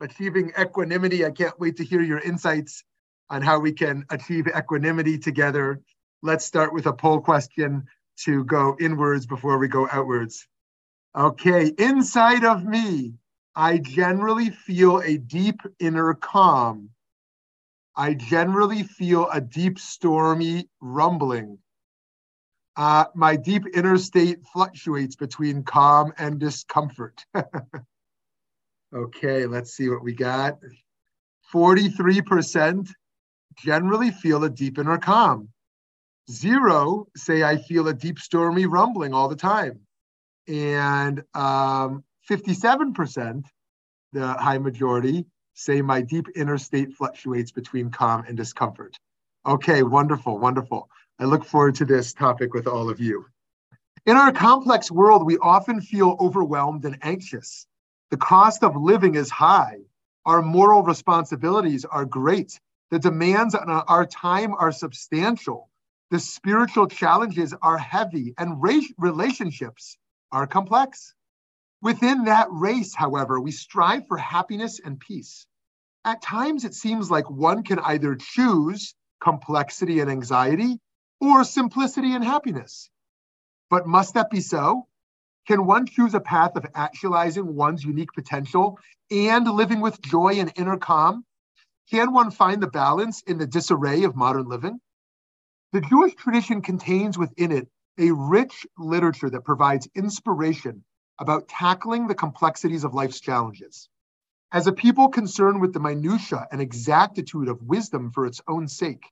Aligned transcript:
achieving 0.00 0.50
equanimity. 0.58 1.26
I 1.26 1.30
can't 1.30 1.60
wait 1.60 1.76
to 1.76 1.84
hear 1.84 2.00
your 2.00 2.20
insights 2.20 2.82
on 3.30 3.42
how 3.42 3.58
we 3.58 3.72
can 3.72 4.04
achieve 4.10 4.46
equanimity 4.48 5.18
together. 5.18 5.80
Let's 6.22 6.44
start 6.44 6.72
with 6.72 6.86
a 6.86 6.92
poll 6.92 7.20
question 7.20 7.84
to 8.24 8.44
go 8.44 8.76
inwards 8.80 9.26
before 9.26 9.58
we 9.58 9.68
go 9.68 9.88
outwards. 9.90 10.46
Okay, 11.16 11.72
inside 11.78 12.44
of 12.44 12.64
me, 12.64 13.14
I 13.54 13.78
generally 13.78 14.50
feel 14.50 14.98
a 14.98 15.16
deep 15.16 15.60
inner 15.78 16.14
calm. 16.14 16.90
I 17.96 18.14
generally 18.14 18.82
feel 18.82 19.28
a 19.30 19.40
deep, 19.40 19.78
stormy 19.78 20.68
rumbling. 20.80 21.58
Uh, 22.76 23.04
my 23.14 23.36
deep 23.36 23.62
inner 23.72 23.96
state 23.98 24.40
fluctuates 24.52 25.14
between 25.14 25.62
calm 25.62 26.12
and 26.18 26.40
discomfort. 26.40 27.24
okay, 28.94 29.46
let's 29.46 29.76
see 29.76 29.88
what 29.88 30.02
we 30.02 30.12
got. 30.12 30.58
43% 31.52 32.88
generally 33.56 34.10
feel 34.10 34.44
a 34.44 34.50
deep 34.50 34.78
inner 34.78 34.98
calm. 34.98 35.48
Zero 36.30 37.06
say 37.16 37.42
I 37.42 37.56
feel 37.56 37.88
a 37.88 37.94
deep 37.94 38.18
stormy 38.18 38.66
rumbling 38.66 39.12
all 39.12 39.28
the 39.28 39.36
time. 39.36 39.80
And 40.48 41.22
um, 41.34 42.04
57%, 42.28 43.44
the 44.12 44.28
high 44.34 44.58
majority, 44.58 45.26
say 45.54 45.82
my 45.82 46.00
deep 46.00 46.26
inner 46.34 46.58
state 46.58 46.92
fluctuates 46.94 47.52
between 47.52 47.90
calm 47.90 48.24
and 48.26 48.36
discomfort. 48.36 48.96
Okay, 49.46 49.82
wonderful, 49.82 50.38
wonderful. 50.38 50.88
I 51.18 51.24
look 51.24 51.44
forward 51.44 51.74
to 51.76 51.84
this 51.84 52.12
topic 52.12 52.54
with 52.54 52.66
all 52.66 52.88
of 52.90 53.00
you. 53.00 53.26
In 54.06 54.16
our 54.16 54.32
complex 54.32 54.90
world, 54.90 55.24
we 55.24 55.38
often 55.38 55.80
feel 55.80 56.16
overwhelmed 56.20 56.84
and 56.84 56.98
anxious. 57.02 57.66
The 58.10 58.16
cost 58.16 58.62
of 58.62 58.76
living 58.76 59.14
is 59.14 59.30
high. 59.30 59.78
Our 60.26 60.42
moral 60.42 60.82
responsibilities 60.82 61.84
are 61.84 62.04
great. 62.04 62.58
The 62.90 62.98
demands 62.98 63.54
on 63.54 63.68
our 63.70 64.06
time 64.06 64.54
are 64.54 64.72
substantial. 64.72 65.70
The 66.10 66.20
spiritual 66.20 66.86
challenges 66.86 67.54
are 67.60 67.78
heavy, 67.78 68.34
and 68.38 68.62
relationships 68.98 69.96
are 70.30 70.46
complex. 70.46 71.14
Within 71.82 72.24
that 72.24 72.48
race, 72.50 72.94
however, 72.94 73.40
we 73.40 73.50
strive 73.50 74.06
for 74.06 74.16
happiness 74.16 74.80
and 74.84 75.00
peace. 75.00 75.46
At 76.04 76.22
times, 76.22 76.64
it 76.64 76.74
seems 76.74 77.10
like 77.10 77.30
one 77.30 77.62
can 77.62 77.78
either 77.78 78.14
choose 78.14 78.94
complexity 79.20 80.00
and 80.00 80.10
anxiety 80.10 80.78
or 81.20 81.44
simplicity 81.44 82.14
and 82.14 82.24
happiness. 82.24 82.90
But 83.70 83.86
must 83.86 84.14
that 84.14 84.30
be 84.30 84.40
so? 84.40 84.86
Can 85.46 85.66
one 85.66 85.86
choose 85.86 86.14
a 86.14 86.20
path 86.20 86.56
of 86.56 86.66
actualizing 86.74 87.54
one's 87.54 87.84
unique 87.84 88.12
potential 88.12 88.78
and 89.10 89.46
living 89.46 89.80
with 89.80 90.00
joy 90.00 90.34
and 90.34 90.52
inner 90.56 90.76
calm 90.76 91.24
can 91.90 92.12
one 92.12 92.30
find 92.30 92.62
the 92.62 92.66
balance 92.66 93.22
in 93.22 93.36
the 93.36 93.46
disarray 93.46 94.04
of 94.04 94.16
modern 94.16 94.48
living? 94.48 94.80
The 95.72 95.82
Jewish 95.82 96.14
tradition 96.14 96.62
contains 96.62 97.18
within 97.18 97.52
it 97.52 97.68
a 97.98 98.10
rich 98.10 98.66
literature 98.78 99.28
that 99.28 99.44
provides 99.44 99.88
inspiration 99.94 100.84
about 101.18 101.48
tackling 101.48 102.06
the 102.06 102.14
complexities 102.14 102.84
of 102.84 102.94
life's 102.94 103.20
challenges. 103.20 103.88
As 104.50 104.66
a 104.66 104.72
people 104.72 105.08
concerned 105.08 105.60
with 105.60 105.72
the 105.72 105.80
minutiae 105.80 106.46
and 106.50 106.60
exactitude 106.60 107.48
of 107.48 107.62
wisdom 107.62 108.12
for 108.12 108.24
its 108.24 108.40
own 108.48 108.66
sake, 108.66 109.10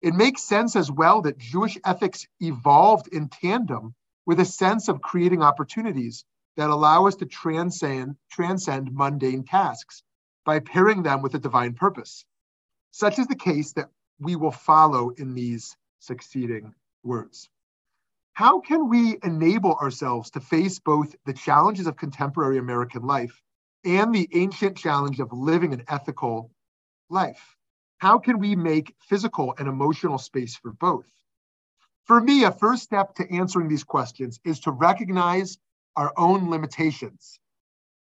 it 0.00 0.14
makes 0.14 0.42
sense 0.42 0.76
as 0.76 0.90
well 0.90 1.22
that 1.22 1.38
Jewish 1.38 1.78
ethics 1.84 2.26
evolved 2.40 3.08
in 3.08 3.28
tandem 3.28 3.94
with 4.26 4.38
a 4.38 4.44
sense 4.44 4.88
of 4.88 5.02
creating 5.02 5.42
opportunities 5.42 6.24
that 6.56 6.70
allow 6.70 7.06
us 7.06 7.16
to 7.16 7.26
transcend, 7.26 8.16
transcend 8.30 8.92
mundane 8.92 9.44
tasks 9.44 10.02
by 10.44 10.60
pairing 10.60 11.02
them 11.02 11.22
with 11.22 11.34
a 11.34 11.38
divine 11.38 11.74
purpose. 11.74 12.24
Such 12.90 13.18
is 13.18 13.26
the 13.26 13.36
case 13.36 13.72
that 13.74 13.90
we 14.18 14.36
will 14.36 14.52
follow 14.52 15.10
in 15.10 15.34
these 15.34 15.76
succeeding 15.98 16.74
words. 17.02 17.48
How 18.34 18.60
can 18.60 18.88
we 18.88 19.18
enable 19.22 19.74
ourselves 19.74 20.30
to 20.30 20.40
face 20.40 20.78
both 20.78 21.14
the 21.26 21.34
challenges 21.34 21.86
of 21.86 21.96
contemporary 21.96 22.58
American 22.58 23.02
life 23.02 23.42
and 23.84 24.14
the 24.14 24.28
ancient 24.32 24.76
challenge 24.76 25.20
of 25.20 25.32
living 25.32 25.74
an 25.74 25.84
ethical 25.88 26.50
life? 27.10 27.56
How 27.98 28.18
can 28.18 28.38
we 28.38 28.56
make 28.56 28.94
physical 29.00 29.54
and 29.58 29.68
emotional 29.68 30.18
space 30.18 30.56
for 30.56 30.72
both? 30.72 31.06
For 32.04 32.20
me, 32.20 32.44
a 32.44 32.52
first 32.52 32.82
step 32.82 33.14
to 33.16 33.30
answering 33.30 33.68
these 33.68 33.84
questions 33.84 34.40
is 34.44 34.60
to 34.60 34.72
recognize 34.72 35.58
our 35.94 36.12
own 36.16 36.50
limitations 36.50 37.38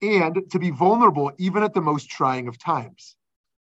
and 0.02 0.50
to 0.50 0.58
be 0.58 0.70
vulnerable 0.70 1.32
even 1.38 1.62
at 1.62 1.74
the 1.74 1.80
most 1.80 2.10
trying 2.10 2.48
of 2.48 2.58
times. 2.58 3.16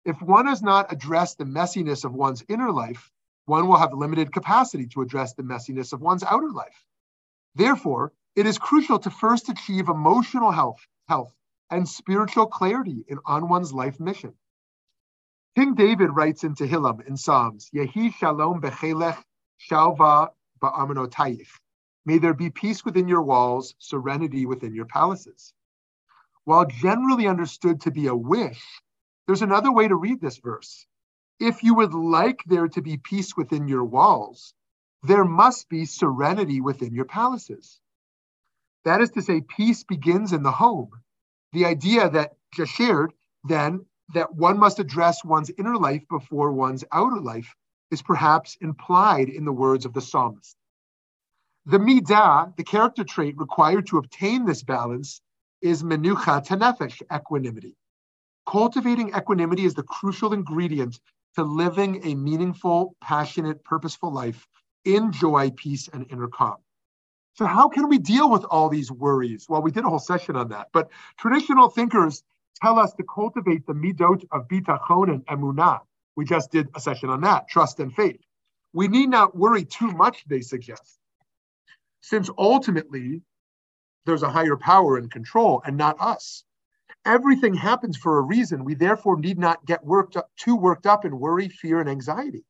If 0.05 0.21
one 0.21 0.47
has 0.47 0.63
not 0.63 0.93
addressed 0.93 1.39
the 1.39 1.45
messiness 1.45 2.05
of 2.05 2.13
one's 2.13 2.45
inner 2.49 2.73
life, 2.73 3.11
one 3.47 3.69
will 3.69 3.77
have 3.77 3.93
limited 3.93 4.33
capacity 4.33 4.87
to 4.89 5.03
address 5.03 5.35
the 5.35 5.43
messiness 5.43 5.93
of 5.93 6.01
one's 6.01 6.23
outer 6.23 6.51
life. 6.51 6.87
Therefore, 7.55 8.13
it 8.35 8.47
is 8.47 8.59
crucial 8.59 8.99
to 9.01 9.11
first 9.11 9.49
achieve 9.49 9.89
emotional 9.89 10.51
health, 10.51 10.87
health 11.09 11.35
and 11.71 11.89
spiritual 11.89 12.47
clarity 12.47 13.05
in, 13.09 13.19
on 13.27 13.49
one's 13.49 13.73
life 13.73 14.01
mission. 14.01 14.35
King 15.55 15.75
David 15.75 16.11
writes 16.11 16.45
in 16.45 16.55
Tehillim 16.55 17.07
in 17.07 17.17
Psalms, 17.17 17.71
Yehi 17.75 18.15
shalom 18.15 18.61
bechelech 18.61 19.23
shalva 19.71 20.31
ba'armonotayich. 20.63 21.49
May 22.07 22.19
there 22.19 22.35
be 22.35 22.51
peace 22.51 22.85
within 22.85 23.07
your 23.07 23.23
walls, 23.23 23.75
serenity 23.79 24.47
within 24.47 24.75
your 24.75 24.87
palaces. 24.87 25.53
While 26.45 26.67
generally 26.67 27.29
understood 27.29 27.83
to 27.83 27.91
be 27.91 28.07
a 28.09 28.17
wish, 28.17 28.63
there's 29.27 29.43
another 29.43 29.71
way 29.73 29.87
to 29.87 29.95
read 29.95 30.21
this 30.21 30.39
verse. 30.39 30.87
If 31.39 31.63
you 31.63 31.75
would 31.75 31.95
like 31.95 32.43
there 32.47 32.69
to 32.69 32.83
be 32.83 32.97
peace 32.97 33.37
within 33.37 33.69
your 33.69 33.85
walls, 33.85 34.55
there 35.03 35.25
must 35.25 35.69
be 35.69 35.85
serenity 35.85 36.61
within 36.61 36.95
your 36.95 37.05
palaces. 37.05 37.81
That 38.85 39.01
is 39.01 39.11
to 39.11 39.23
say, 39.23 39.41
peace 39.41 39.85
begins 39.85 40.33
in 40.33 40.43
the 40.43 40.53
home. 40.53 40.91
The 41.53 41.67
idea 41.67 42.09
that 42.11 42.37
just 42.53 42.73
shared, 42.73 43.13
then, 43.45 43.87
that 44.15 44.35
one 44.35 44.59
must 44.59 44.79
address 44.79 45.25
one's 45.25 45.51
inner 45.57 45.77
life 45.77 46.07
before 46.09 46.53
one's 46.53 46.85
outer 46.93 47.21
life 47.21 47.55
is 47.91 48.03
perhaps 48.03 48.57
implied 48.61 49.29
in 49.29 49.45
the 49.45 49.53
words 49.53 49.85
of 49.85 49.93
the 49.93 50.01
psalmist. 50.01 50.57
The 51.67 51.79
midah, 51.79 52.57
the 52.57 52.65
character 52.65 53.05
trait 53.05 53.37
required 53.39 53.87
to 53.89 53.99
obtain 53.99 54.45
this 54.45 54.63
balance, 54.63 55.21
is 55.63 55.83
menuchat 55.83 56.47
hanefesh, 56.47 57.03
equanimity. 57.15 57.77
Cultivating 58.47 59.15
equanimity 59.15 59.65
is 59.65 59.75
the 59.75 59.83
crucial 59.83 60.33
ingredient 60.33 61.01
to 61.37 61.45
living 61.45 62.01
a 62.05 62.15
meaningful, 62.15 62.97
passionate, 63.01 63.65
purposeful 63.65 64.13
life 64.13 64.47
in 64.85 65.13
joy, 65.13 65.51
peace, 65.57 65.89
and 65.89 66.07
inner 66.11 66.29
calm. 66.29 66.57
So, 67.35 67.47
how 67.47 67.69
can 67.69 67.89
we 67.89 67.99
deal 67.99 68.31
with 68.31 68.45
all 68.45 68.69
these 68.69 68.91
worries? 68.91 69.47
Well, 69.49 69.63
we 69.63 69.71
did 69.71 69.85
a 69.85 69.89
whole 69.89 69.99
session 69.99 70.37
on 70.37 70.49
that, 70.49 70.69
but 70.73 70.91
traditional 71.17 71.71
thinkers 71.71 72.23
tell 72.61 72.79
us 72.79 72.93
to 72.95 73.05
cultivate 73.05 73.67
the 73.67 73.73
midot 73.73 74.25
of 74.33 74.49
bitachon 74.49 75.11
and 75.11 75.27
emunah. 75.27 75.81
We 76.15 76.27
just 76.27 76.51
did 76.53 76.69
a 76.75 76.81
session 76.81 77.09
on 77.09 77.23
that, 77.23 77.49
trust 77.49 77.81
and 77.81 77.95
faith. 77.95 78.21
We 78.75 78.89
need 78.89 79.09
not 79.09 79.37
worry 79.37 79.65
too 79.65 79.93
much, 79.93 80.25
they 80.27 80.43
suggest, 80.43 80.99
since 82.01 82.29
ultimately 82.37 83.23
there's 84.05 84.23
a 84.23 84.31
higher 84.31 84.57
power 84.57 84.97
and 84.97 85.11
control 85.11 85.63
and 85.65 85.77
not 85.77 86.01
us. 86.01 86.45
Everything 87.05 87.55
happens 87.55 87.97
for 87.97 88.19
a 88.19 88.23
reason. 88.23 88.65
We 88.65 88.75
therefore 88.75 89.19
need 89.19 89.39
not 89.39 89.65
get 89.65 89.85
worked 89.85 90.17
up, 90.17 90.31
too 90.37 90.57
worked 90.57 90.87
up 90.87 91.05
in 91.05 91.19
worry, 91.19 91.49
fear, 91.49 91.81
and 91.81 91.89
anxiety. 91.89 92.45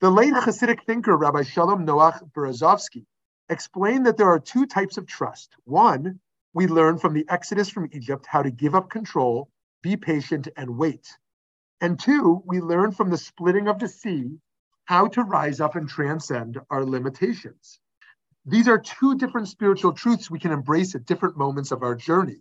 The 0.00 0.10
late 0.10 0.34
Hasidic 0.34 0.84
thinker, 0.84 1.16
Rabbi 1.16 1.42
Shalom 1.42 1.86
Noach 1.86 2.22
Berezovsky, 2.32 3.06
explained 3.48 4.06
that 4.06 4.16
there 4.16 4.30
are 4.30 4.38
two 4.38 4.66
types 4.66 4.96
of 4.96 5.06
trust. 5.06 5.54
One, 5.64 6.20
we 6.52 6.66
learn 6.66 6.98
from 6.98 7.14
the 7.14 7.26
Exodus 7.28 7.68
from 7.68 7.88
Egypt 7.92 8.26
how 8.26 8.42
to 8.42 8.50
give 8.50 8.74
up 8.74 8.90
control, 8.90 9.50
be 9.82 9.96
patient, 9.96 10.48
and 10.56 10.76
wait. 10.76 11.06
And 11.80 11.98
two, 11.98 12.42
we 12.46 12.60
learn 12.60 12.92
from 12.92 13.10
the 13.10 13.18
splitting 13.18 13.68
of 13.68 13.78
the 13.78 13.88
sea 13.88 14.38
how 14.84 15.08
to 15.08 15.22
rise 15.22 15.60
up 15.60 15.76
and 15.76 15.88
transcend 15.88 16.58
our 16.70 16.84
limitations. 16.84 17.80
These 18.46 18.68
are 18.68 18.78
two 18.78 19.16
different 19.16 19.48
spiritual 19.48 19.92
truths 19.92 20.30
we 20.30 20.38
can 20.38 20.50
embrace 20.50 20.94
at 20.94 21.04
different 21.04 21.36
moments 21.36 21.72
of 21.72 21.82
our 21.82 21.94
journey. 21.94 22.38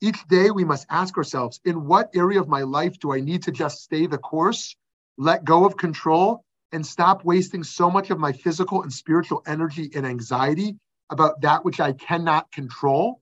Each 0.00 0.26
day, 0.26 0.50
we 0.50 0.64
must 0.64 0.86
ask 0.88 1.16
ourselves 1.18 1.60
in 1.64 1.86
what 1.86 2.10
area 2.14 2.40
of 2.40 2.48
my 2.48 2.62
life 2.62 2.98
do 2.98 3.12
I 3.12 3.20
need 3.20 3.42
to 3.44 3.52
just 3.52 3.82
stay 3.82 4.06
the 4.06 4.18
course, 4.18 4.74
let 5.18 5.44
go 5.44 5.66
of 5.66 5.76
control, 5.76 6.44
and 6.72 6.84
stop 6.84 7.24
wasting 7.24 7.62
so 7.62 7.90
much 7.90 8.10
of 8.10 8.18
my 8.18 8.32
physical 8.32 8.82
and 8.82 8.92
spiritual 8.92 9.42
energy 9.46 9.90
and 9.94 10.06
anxiety 10.06 10.78
about 11.10 11.42
that 11.42 11.64
which 11.64 11.78
I 11.78 11.92
cannot 11.92 12.50
control? 12.50 13.20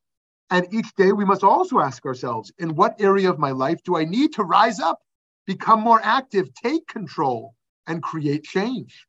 And 0.48 0.72
each 0.72 0.94
day, 0.94 1.12
we 1.12 1.24
must 1.24 1.42
also 1.42 1.80
ask 1.80 2.06
ourselves 2.06 2.52
in 2.58 2.76
what 2.76 3.00
area 3.00 3.30
of 3.30 3.38
my 3.38 3.50
life 3.50 3.82
do 3.82 3.96
I 3.96 4.04
need 4.04 4.34
to 4.34 4.44
rise 4.44 4.78
up, 4.78 5.00
become 5.46 5.80
more 5.80 6.00
active, 6.02 6.54
take 6.54 6.86
control, 6.86 7.54
and 7.86 8.02
create 8.02 8.44
change? 8.44 9.06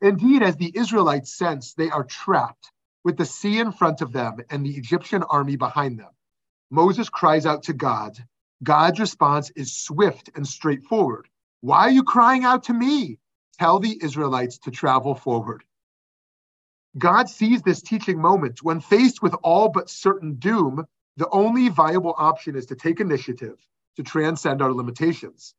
Indeed, 0.00 0.42
as 0.42 0.56
the 0.56 0.72
Israelites 0.76 1.36
sense 1.36 1.74
they 1.74 1.90
are 1.90 2.04
trapped 2.04 2.70
with 3.04 3.16
the 3.16 3.24
sea 3.24 3.58
in 3.58 3.72
front 3.72 4.00
of 4.00 4.12
them 4.12 4.38
and 4.50 4.64
the 4.64 4.76
Egyptian 4.76 5.22
army 5.22 5.56
behind 5.56 5.98
them, 5.98 6.10
Moses 6.70 7.08
cries 7.08 7.46
out 7.46 7.64
to 7.64 7.72
God. 7.72 8.16
God's 8.62 9.00
response 9.00 9.50
is 9.50 9.76
swift 9.76 10.30
and 10.34 10.46
straightforward. 10.46 11.28
Why 11.60 11.80
are 11.80 11.90
you 11.90 12.02
crying 12.02 12.44
out 12.44 12.64
to 12.64 12.72
me? 12.72 13.18
Tell 13.58 13.78
the 13.78 13.98
Israelites 14.02 14.58
to 14.60 14.70
travel 14.70 15.14
forward. 15.14 15.64
God 16.96 17.28
sees 17.28 17.62
this 17.62 17.82
teaching 17.82 18.20
moment 18.20 18.62
when 18.62 18.80
faced 18.80 19.22
with 19.22 19.34
all 19.42 19.68
but 19.68 19.90
certain 19.90 20.34
doom, 20.34 20.86
the 21.16 21.28
only 21.30 21.68
viable 21.68 22.14
option 22.16 22.56
is 22.56 22.66
to 22.66 22.76
take 22.76 23.00
initiative 23.00 23.58
to 23.96 24.02
transcend 24.02 24.62
our 24.62 24.72
limitations. 24.72 25.54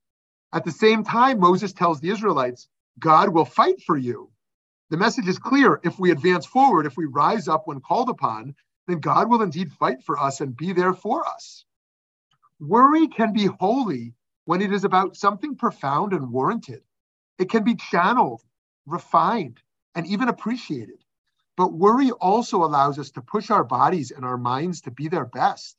At 0.53 0.65
the 0.65 0.71
same 0.71 1.03
time, 1.03 1.39
Moses 1.39 1.73
tells 1.73 1.99
the 1.99 2.09
Israelites, 2.09 2.67
God 3.00 3.30
will 3.30 3.45
fight 3.45 3.81
for 3.81 3.97
you. 3.97 4.31
The 4.89 4.97
message 4.97 5.27
is 5.27 5.39
clear. 5.39 5.80
If 5.83 6.00
we 6.00 6.12
advance 6.12 6.45
forward, 6.45 6.86
if 6.86 6.95
we 6.95 7.06
rise 7.06 7.47
up 7.47 7.68
when 7.68 7.81
called 7.81 8.09
upon, 8.09 8.56
then 8.88 9.00
God 9.00 9.30
will 9.30 9.42
indeed 9.42 9.71
fight 9.74 10.03
for 10.03 10.19
us 10.19 10.42
and 10.42 10.56
be 10.56 10.74
there 10.74 10.94
for 10.94 11.27
us. 11.27 11.65
Worry 12.59 13.07
can 13.07 13.33
be 13.33 13.45
holy 13.45 14.13
when 14.45 14.62
it 14.62 14.71
is 14.71 14.83
about 14.83 15.18
something 15.18 15.56
profound 15.56 16.13
and 16.13 16.31
warranted. 16.31 16.83
It 17.38 17.50
can 17.50 17.63
be 17.63 17.75
channeled, 17.75 18.44
refined, 18.86 19.59
and 19.95 20.06
even 20.07 20.30
appreciated. 20.30 21.03
But 21.57 21.74
worry 21.74 22.12
also 22.12 22.63
allows 22.63 23.00
us 23.00 23.12
to 23.12 23.21
push 23.21 23.50
our 23.50 23.63
bodies 23.63 24.12
and 24.12 24.24
our 24.24 24.38
minds 24.38 24.81
to 24.81 24.91
be 24.91 25.07
their 25.07 25.25
best. 25.25 25.77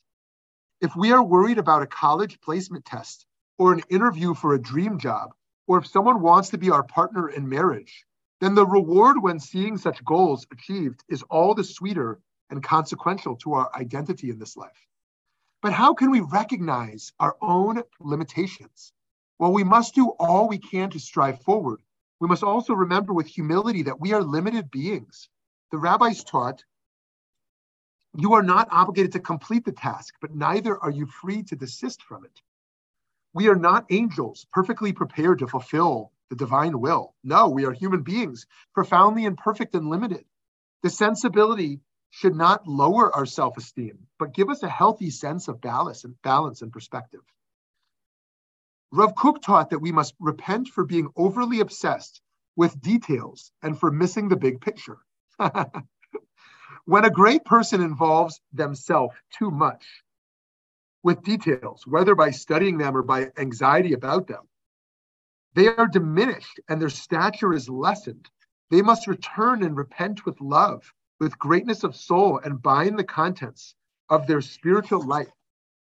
If 0.81 0.97
we 0.97 1.13
are 1.13 1.23
worried 1.23 1.59
about 1.59 1.83
a 1.83 1.87
college 1.87 2.41
placement 2.41 2.85
test 2.85 3.27
or 3.57 3.73
an 3.73 3.83
interview 3.89 4.35
for 4.35 4.55
a 4.55 4.61
dream 4.61 4.99
job, 4.99 5.33
or 5.67 5.79
if 5.79 5.87
someone 5.87 6.21
wants 6.21 6.51
to 6.51 6.59
be 6.59 6.71
our 6.71 6.83
partner 6.83 7.29
in 7.29 7.49
marriage, 7.49 8.05
then 8.41 8.55
the 8.55 8.67
reward 8.67 9.23
when 9.23 9.41
seeing 9.41 9.79
such 9.79 10.05
goals 10.05 10.47
achieved 10.53 11.03
is 11.09 11.23
all 11.25 11.55
the 11.55 11.65
sweeter 11.65 12.21
and 12.51 12.63
consequential 12.63 13.37
to 13.37 13.55
our 13.55 13.71
identity 13.75 14.31
in 14.31 14.39
this 14.39 14.57
life. 14.57 14.87
But 15.63 15.73
how 15.73 15.95
can 15.95 16.11
we 16.11 16.21
recognize 16.21 17.13
our 17.19 17.37
own 17.41 17.83
limitations? 17.99 18.93
Well, 19.39 19.53
we 19.53 19.65
must 19.65 19.95
do 19.95 20.11
all 20.19 20.49
we 20.49 20.59
can 20.59 20.91
to 20.91 20.99
strive 20.99 21.43
forward. 21.43 21.81
We 22.21 22.29
must 22.29 22.43
also 22.43 22.73
remember 22.75 23.13
with 23.13 23.27
humility 23.27 23.83
that 23.83 24.01
we 24.01 24.13
are 24.13 24.23
limited 24.23 24.71
beings. 24.71 25.29
The 25.73 25.79
rabbis 25.79 26.25
taught 26.25 26.63
you 28.17 28.33
are 28.33 28.43
not 28.43 28.69
obligated 28.71 29.13
to 29.13 29.21
complete 29.21 29.65
the 29.65 29.73
task, 29.73 30.15
but 30.21 30.35
neither 30.35 30.83
are 30.83 30.91
you 30.91 31.07
free 31.07 31.43
to 31.45 31.57
desist 31.57 32.03
from 32.03 32.25
it. 32.25 32.41
We 33.37 33.51
are 33.51 33.55
not 33.55 33.85
angels 33.91 34.47
perfectly 34.51 34.95
prepared 34.95 35.41
to 35.41 35.47
fulfill 35.47 36.11
the 36.31 36.37
divine 36.37 36.81
will. 36.81 37.15
No, 37.23 37.51
we 37.51 37.67
are 37.67 37.73
human 37.73 38.01
beings, 38.01 38.47
profoundly 38.73 39.27
imperfect 39.27 39.75
and 39.75 39.91
limited. 39.91 40.25
The 40.83 40.89
sensibility 40.89 41.83
should 42.09 42.35
not 42.35 42.67
lower 42.67 43.15
our 43.15 43.27
self-esteem, 43.27 44.07
but 44.19 44.33
give 44.33 44.49
us 44.49 44.63
a 44.63 44.71
healthy 44.71 45.11
sense 45.11 45.49
of 45.49 45.61
balance 45.61 46.05
and 46.05 46.15
balance 46.23 46.63
and 46.63 46.73
perspective. 46.73 47.21
Rav 48.91 49.15
Kook 49.15 49.43
taught 49.43 49.69
that 49.69 49.81
we 49.81 49.93
must 49.93 50.15
repent 50.19 50.69
for 50.69 50.87
being 50.87 51.11
overly 51.15 51.61
obsessed 51.61 52.23
with 52.57 52.81
details 52.81 53.53
and 53.63 53.79
for 53.79 53.91
missing 53.91 54.31
the 54.31 54.37
big 54.37 54.63
picture. 54.63 54.97
when 56.87 57.05
a 57.05 57.11
great 57.11 57.45
person 57.45 57.83
involves 57.83 58.41
themselves 58.55 59.15
too 59.39 59.51
much 59.51 59.85
with 61.07 61.23
details, 61.23 61.87
whether 61.87 62.17
by 62.17 62.33
studying 62.33 62.79
them 62.79 62.97
or 62.97 63.03
by 63.03 63.31
anxiety 63.39 63.93
about 63.93 64.27
them, 64.27 64.43
they 65.55 65.69
are 65.69 65.87
diminished 65.87 66.59
and 66.69 66.83
their 66.83 66.91
stature 66.91 67.55
is 67.55 67.69
lessened. 67.69 68.29
They 68.73 68.83
must 68.83 69.07
return 69.07 69.63
and 69.63 69.77
repent 69.77 70.27
with 70.27 70.41
love, 70.41 70.93
with 71.21 71.39
greatness 71.39 71.85
of 71.85 71.95
soul, 71.95 72.41
and 72.43 72.61
bind 72.61 72.99
the 72.99 73.05
contents 73.05 73.77
of 74.11 74.27
their 74.27 74.41
spiritual 74.41 75.01
life 75.07 75.31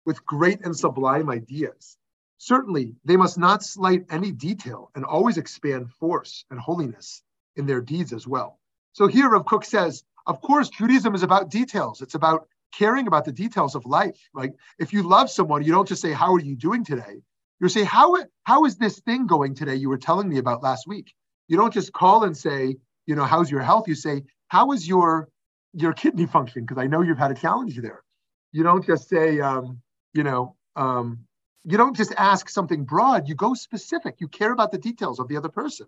with 0.06 0.24
great 0.24 0.64
and 0.64 0.78
sublime 0.78 1.32
ideas. 1.32 1.98
Certainly, 2.38 2.94
they 3.04 3.18
must 3.18 3.40
not 3.40 3.64
slight 3.64 4.06
any 4.12 4.32
detail 4.32 4.92
and 4.94 5.04
always 5.04 5.40
expand 5.40 5.90
force 5.94 6.46
and 6.52 6.60
holiness 6.60 7.24
in 7.56 7.66
their 7.66 7.82
deeds 7.82 8.14
as 8.14 8.28
well. 8.28 8.60
So 8.94 9.08
here 9.08 9.32
Rav 9.32 9.48
Kook 9.48 9.66
says, 9.66 10.04
of 10.28 10.42
course, 10.42 10.70
Judaism 10.70 11.16
is 11.16 11.24
about 11.24 11.50
details. 11.50 12.04
It's 12.04 12.14
about 12.14 12.48
caring 12.72 13.08
about 13.08 13.26
the 13.26 13.32
details 13.32 13.76
of 13.76 13.86
life. 13.86 14.20
Like 14.34 14.54
if 14.80 14.94
you 14.94 15.04
love 15.04 15.30
someone, 15.30 15.64
you 15.64 15.72
don't 15.72 15.88
just 15.88 16.02
say, 16.02 16.12
How 16.12 16.34
are 16.34 16.40
you 16.40 16.56
doing 16.56 16.84
today? 16.84 17.22
You 17.60 17.70
say, 17.70 17.84
how, 17.84 18.16
how 18.44 18.66
is 18.66 18.78
this 18.78 19.00
thing 19.00 19.26
going 19.26 19.56
today 19.56 19.76
you 19.76 19.90
were 19.90 19.98
telling 19.98 20.30
me 20.30 20.38
about 20.38 20.62
last 20.62 20.88
week? 20.88 21.14
You 21.48 21.58
don't 21.58 21.74
just 21.74 21.92
call 21.92 22.24
and 22.24 22.38
say, 22.38 22.76
you 23.08 23.16
know, 23.16 23.24
how's 23.24 23.50
your 23.50 23.62
health? 23.62 23.88
You 23.88 23.96
say, 23.96 24.24
how 24.50 24.72
is 24.72 24.88
your 24.88 25.30
your 25.74 25.94
kidney 25.94 26.26
function? 26.26 26.64
Because 26.64 26.78
I 26.78 26.88
know 26.88 27.02
you've 27.02 27.18
had 27.18 27.32
a 27.32 27.36
challenge 27.36 27.78
there. 27.78 28.04
You 28.52 28.64
don't 28.64 28.86
just 28.86 29.10
say, 29.10 29.40
um, 29.40 29.82
you 30.14 30.24
know, 30.24 30.56
um, 30.76 31.20
you 31.64 31.78
don't 31.78 31.96
just 31.96 32.14
ask 32.18 32.50
something 32.50 32.86
broad. 32.86 33.28
You 33.28 33.36
go 33.36 33.54
specific. 33.54 34.16
You 34.20 34.28
care 34.28 34.52
about 34.52 34.72
the 34.72 34.78
details 34.78 35.20
of 35.20 35.28
the 35.28 35.38
other 35.38 35.50
person. 35.50 35.88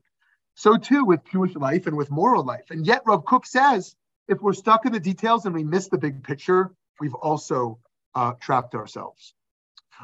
So 0.55 0.77
too 0.77 1.05
with 1.05 1.23
Jewish 1.31 1.55
life 1.55 1.87
and 1.87 1.95
with 1.95 2.11
moral 2.11 2.43
life. 2.43 2.65
And 2.69 2.85
yet, 2.85 3.03
Rav 3.05 3.25
Kook 3.25 3.45
says, 3.45 3.95
if 4.29 4.41
we're 4.41 4.53
stuck 4.53 4.85
in 4.85 4.93
the 4.93 4.99
details 4.99 5.45
and 5.45 5.55
we 5.55 5.63
miss 5.63 5.87
the 5.87 5.97
big 5.97 6.23
picture, 6.23 6.71
we've 7.01 7.15
also 7.15 7.79
uh, 8.15 8.33
trapped 8.39 8.75
ourselves. 8.75 9.33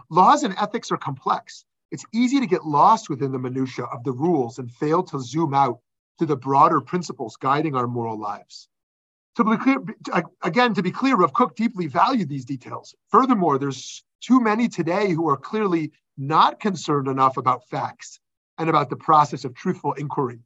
Laws 0.10 0.44
and 0.44 0.56
ethics 0.60 0.92
are 0.92 0.98
complex. 0.98 1.64
It's 1.92 2.06
easy 2.12 2.40
to 2.40 2.48
get 2.48 2.66
lost 2.66 3.10
within 3.10 3.32
the 3.32 3.40
minutiae 3.40 3.86
of 3.86 4.04
the 4.04 4.12
rules 4.12 4.58
and 4.60 4.72
fail 4.72 5.04
to 5.04 5.20
zoom 5.20 5.54
out 5.54 5.80
to 6.20 6.26
the 6.26 6.36
broader 6.36 6.82
principles 6.82 7.38
guiding 7.38 7.76
our 7.76 7.88
moral 7.88 8.20
lives. 8.20 8.68
To 9.36 9.44
be 9.44 9.58
clear, 9.58 9.78
again, 10.42 10.74
to 10.74 10.82
be 10.82 10.92
clear, 10.92 11.16
Rav 11.16 11.34
Kook 11.34 11.56
deeply 11.56 11.88
valued 11.88 12.30
these 12.30 12.46
details. 12.46 12.96
Furthermore, 13.10 13.60
there's 13.60 14.04
too 14.22 14.40
many 14.40 14.68
today 14.68 15.12
who 15.12 15.30
are 15.30 15.38
clearly 15.38 15.92
not 16.18 16.60
concerned 16.60 17.08
enough 17.08 17.38
about 17.38 17.68
facts 17.68 18.20
and 18.58 18.70
about 18.70 18.90
the 18.90 18.96
process 18.96 19.46
of 19.46 19.54
truthful 19.54 19.94
inquiry. 19.94 20.40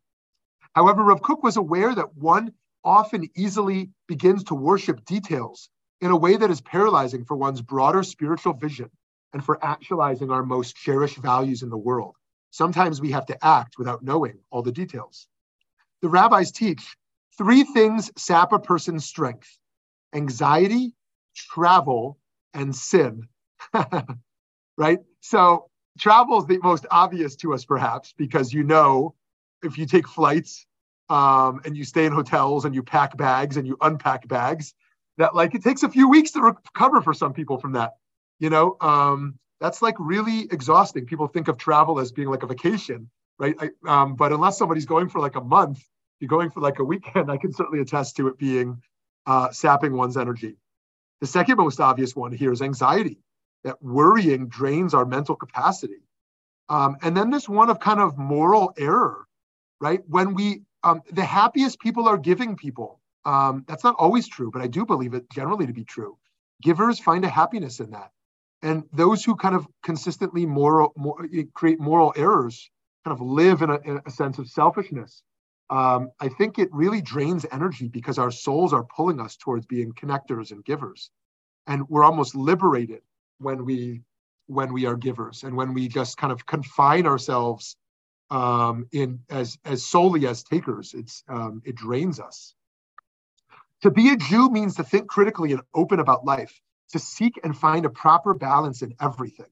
However, 0.76 1.04
Rav 1.04 1.22
Kook 1.22 1.44
was 1.44 1.58
aware 1.58 1.94
that 1.94 2.16
one 2.16 2.52
often 2.84 3.30
easily 3.36 3.90
begins 4.08 4.44
to 4.46 4.56
worship 4.56 5.04
details 5.06 5.70
in 6.02 6.12
a 6.12 6.18
way 6.18 6.38
that 6.38 6.50
is 6.50 6.62
paralyzing 6.62 7.26
for 7.26 7.36
one's 7.36 7.62
broader 7.62 8.04
spiritual 8.04 8.54
vision 8.54 8.90
and 9.34 9.44
for 9.44 9.64
actualizing 9.64 10.32
our 10.32 10.44
most 10.44 10.76
cherished 10.76 11.18
values 11.18 11.62
in 11.62 11.70
the 11.70 11.78
world. 11.78 12.16
Sometimes 12.52 13.02
we 13.02 13.12
have 13.12 13.26
to 13.28 13.46
act 13.46 13.78
without 13.78 14.04
knowing 14.04 14.40
all 14.50 14.62
the 14.62 14.72
details. 14.72 15.28
The 16.02 16.10
rabbis 16.10 16.52
teach 16.52 16.96
three 17.38 17.64
things 17.64 18.12
sap 18.18 18.54
a 18.54 18.60
person's 18.60 19.06
strength 19.06 19.50
anxiety, 20.14 20.96
travel, 21.36 22.18
and 22.54 22.76
sin. 22.76 23.28
right? 24.78 25.00
So 25.20 25.70
travel 26.00 26.40
is 26.40 26.46
the 26.48 26.60
most 26.64 26.88
obvious 26.90 27.36
to 27.38 27.54
us, 27.54 27.66
perhaps, 27.66 28.14
because 28.18 28.52
you 28.52 28.64
know 28.64 29.14
if 29.62 29.78
you 29.78 29.86
take 29.86 30.08
flights 30.08 30.66
um, 31.10 31.62
and 31.66 31.76
you 31.76 31.84
stay 31.84 32.06
in 32.06 32.12
hotels 32.12 32.66
and 32.66 32.76
you 32.76 32.84
pack 32.84 33.18
bags 33.18 33.58
and 33.58 33.68
you 33.68 33.78
unpack 33.82 34.28
bags, 34.28 34.74
that 35.18 35.36
like 35.36 35.56
it 35.56 35.64
takes 35.64 35.84
a 35.84 35.90
few 35.90 36.10
weeks 36.10 36.32
to 36.32 36.42
recover 36.42 37.02
for 37.02 37.14
some 37.14 37.34
people 37.34 37.58
from 37.58 37.74
that. 37.74 37.94
You 38.40 38.50
know, 38.50 38.78
um, 38.80 39.38
that's 39.60 39.82
like 39.82 39.96
really 40.00 40.48
exhausting. 40.52 41.06
People 41.06 41.28
think 41.28 41.48
of 41.48 41.58
travel 41.58 42.00
as 42.00 42.12
being 42.12 42.30
like 42.30 42.44
a 42.44 42.48
vacation, 42.48 43.10
right? 43.38 43.56
I, 43.60 43.70
um, 43.86 44.16
but 44.16 44.32
unless 44.32 44.58
somebody's 44.58 44.86
going 44.86 45.10
for 45.10 45.20
like 45.20 45.36
a 45.36 45.42
month, 45.42 45.84
you're 46.20 46.30
going 46.30 46.50
for 46.50 46.62
like 46.62 46.80
a 46.80 46.84
weekend, 46.84 47.30
I 47.32 47.38
can 47.38 47.52
certainly 47.54 47.82
attest 47.82 48.18
to 48.18 48.28
it 48.28 48.38
being 48.38 48.82
uh, 49.26 49.52
sapping 49.52 49.96
one's 49.96 50.18
energy. 50.18 50.58
The 51.22 51.28
second 51.28 51.58
most 51.58 51.80
obvious 51.80 52.16
one 52.16 52.32
here 52.32 52.52
is 52.52 52.62
anxiety, 52.62 53.20
that 53.64 53.82
worrying 53.82 54.48
drains 54.48 54.94
our 54.94 55.06
mental 55.06 55.36
capacity. 55.36 56.02
Um, 56.70 56.98
and 57.02 57.16
then 57.16 57.30
this 57.30 57.50
one 57.50 57.70
of 57.70 57.80
kind 57.80 58.00
of 58.00 58.18
moral 58.18 58.74
error, 58.78 59.28
right? 59.82 60.02
When 60.08 60.34
we, 60.34 60.62
um, 60.84 61.02
the 61.12 61.24
happiest 61.24 61.80
people 61.80 62.08
are 62.08 62.18
giving 62.18 62.56
people. 62.56 63.00
Um, 63.26 63.66
that's 63.68 63.84
not 63.84 63.96
always 63.98 64.28
true, 64.28 64.50
but 64.52 64.62
I 64.62 64.68
do 64.68 64.86
believe 64.86 65.14
it 65.14 65.30
generally 65.32 65.68
to 65.68 65.74
be 65.74 65.84
true. 65.84 66.18
Givers 66.62 67.00
find 67.00 67.26
a 67.26 67.30
happiness 67.30 67.80
in 67.80 67.92
that. 67.92 68.12
And 68.62 68.84
those 68.92 69.24
who 69.24 69.36
kind 69.36 69.56
of 69.56 69.68
consistently 69.84 70.46
moral, 70.46 70.94
more, 70.98 71.28
create 71.54 71.80
moral 71.80 72.14
errors 72.16 72.70
kind 73.06 73.20
of 73.20 73.26
live 73.26 73.62
in 73.62 73.70
a, 73.70 73.80
in 73.86 74.02
a 74.06 74.12
sense 74.12 74.38
of 74.38 74.50
selfishness. 74.50 75.24
Um, 75.70 76.12
I 76.20 76.30
think 76.30 76.58
it 76.58 76.70
really 76.74 77.02
drains 77.02 77.46
energy 77.52 77.88
because 77.88 78.18
our 78.18 78.32
souls 78.32 78.74
are 78.74 78.84
pulling 78.84 79.20
us 79.20 79.38
towards 79.38 79.66
being 79.66 79.94
connectors 79.94 80.52
and 80.52 80.66
givers. 80.66 81.12
And 81.68 81.88
we're 81.88 82.04
almost 82.04 82.36
liberated 82.36 83.02
when 83.38 83.66
we 83.66 84.02
when 84.48 84.74
we 84.74 84.88
are 84.88 84.96
givers 84.96 85.44
and 85.44 85.56
when 85.56 85.76
we 85.76 85.88
just 85.88 86.18
kind 86.18 86.34
of 86.34 86.44
confine 86.48 87.06
ourselves 87.06 87.78
um, 88.30 88.88
in 88.92 89.20
as 89.30 89.58
as 89.66 89.86
solely 89.86 90.28
as 90.28 90.44
takers. 90.44 90.94
It's 90.94 91.24
um, 91.28 91.62
it 91.66 91.76
drains 91.76 92.20
us. 92.20 92.56
To 93.82 93.92
be 93.92 94.10
a 94.10 94.18
Jew 94.18 94.50
means 94.50 94.76
to 94.76 94.84
think 94.84 95.08
critically 95.08 95.54
and 95.54 95.62
open 95.74 96.00
about 96.00 96.26
life, 96.26 96.60
to 96.92 97.00
seek 97.00 97.40
and 97.44 97.58
find 97.58 97.86
a 97.86 97.90
proper 97.90 98.34
balance 98.34 98.82
in 98.82 98.94
everything. 99.00 99.46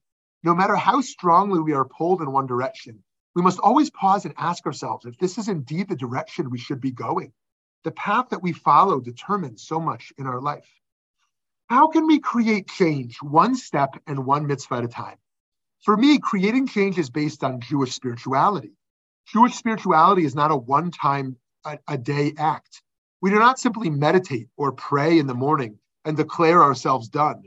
No 0.44 0.54
matter 0.54 0.76
how 0.76 1.02
strongly 1.02 1.60
we 1.60 1.74
are 1.74 1.86
pulled 1.86 2.22
in 2.22 2.32
one 2.32 2.46
direction, 2.46 3.04
we 3.36 3.42
must 3.42 3.60
always 3.60 3.90
pause 3.90 4.26
and 4.26 4.34
ask 4.38 4.66
ourselves 4.66 5.06
if 5.06 5.18
this 5.18 5.38
is 5.38 5.48
indeed 5.48 5.88
the 5.88 5.96
direction 5.96 6.50
we 6.50 6.58
should 6.58 6.82
be 6.82 6.92
going. 6.92 7.32
The 7.84 7.92
path 7.92 8.30
that 8.30 8.44
we 8.44 8.52
follow 8.52 9.00
determines 9.00 9.64
so 9.64 9.80
much 9.80 10.12
in 10.18 10.28
our 10.28 10.42
life. 10.42 10.68
How 11.70 11.88
can 11.88 12.08
we 12.08 12.20
create 12.20 12.68
change 12.68 13.18
one 13.22 13.56
step 13.56 14.02
and 14.08 14.26
one 14.26 14.48
mitzvah 14.48 14.76
at 14.76 14.84
a 14.86 14.88
time? 14.88 15.18
For 15.84 15.96
me, 15.96 16.20
creating 16.20 16.68
change 16.68 16.98
is 16.98 17.10
based 17.10 17.44
on 17.44 17.62
Jewish 17.62 17.94
spirituality. 17.94 18.74
Jewish 19.28 19.56
spirituality 19.56 20.26
is 20.26 20.36
not 20.36 20.52
a 20.52 20.56
one 20.56 20.92
time 20.92 21.38
a, 21.66 21.80
a 21.88 21.98
day 21.98 22.34
act. 22.38 22.82
We 23.22 23.30
do 23.30 23.40
not 23.40 23.60
simply 23.60 23.90
meditate 23.90 24.50
or 24.58 24.72
pray 24.72 25.18
in 25.20 25.28
the 25.28 25.34
morning 25.34 25.80
and 26.06 26.16
declare 26.16 26.64
ourselves 26.64 27.10
done. 27.10 27.44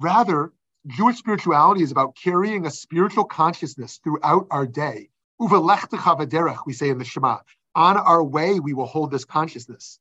Rather, 0.00 0.52
Jewish 0.86 1.16
spirituality 1.16 1.82
is 1.82 1.90
about 1.90 2.16
carrying 2.16 2.66
a 2.66 2.70
spiritual 2.70 3.24
consciousness 3.24 4.00
throughout 4.02 4.46
our 4.50 4.66
day. 4.66 5.08
we 5.38 6.72
say 6.72 6.90
in 6.90 6.98
the 6.98 7.04
Shema. 7.04 7.38
On 7.74 7.96
our 7.96 8.22
way, 8.22 8.60
we 8.60 8.74
will 8.74 8.86
hold 8.86 9.10
this 9.10 9.24
consciousness. 9.24 9.98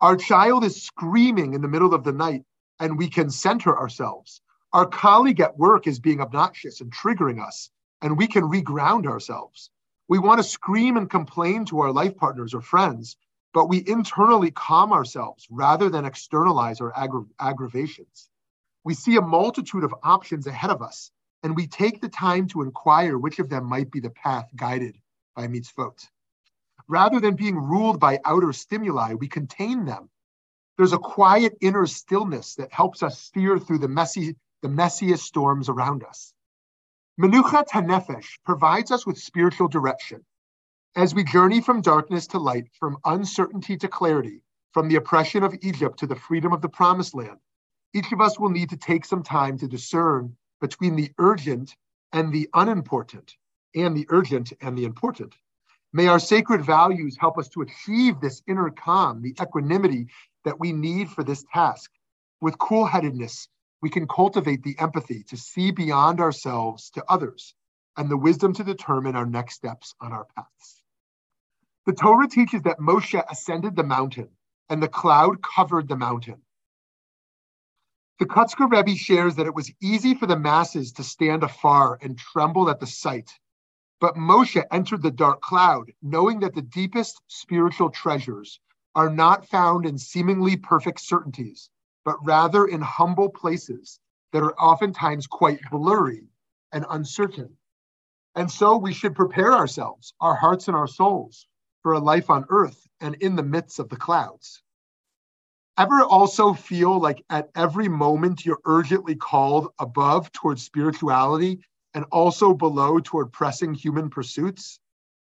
Our 0.00 0.16
child 0.16 0.64
is 0.64 0.82
screaming 0.82 1.54
in 1.54 1.62
the 1.62 1.68
middle 1.68 1.94
of 1.94 2.04
the 2.04 2.12
night, 2.12 2.44
and 2.78 2.98
we 2.98 3.08
can 3.08 3.30
center 3.30 3.76
ourselves. 3.76 4.42
Our 4.76 4.84
colleague 4.84 5.40
at 5.40 5.56
work 5.56 5.86
is 5.86 5.98
being 5.98 6.20
obnoxious 6.20 6.82
and 6.82 6.92
triggering 6.92 7.42
us, 7.42 7.70
and 8.02 8.18
we 8.18 8.26
can 8.26 8.42
reground 8.42 9.06
ourselves. 9.06 9.70
We 10.06 10.18
want 10.18 10.38
to 10.38 10.44
scream 10.44 10.98
and 10.98 11.08
complain 11.08 11.64
to 11.64 11.80
our 11.80 11.90
life 11.90 12.14
partners 12.18 12.52
or 12.52 12.60
friends, 12.60 13.16
but 13.54 13.70
we 13.70 13.82
internally 13.86 14.50
calm 14.50 14.92
ourselves 14.92 15.46
rather 15.50 15.88
than 15.88 16.04
externalize 16.04 16.82
our 16.82 16.92
aggra- 16.92 17.26
aggravations. 17.40 18.28
We 18.84 18.92
see 18.92 19.16
a 19.16 19.22
multitude 19.22 19.82
of 19.82 19.94
options 20.02 20.46
ahead 20.46 20.68
of 20.68 20.82
us, 20.82 21.10
and 21.42 21.56
we 21.56 21.66
take 21.66 22.02
the 22.02 22.10
time 22.10 22.46
to 22.48 22.60
inquire 22.60 23.16
which 23.16 23.38
of 23.38 23.48
them 23.48 23.64
might 23.64 23.90
be 23.90 24.00
the 24.00 24.10
path 24.10 24.50
guided 24.54 24.98
by 25.34 25.48
mitzvot. 25.48 26.06
Rather 26.86 27.18
than 27.18 27.34
being 27.34 27.56
ruled 27.56 27.98
by 27.98 28.20
outer 28.26 28.52
stimuli, 28.52 29.14
we 29.14 29.26
contain 29.26 29.86
them. 29.86 30.10
There's 30.76 30.92
a 30.92 30.98
quiet 30.98 31.56
inner 31.62 31.86
stillness 31.86 32.56
that 32.56 32.74
helps 32.74 33.02
us 33.02 33.18
steer 33.18 33.58
through 33.58 33.78
the 33.78 33.88
messy, 33.88 34.36
the 34.62 34.68
messiest 34.68 35.20
storms 35.20 35.68
around 35.68 36.04
us. 36.04 36.32
Menuchat 37.20 37.68
HaNefesh 37.68 38.38
provides 38.44 38.90
us 38.90 39.06
with 39.06 39.18
spiritual 39.18 39.68
direction 39.68 40.24
as 40.96 41.14
we 41.14 41.22
journey 41.22 41.60
from 41.60 41.82
darkness 41.82 42.26
to 42.28 42.38
light, 42.38 42.68
from 42.80 42.96
uncertainty 43.04 43.76
to 43.76 43.86
clarity, 43.86 44.40
from 44.72 44.88
the 44.88 44.96
oppression 44.96 45.42
of 45.42 45.54
Egypt 45.60 45.98
to 45.98 46.06
the 46.06 46.16
freedom 46.16 46.54
of 46.54 46.62
the 46.62 46.70
promised 46.70 47.14
land, 47.14 47.38
each 47.92 48.10
of 48.12 48.20
us 48.20 48.38
will 48.38 48.48
need 48.48 48.70
to 48.70 48.78
take 48.78 49.04
some 49.04 49.22
time 49.22 49.58
to 49.58 49.68
discern 49.68 50.34
between 50.60 50.96
the 50.96 51.12
urgent 51.18 51.76
and 52.12 52.32
the 52.32 52.48
unimportant, 52.54 53.36
and 53.74 53.94
the 53.94 54.06
urgent 54.08 54.54
and 54.62 54.76
the 54.76 54.84
important. 54.84 55.34
May 55.92 56.06
our 56.06 56.18
sacred 56.18 56.64
values 56.64 57.16
help 57.18 57.36
us 57.36 57.48
to 57.50 57.60
achieve 57.60 58.18
this 58.20 58.42
inner 58.46 58.70
calm, 58.70 59.20
the 59.20 59.34
equanimity 59.40 60.08
that 60.44 60.58
we 60.58 60.72
need 60.72 61.10
for 61.10 61.22
this 61.22 61.44
task. 61.52 61.90
With 62.40 62.58
cool 62.58 62.86
headedness, 62.86 63.48
we 63.82 63.90
can 63.90 64.08
cultivate 64.08 64.62
the 64.62 64.78
empathy 64.78 65.22
to 65.24 65.36
see 65.36 65.70
beyond 65.70 66.20
ourselves 66.20 66.90
to 66.90 67.04
others 67.08 67.54
and 67.96 68.10
the 68.10 68.16
wisdom 68.16 68.52
to 68.54 68.64
determine 68.64 69.16
our 69.16 69.26
next 69.26 69.54
steps 69.54 69.94
on 70.00 70.12
our 70.12 70.26
paths. 70.36 70.82
The 71.86 71.92
Torah 71.92 72.28
teaches 72.28 72.62
that 72.62 72.80
Moshe 72.80 73.22
ascended 73.30 73.76
the 73.76 73.84
mountain 73.84 74.28
and 74.68 74.82
the 74.82 74.88
cloud 74.88 75.36
covered 75.42 75.88
the 75.88 75.96
mountain. 75.96 76.42
The 78.18 78.26
Kotzker 78.26 78.70
Rebbe 78.70 78.96
shares 78.96 79.36
that 79.36 79.46
it 79.46 79.54
was 79.54 79.70
easy 79.80 80.14
for 80.14 80.26
the 80.26 80.38
masses 80.38 80.92
to 80.92 81.04
stand 81.04 81.42
afar 81.42 81.98
and 82.00 82.18
tremble 82.18 82.70
at 82.70 82.80
the 82.80 82.86
sight. 82.86 83.30
But 84.00 84.16
Moshe 84.16 84.62
entered 84.72 85.02
the 85.02 85.10
dark 85.10 85.40
cloud, 85.42 85.92
knowing 86.02 86.40
that 86.40 86.54
the 86.54 86.62
deepest 86.62 87.20
spiritual 87.28 87.90
treasures 87.90 88.58
are 88.94 89.10
not 89.10 89.48
found 89.48 89.84
in 89.86 89.98
seemingly 89.98 90.56
perfect 90.56 91.00
certainties, 91.00 91.70
but 92.06 92.24
rather 92.24 92.66
in 92.66 92.80
humble 92.80 93.28
places 93.28 93.98
that 94.32 94.42
are 94.42 94.54
oftentimes 94.54 95.26
quite 95.26 95.60
blurry 95.72 96.22
and 96.72 96.86
uncertain. 96.88 97.50
And 98.36 98.48
so 98.48 98.76
we 98.76 98.94
should 98.94 99.16
prepare 99.16 99.52
ourselves, 99.52 100.14
our 100.20 100.36
hearts 100.36 100.68
and 100.68 100.76
our 100.76 100.86
souls, 100.86 101.48
for 101.82 101.94
a 101.94 101.98
life 101.98 102.30
on 102.30 102.46
earth 102.48 102.86
and 103.00 103.16
in 103.16 103.34
the 103.34 103.42
midst 103.42 103.80
of 103.80 103.88
the 103.88 103.96
clouds. 103.96 104.62
Ever 105.76 106.04
also 106.04 106.54
feel 106.54 107.00
like 107.00 107.24
at 107.28 107.50
every 107.56 107.88
moment 107.88 108.46
you're 108.46 108.62
urgently 108.64 109.16
called 109.16 109.72
above 109.80 110.30
towards 110.30 110.62
spirituality 110.62 111.60
and 111.92 112.04
also 112.12 112.54
below 112.54 113.00
toward 113.00 113.32
pressing 113.32 113.74
human 113.74 114.10
pursuits? 114.10 114.78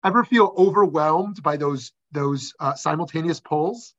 Ever 0.05 0.25
feel 0.25 0.53
overwhelmed 0.59 1.45
by 1.45 1.57
those, 1.57 1.93
those 2.11 2.55
uh, 2.59 2.75
simultaneous 2.75 3.39
pulls? 3.39 3.95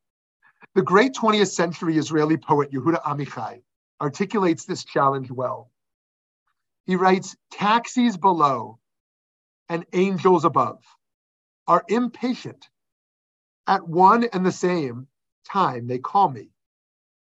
The 0.74 0.82
great 0.82 1.14
20th 1.14 1.52
century 1.52 1.98
Israeli 1.98 2.36
poet 2.36 2.72
Yehuda 2.72 3.00
Amichai 3.02 3.62
articulates 4.00 4.64
this 4.64 4.84
challenge 4.84 5.30
well. 5.30 5.70
He 6.84 6.96
writes, 6.96 7.36
taxis 7.52 8.16
below 8.16 8.80
and 9.68 9.86
angels 9.92 10.44
above 10.44 10.82
are 11.68 11.84
impatient. 11.88 12.68
At 13.68 13.86
one 13.88 14.24
and 14.24 14.44
the 14.44 14.50
same 14.50 15.06
time, 15.48 15.86
they 15.86 15.98
call 15.98 16.28
me 16.28 16.50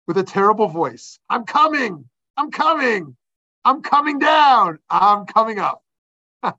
with 0.07 0.17
a 0.17 0.23
terrible 0.23 0.69
voice 0.69 1.19
I'm 1.29 1.45
coming! 1.45 2.09
I'm 2.37 2.53
coming! 2.53 3.17
I'm 3.65 3.83
coming 3.83 4.21
down! 4.21 4.79
I'm 4.89 5.27
coming 5.27 5.59
up. 5.59 5.83
I 6.43 6.55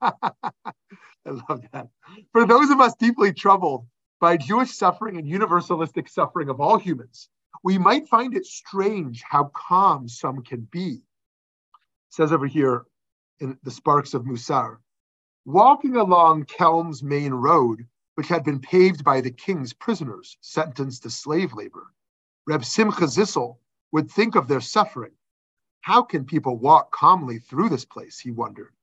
love 1.25 1.63
that. 1.71 1.87
For 2.33 2.45
those 2.45 2.69
of 2.69 2.81
us 2.81 2.95
deeply 2.95 3.31
troubled 3.31 3.85
by 4.21 4.37
Jewish 4.37 4.71
suffering 4.77 5.17
and 5.17 5.27
universalistic 5.27 6.07
suffering 6.07 6.47
of 6.47 6.61
all 6.61 6.77
humans, 6.77 7.27
we 7.63 7.79
might 7.79 8.07
find 8.07 8.37
it 8.37 8.45
strange 8.45 9.23
how 9.27 9.45
calm 9.45 10.07
some 10.07 10.43
can 10.43 10.61
be. 10.71 11.01
It 11.01 11.01
says 12.11 12.31
over 12.31 12.45
here 12.45 12.85
in 13.39 13.57
the 13.63 13.71
Sparks 13.71 14.13
of 14.13 14.23
Musar 14.23 14.77
Walking 15.43 15.95
along 15.95 16.45
Kelm's 16.45 17.01
main 17.01 17.33
road, 17.33 17.87
which 18.13 18.27
had 18.27 18.43
been 18.43 18.59
paved 18.59 19.03
by 19.03 19.21
the 19.21 19.31
king's 19.31 19.73
prisoners 19.73 20.37
sentenced 20.39 21.01
to 21.01 21.09
slave 21.09 21.53
labor, 21.53 21.87
Reb 22.45 22.63
Simcha 22.63 23.07
Zissel 23.07 23.57
would 23.91 24.11
think 24.11 24.35
of 24.35 24.47
their 24.47 24.61
suffering. 24.61 25.13
How 25.81 26.03
can 26.03 26.25
people 26.25 26.59
walk 26.59 26.91
calmly 26.91 27.39
through 27.39 27.69
this 27.69 27.85
place, 27.85 28.19
he 28.19 28.29
wondered, 28.29 28.73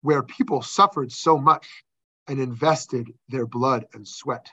where 0.00 0.22
people 0.22 0.62
suffered 0.62 1.12
so 1.12 1.36
much 1.36 1.84
and 2.26 2.40
invested 2.40 3.12
their 3.28 3.46
blood 3.46 3.86
and 3.92 4.08
sweat? 4.08 4.50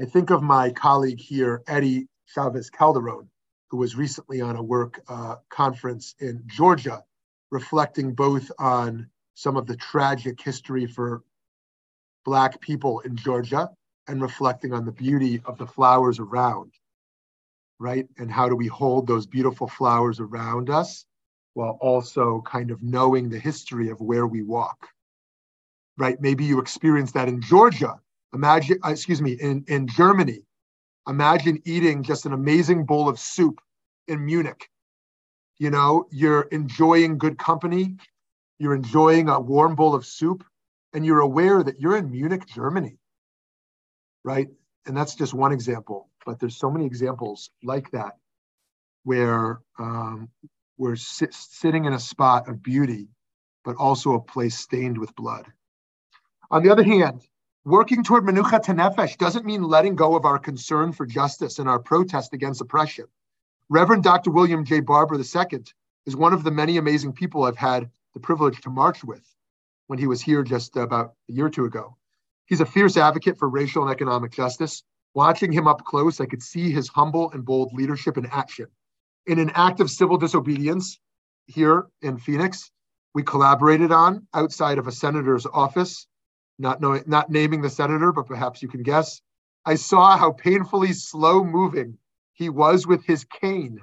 I 0.00 0.06
think 0.06 0.30
of 0.30 0.42
my 0.42 0.70
colleague 0.70 1.20
here, 1.20 1.62
Eddie 1.68 2.08
Chavez 2.26 2.68
Calderon, 2.68 3.30
who 3.70 3.76
was 3.76 3.94
recently 3.94 4.40
on 4.40 4.56
a 4.56 4.62
work 4.62 5.00
uh, 5.08 5.36
conference 5.48 6.16
in 6.18 6.42
Georgia, 6.46 7.04
reflecting 7.50 8.14
both 8.14 8.50
on 8.58 9.08
some 9.34 9.56
of 9.56 9.66
the 9.66 9.76
tragic 9.76 10.40
history 10.40 10.86
for 10.86 11.22
Black 12.24 12.60
people 12.60 13.00
in 13.00 13.16
Georgia 13.16 13.70
and 14.08 14.20
reflecting 14.20 14.72
on 14.72 14.84
the 14.84 14.92
beauty 14.92 15.40
of 15.44 15.58
the 15.58 15.66
flowers 15.66 16.18
around, 16.18 16.72
right? 17.78 18.08
And 18.18 18.30
how 18.30 18.48
do 18.48 18.56
we 18.56 18.66
hold 18.66 19.06
those 19.06 19.26
beautiful 19.26 19.68
flowers 19.68 20.18
around 20.18 20.70
us 20.70 21.04
while 21.52 21.78
also 21.80 22.42
kind 22.44 22.72
of 22.72 22.82
knowing 22.82 23.28
the 23.28 23.38
history 23.38 23.90
of 23.90 24.00
where 24.00 24.26
we 24.26 24.42
walk, 24.42 24.88
right? 25.96 26.20
Maybe 26.20 26.44
you 26.44 26.58
experienced 26.60 27.14
that 27.14 27.28
in 27.28 27.40
Georgia. 27.40 28.00
Imagine, 28.34 28.78
uh, 28.84 28.90
excuse 28.90 29.22
me, 29.22 29.32
in, 29.32 29.64
in 29.68 29.86
Germany. 29.86 30.42
Imagine 31.08 31.62
eating 31.64 32.02
just 32.02 32.26
an 32.26 32.32
amazing 32.32 32.84
bowl 32.84 33.08
of 33.08 33.18
soup 33.18 33.60
in 34.08 34.24
Munich. 34.24 34.68
You 35.58 35.70
know, 35.70 36.06
you're 36.10 36.42
enjoying 36.50 37.16
good 37.16 37.38
company, 37.38 37.96
you're 38.58 38.74
enjoying 38.74 39.28
a 39.28 39.38
warm 39.38 39.76
bowl 39.76 39.94
of 39.94 40.04
soup, 40.04 40.44
and 40.92 41.06
you're 41.06 41.20
aware 41.20 41.62
that 41.62 41.80
you're 41.80 41.96
in 41.96 42.10
Munich, 42.10 42.46
Germany, 42.46 42.98
right? 44.24 44.48
And 44.86 44.96
that's 44.96 45.14
just 45.14 45.32
one 45.32 45.52
example, 45.52 46.10
but 46.26 46.40
there's 46.40 46.56
so 46.56 46.70
many 46.70 46.86
examples 46.86 47.50
like 47.62 47.90
that 47.92 48.16
where 49.04 49.60
um, 49.78 50.28
we're 50.76 50.96
sit, 50.96 51.32
sitting 51.32 51.84
in 51.84 51.92
a 51.92 52.00
spot 52.00 52.48
of 52.48 52.62
beauty, 52.62 53.08
but 53.64 53.76
also 53.76 54.14
a 54.14 54.20
place 54.20 54.58
stained 54.58 54.98
with 54.98 55.14
blood. 55.14 55.46
On 56.50 56.62
the 56.62 56.70
other 56.70 56.82
hand, 56.82 57.22
working 57.64 58.04
toward 58.04 58.24
menuchat 58.24 58.64
hanefesh 58.64 59.16
doesn't 59.16 59.46
mean 59.46 59.62
letting 59.62 59.94
go 59.96 60.14
of 60.16 60.24
our 60.24 60.38
concern 60.38 60.92
for 60.92 61.06
justice 61.06 61.58
and 61.58 61.68
our 61.68 61.78
protest 61.78 62.34
against 62.34 62.60
oppression. 62.60 63.06
Reverend 63.70 64.02
Dr. 64.02 64.30
William 64.30 64.64
J. 64.64 64.80
Barber 64.80 65.16
II 65.16 65.64
is 66.06 66.14
one 66.14 66.34
of 66.34 66.44
the 66.44 66.50
many 66.50 66.76
amazing 66.76 67.14
people 67.14 67.44
I've 67.44 67.56
had 67.56 67.90
the 68.12 68.20
privilege 68.20 68.60
to 68.60 68.70
march 68.70 69.02
with 69.02 69.24
when 69.86 69.98
he 69.98 70.06
was 70.06 70.20
here 70.20 70.42
just 70.42 70.76
about 70.76 71.14
a 71.30 71.32
year 71.32 71.46
or 71.46 71.50
two 71.50 71.64
ago. 71.64 71.96
He's 72.46 72.60
a 72.60 72.66
fierce 72.66 72.98
advocate 72.98 73.38
for 73.38 73.48
racial 73.48 73.82
and 73.82 73.90
economic 73.90 74.32
justice. 74.32 74.82
Watching 75.14 75.52
him 75.52 75.66
up 75.66 75.84
close, 75.84 76.20
I 76.20 76.26
could 76.26 76.42
see 76.42 76.70
his 76.70 76.88
humble 76.88 77.30
and 77.30 77.44
bold 77.44 77.72
leadership 77.72 78.18
in 78.18 78.26
action. 78.26 78.66
In 79.26 79.38
an 79.38 79.50
act 79.54 79.80
of 79.80 79.90
civil 79.90 80.18
disobedience 80.18 80.98
here 81.46 81.86
in 82.02 82.18
Phoenix, 82.18 82.70
we 83.14 83.22
collaborated 83.22 83.92
on 83.92 84.26
outside 84.34 84.76
of 84.76 84.86
a 84.86 84.92
senator's 84.92 85.46
office, 85.46 86.06
not 86.58 86.80
knowing, 86.80 87.04
not 87.06 87.30
naming 87.30 87.62
the 87.62 87.70
senator, 87.70 88.12
but 88.12 88.26
perhaps 88.26 88.62
you 88.62 88.68
can 88.68 88.82
guess. 88.82 89.20
I 89.64 89.74
saw 89.76 90.16
how 90.16 90.32
painfully 90.32 90.92
slow 90.92 91.42
moving 91.44 91.98
he 92.34 92.48
was 92.48 92.86
with 92.86 93.04
his 93.04 93.24
cane, 93.24 93.80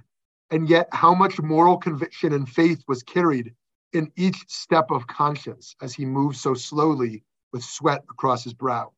and 0.49 0.69
yet 0.69 0.89
how 0.91 1.13
much 1.13 1.41
moral 1.41 1.77
conviction 1.77 2.33
and 2.33 2.47
faith 2.47 2.83
was 2.87 3.03
carried 3.03 3.53
in 3.93 4.11
each 4.15 4.45
step 4.47 4.91
of 4.91 5.07
conscience 5.07 5.75
as 5.81 5.93
he 5.93 6.05
moved 6.05 6.37
so 6.37 6.53
slowly 6.53 7.23
with 7.51 7.63
sweat 7.63 8.03
across 8.09 8.43
his 8.43 8.53
brow. 8.53 8.91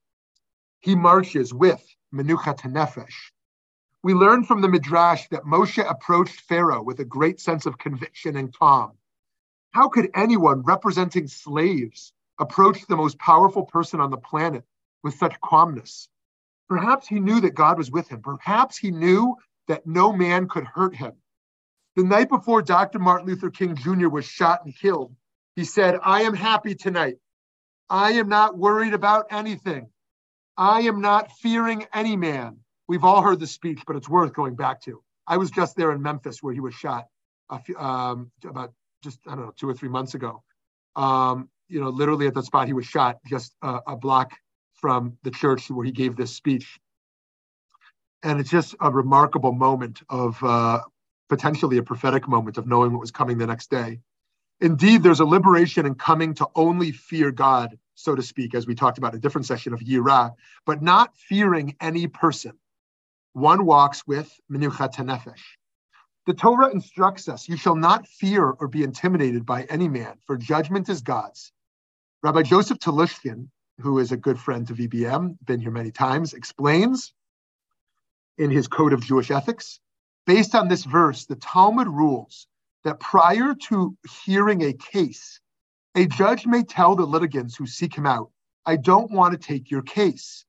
He 0.79 0.95
marches 0.95 1.53
with 1.53 1.83
Menuchat 2.13 2.59
Nefesh. 2.71 3.31
We 4.03 4.13
learn 4.13 4.43
from 4.43 4.61
the 4.61 4.67
Midrash 4.67 5.27
that 5.29 5.45
Moshe 5.45 5.83
approached 5.89 6.41
Pharaoh 6.41 6.83
with 6.83 6.99
a 6.99 7.05
great 7.05 7.39
sense 7.39 7.65
of 7.65 7.77
conviction 7.77 8.35
and 8.35 8.53
calm. 8.53 8.91
How 9.71 9.87
could 9.87 10.11
anyone 10.13 10.61
representing 10.61 11.27
slaves 11.27 12.11
approach 12.39 12.85
the 12.87 12.95
most 12.95 13.17
powerful 13.19 13.63
person 13.63 13.99
on 13.99 14.11
the 14.11 14.17
planet 14.17 14.63
with 15.03 15.15
such 15.15 15.39
calmness? 15.41 16.09
Perhaps 16.69 17.07
he 17.07 17.19
knew 17.19 17.41
that 17.41 17.55
God 17.55 17.77
was 17.77 17.91
with 17.91 18.09
him. 18.09 18.21
Perhaps 18.21 18.77
he 18.77 18.91
knew 18.91 19.35
that 19.67 19.85
no 19.85 20.11
man 20.13 20.47
could 20.47 20.63
hurt 20.63 20.95
him. 20.95 21.13
The 21.95 22.03
night 22.03 22.29
before 22.29 22.61
Dr. 22.61 22.99
Martin 22.99 23.27
Luther 23.27 23.49
King 23.49 23.75
Jr. 23.75 24.09
was 24.09 24.25
shot 24.25 24.65
and 24.65 24.75
killed, 24.75 25.15
he 25.55 25.65
said, 25.65 25.99
I 26.03 26.23
am 26.23 26.33
happy 26.33 26.73
tonight. 26.73 27.17
I 27.89 28.13
am 28.13 28.29
not 28.29 28.57
worried 28.57 28.93
about 28.93 29.27
anything. 29.31 29.89
I 30.57 30.81
am 30.81 31.01
not 31.01 31.31
fearing 31.33 31.85
any 31.93 32.15
man. 32.15 32.57
We've 32.87 33.03
all 33.03 33.21
heard 33.21 33.39
the 33.39 33.47
speech, 33.47 33.81
but 33.85 33.95
it's 33.95 34.09
worth 34.09 34.33
going 34.33 34.55
back 34.55 34.81
to. 34.83 35.03
I 35.27 35.37
was 35.37 35.51
just 35.51 35.75
there 35.75 35.91
in 35.91 36.01
Memphis 36.01 36.41
where 36.41 36.53
he 36.53 36.59
was 36.59 36.73
shot 36.73 37.05
few, 37.59 37.77
um, 37.77 38.31
about 38.43 38.73
just, 39.03 39.19
I 39.27 39.35
don't 39.35 39.45
know, 39.45 39.53
two 39.55 39.69
or 39.69 39.73
three 39.73 39.89
months 39.89 40.13
ago. 40.13 40.43
Um, 40.95 41.49
you 41.73 41.81
know, 41.81 41.89
literally 41.89 42.27
at 42.27 42.35
the 42.35 42.43
spot 42.43 42.67
he 42.67 42.73
was 42.73 42.85
shot, 42.85 43.17
just 43.25 43.55
a, 43.63 43.79
a 43.87 43.95
block 43.95 44.33
from 44.75 45.17
the 45.23 45.31
church 45.31 45.71
where 45.71 45.83
he 45.83 45.91
gave 45.91 46.15
this 46.15 46.33
speech. 46.33 46.79
And 48.21 48.39
it's 48.39 48.51
just 48.51 48.75
a 48.79 48.91
remarkable 48.91 49.53
moment 49.53 50.03
of 50.07 50.41
uh, 50.43 50.81
potentially 51.29 51.77
a 51.77 51.83
prophetic 51.83 52.27
moment 52.27 52.59
of 52.59 52.67
knowing 52.67 52.91
what 52.91 53.01
was 53.01 53.09
coming 53.09 53.39
the 53.39 53.47
next 53.47 53.71
day. 53.71 54.01
Indeed, 54.61 55.01
there's 55.01 55.19
a 55.19 55.25
liberation 55.25 55.87
in 55.87 55.95
coming 55.95 56.35
to 56.35 56.47
only 56.55 56.91
fear 56.91 57.31
God, 57.31 57.79
so 57.95 58.15
to 58.15 58.21
speak, 58.21 58.53
as 58.53 58.67
we 58.67 58.75
talked 58.75 58.99
about 58.99 59.15
a 59.15 59.19
different 59.19 59.47
session 59.47 59.73
of 59.73 59.79
Yirah, 59.79 60.33
but 60.67 60.83
not 60.83 61.17
fearing 61.17 61.75
any 61.81 62.05
person. 62.05 62.53
One 63.33 63.65
walks 63.65 64.05
with 64.05 64.31
Menuchat 64.49 64.93
Nefesh. 64.97 65.41
The 66.27 66.35
Torah 66.35 66.69
instructs 66.69 67.27
us, 67.27 67.49
you 67.49 67.57
shall 67.57 67.75
not 67.75 68.07
fear 68.07 68.47
or 68.47 68.67
be 68.67 68.83
intimidated 68.83 69.43
by 69.43 69.63
any 69.63 69.89
man, 69.89 70.19
for 70.27 70.37
judgment 70.37 70.87
is 70.87 71.01
God's. 71.01 71.51
Rabbi 72.23 72.43
Joseph 72.43 72.79
Telushkin, 72.79 73.49
who 73.79 73.99
is 73.99 74.11
a 74.11 74.17
good 74.17 74.39
friend 74.39 74.65
to 74.67 74.73
VBM, 74.73 75.37
been 75.45 75.59
here 75.59 75.71
many 75.71 75.91
times, 75.91 76.33
explains 76.33 77.13
in 78.37 78.49
his 78.49 78.67
Code 78.67 78.93
of 78.93 79.03
Jewish 79.03 79.29
Ethics 79.29 79.79
Based 80.25 80.55
on 80.55 80.67
this 80.67 80.85
verse, 80.85 81.25
the 81.25 81.35
Talmud 81.35 81.87
rules 81.87 82.47
that 82.83 82.99
prior 82.99 83.55
to 83.67 83.97
hearing 84.25 84.63
a 84.63 84.73
case, 84.73 85.39
a 85.95 86.05
judge 86.05 86.45
may 86.45 86.63
tell 86.63 86.95
the 86.95 87.05
litigants 87.05 87.55
who 87.55 87.67
seek 87.67 87.93
him 87.93 88.05
out, 88.05 88.31
I 88.65 88.77
don't 88.77 89.11
want 89.11 89.33
to 89.33 89.37
take 89.37 89.69
your 89.69 89.81
case. 89.81 90.45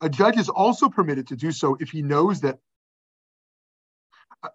A 0.00 0.08
judge 0.08 0.38
is 0.38 0.48
also 0.48 0.88
permitted 0.88 1.26
to 1.28 1.36
do 1.36 1.50
so 1.50 1.76
if 1.80 1.90
he 1.90 2.02
knows 2.02 2.40
that 2.42 2.58
uh, 4.42 4.48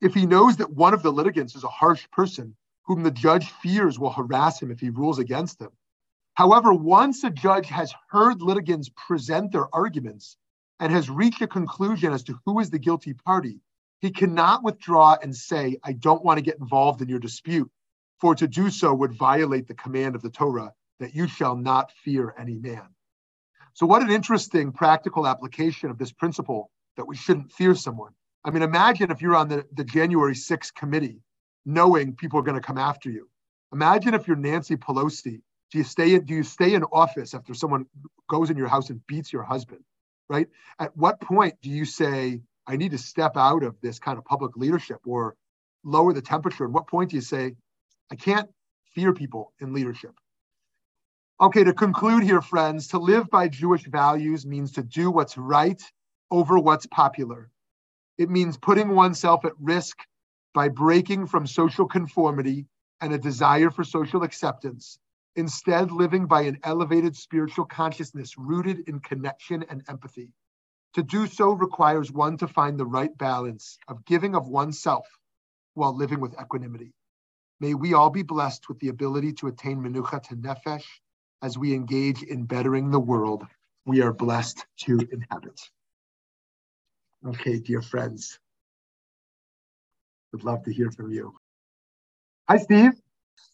if 0.00 0.14
he 0.14 0.24
knows 0.24 0.56
that 0.56 0.70
one 0.70 0.94
of 0.94 1.02
the 1.02 1.12
litigants 1.12 1.54
is 1.54 1.64
a 1.64 1.68
harsh 1.68 2.06
person 2.12 2.56
whom 2.86 3.02
the 3.02 3.10
judge 3.10 3.50
fears 3.62 3.98
will 3.98 4.12
harass 4.12 4.60
him 4.60 4.70
if 4.70 4.80
he 4.80 4.90
rules 4.90 5.18
against 5.18 5.60
him. 5.60 5.70
However, 6.34 6.72
once 6.72 7.24
a 7.24 7.30
judge 7.30 7.68
has 7.68 7.94
heard 8.10 8.42
litigants 8.42 8.90
present 8.94 9.52
their 9.52 9.74
arguments 9.74 10.36
and 10.80 10.92
has 10.92 11.08
reached 11.08 11.42
a 11.42 11.46
conclusion 11.46 12.12
as 12.12 12.22
to 12.24 12.38
who 12.44 12.60
is 12.60 12.70
the 12.70 12.78
guilty 12.78 13.14
party, 13.14 13.60
he 14.00 14.10
cannot 14.10 14.62
withdraw 14.62 15.16
and 15.22 15.34
say, 15.34 15.78
I 15.82 15.92
don't 15.92 16.24
want 16.24 16.38
to 16.38 16.44
get 16.44 16.58
involved 16.58 17.00
in 17.00 17.08
your 17.08 17.18
dispute, 17.18 17.70
for 18.20 18.34
to 18.34 18.46
do 18.46 18.70
so 18.70 18.92
would 18.94 19.16
violate 19.16 19.66
the 19.66 19.74
command 19.74 20.14
of 20.14 20.22
the 20.22 20.30
Torah 20.30 20.72
that 21.00 21.14
you 21.14 21.26
shall 21.26 21.56
not 21.56 21.92
fear 22.04 22.34
any 22.38 22.56
man. 22.56 22.88
So, 23.72 23.86
what 23.86 24.02
an 24.02 24.10
interesting 24.10 24.72
practical 24.72 25.26
application 25.26 25.90
of 25.90 25.98
this 25.98 26.12
principle 26.12 26.70
that 26.96 27.06
we 27.06 27.16
shouldn't 27.16 27.52
fear 27.52 27.74
someone. 27.74 28.12
I 28.44 28.50
mean, 28.50 28.62
imagine 28.62 29.10
if 29.10 29.20
you're 29.20 29.36
on 29.36 29.48
the, 29.48 29.66
the 29.72 29.84
January 29.84 30.34
6th 30.34 30.74
committee, 30.74 31.20
knowing 31.66 32.14
people 32.14 32.38
are 32.38 32.42
going 32.42 32.54
to 32.54 32.66
come 32.66 32.78
after 32.78 33.10
you. 33.10 33.28
Imagine 33.72 34.14
if 34.14 34.26
you're 34.26 34.36
Nancy 34.36 34.76
Pelosi. 34.76 35.42
Do 35.72 35.78
you 35.78 35.84
stay 35.84 36.14
in, 36.14 36.24
do 36.24 36.32
you 36.32 36.44
stay 36.44 36.74
in 36.74 36.84
office 36.84 37.34
after 37.34 37.52
someone 37.52 37.86
goes 38.30 38.50
in 38.50 38.56
your 38.56 38.68
house 38.68 38.88
and 38.88 39.04
beats 39.06 39.32
your 39.32 39.42
husband? 39.42 39.80
Right? 40.30 40.48
At 40.78 40.96
what 40.96 41.20
point 41.20 41.54
do 41.60 41.68
you 41.68 41.84
say, 41.84 42.40
I 42.66 42.76
need 42.76 42.92
to 42.92 42.98
step 42.98 43.36
out 43.36 43.64
of 43.64 43.80
this 43.80 43.98
kind 43.98 44.16
of 44.16 44.24
public 44.24 44.56
leadership 44.56 45.00
or 45.04 45.36
lower 45.84 46.12
the 46.12 46.22
temperature? 46.22 46.64
At 46.64 46.70
what 46.70 46.86
point 46.86 47.10
do 47.10 47.16
you 47.16 47.22
say, 47.22 47.56
I 48.10 48.14
can't 48.14 48.48
fear 48.94 49.12
people 49.12 49.52
in 49.60 49.72
leadership? 49.72 50.12
Okay, 51.40 51.64
to 51.64 51.74
conclude 51.74 52.22
here, 52.22 52.40
friends, 52.40 52.88
to 52.88 52.98
live 52.98 53.28
by 53.28 53.48
Jewish 53.48 53.84
values 53.84 54.46
means 54.46 54.72
to 54.72 54.82
do 54.82 55.10
what's 55.10 55.36
right 55.36 55.82
over 56.30 56.58
what's 56.58 56.86
popular. 56.86 57.50
It 58.18 58.30
means 58.30 58.56
putting 58.56 58.94
oneself 58.94 59.44
at 59.44 59.52
risk 59.60 59.98
by 60.56 60.70
breaking 60.70 61.26
from 61.26 61.46
social 61.46 61.84
conformity 61.84 62.64
and 63.02 63.12
a 63.12 63.18
desire 63.18 63.70
for 63.70 63.84
social 63.84 64.22
acceptance, 64.22 64.98
instead, 65.34 65.92
living 65.92 66.24
by 66.24 66.40
an 66.40 66.58
elevated 66.64 67.14
spiritual 67.14 67.66
consciousness 67.66 68.38
rooted 68.38 68.88
in 68.88 68.98
connection 69.00 69.66
and 69.68 69.82
empathy. 69.86 70.30
To 70.94 71.02
do 71.02 71.26
so 71.26 71.52
requires 71.52 72.10
one 72.10 72.38
to 72.38 72.48
find 72.48 72.80
the 72.80 72.86
right 72.86 73.14
balance 73.18 73.76
of 73.86 74.06
giving 74.06 74.34
of 74.34 74.48
oneself 74.48 75.06
while 75.74 75.94
living 75.94 76.20
with 76.20 76.32
equanimity. 76.40 76.94
May 77.60 77.74
we 77.74 77.92
all 77.92 78.08
be 78.08 78.22
blessed 78.22 78.66
with 78.70 78.78
the 78.78 78.88
ability 78.88 79.34
to 79.34 79.48
attain 79.48 79.82
menuchat 79.82 80.26
hanefesh 80.28 80.86
as 81.42 81.58
we 81.58 81.74
engage 81.74 82.22
in 82.22 82.46
bettering 82.46 82.90
the 82.90 82.98
world 82.98 83.46
we 83.84 84.00
are 84.00 84.14
blessed 84.14 84.64
to 84.84 85.06
inhabit. 85.12 85.60
Okay, 87.26 87.58
dear 87.58 87.82
friends, 87.82 88.38
would 90.32 90.44
love 90.44 90.62
to 90.64 90.72
hear 90.72 90.90
from 90.90 91.10
you. 91.12 91.34
Hi, 92.48 92.58
Steve. 92.58 92.92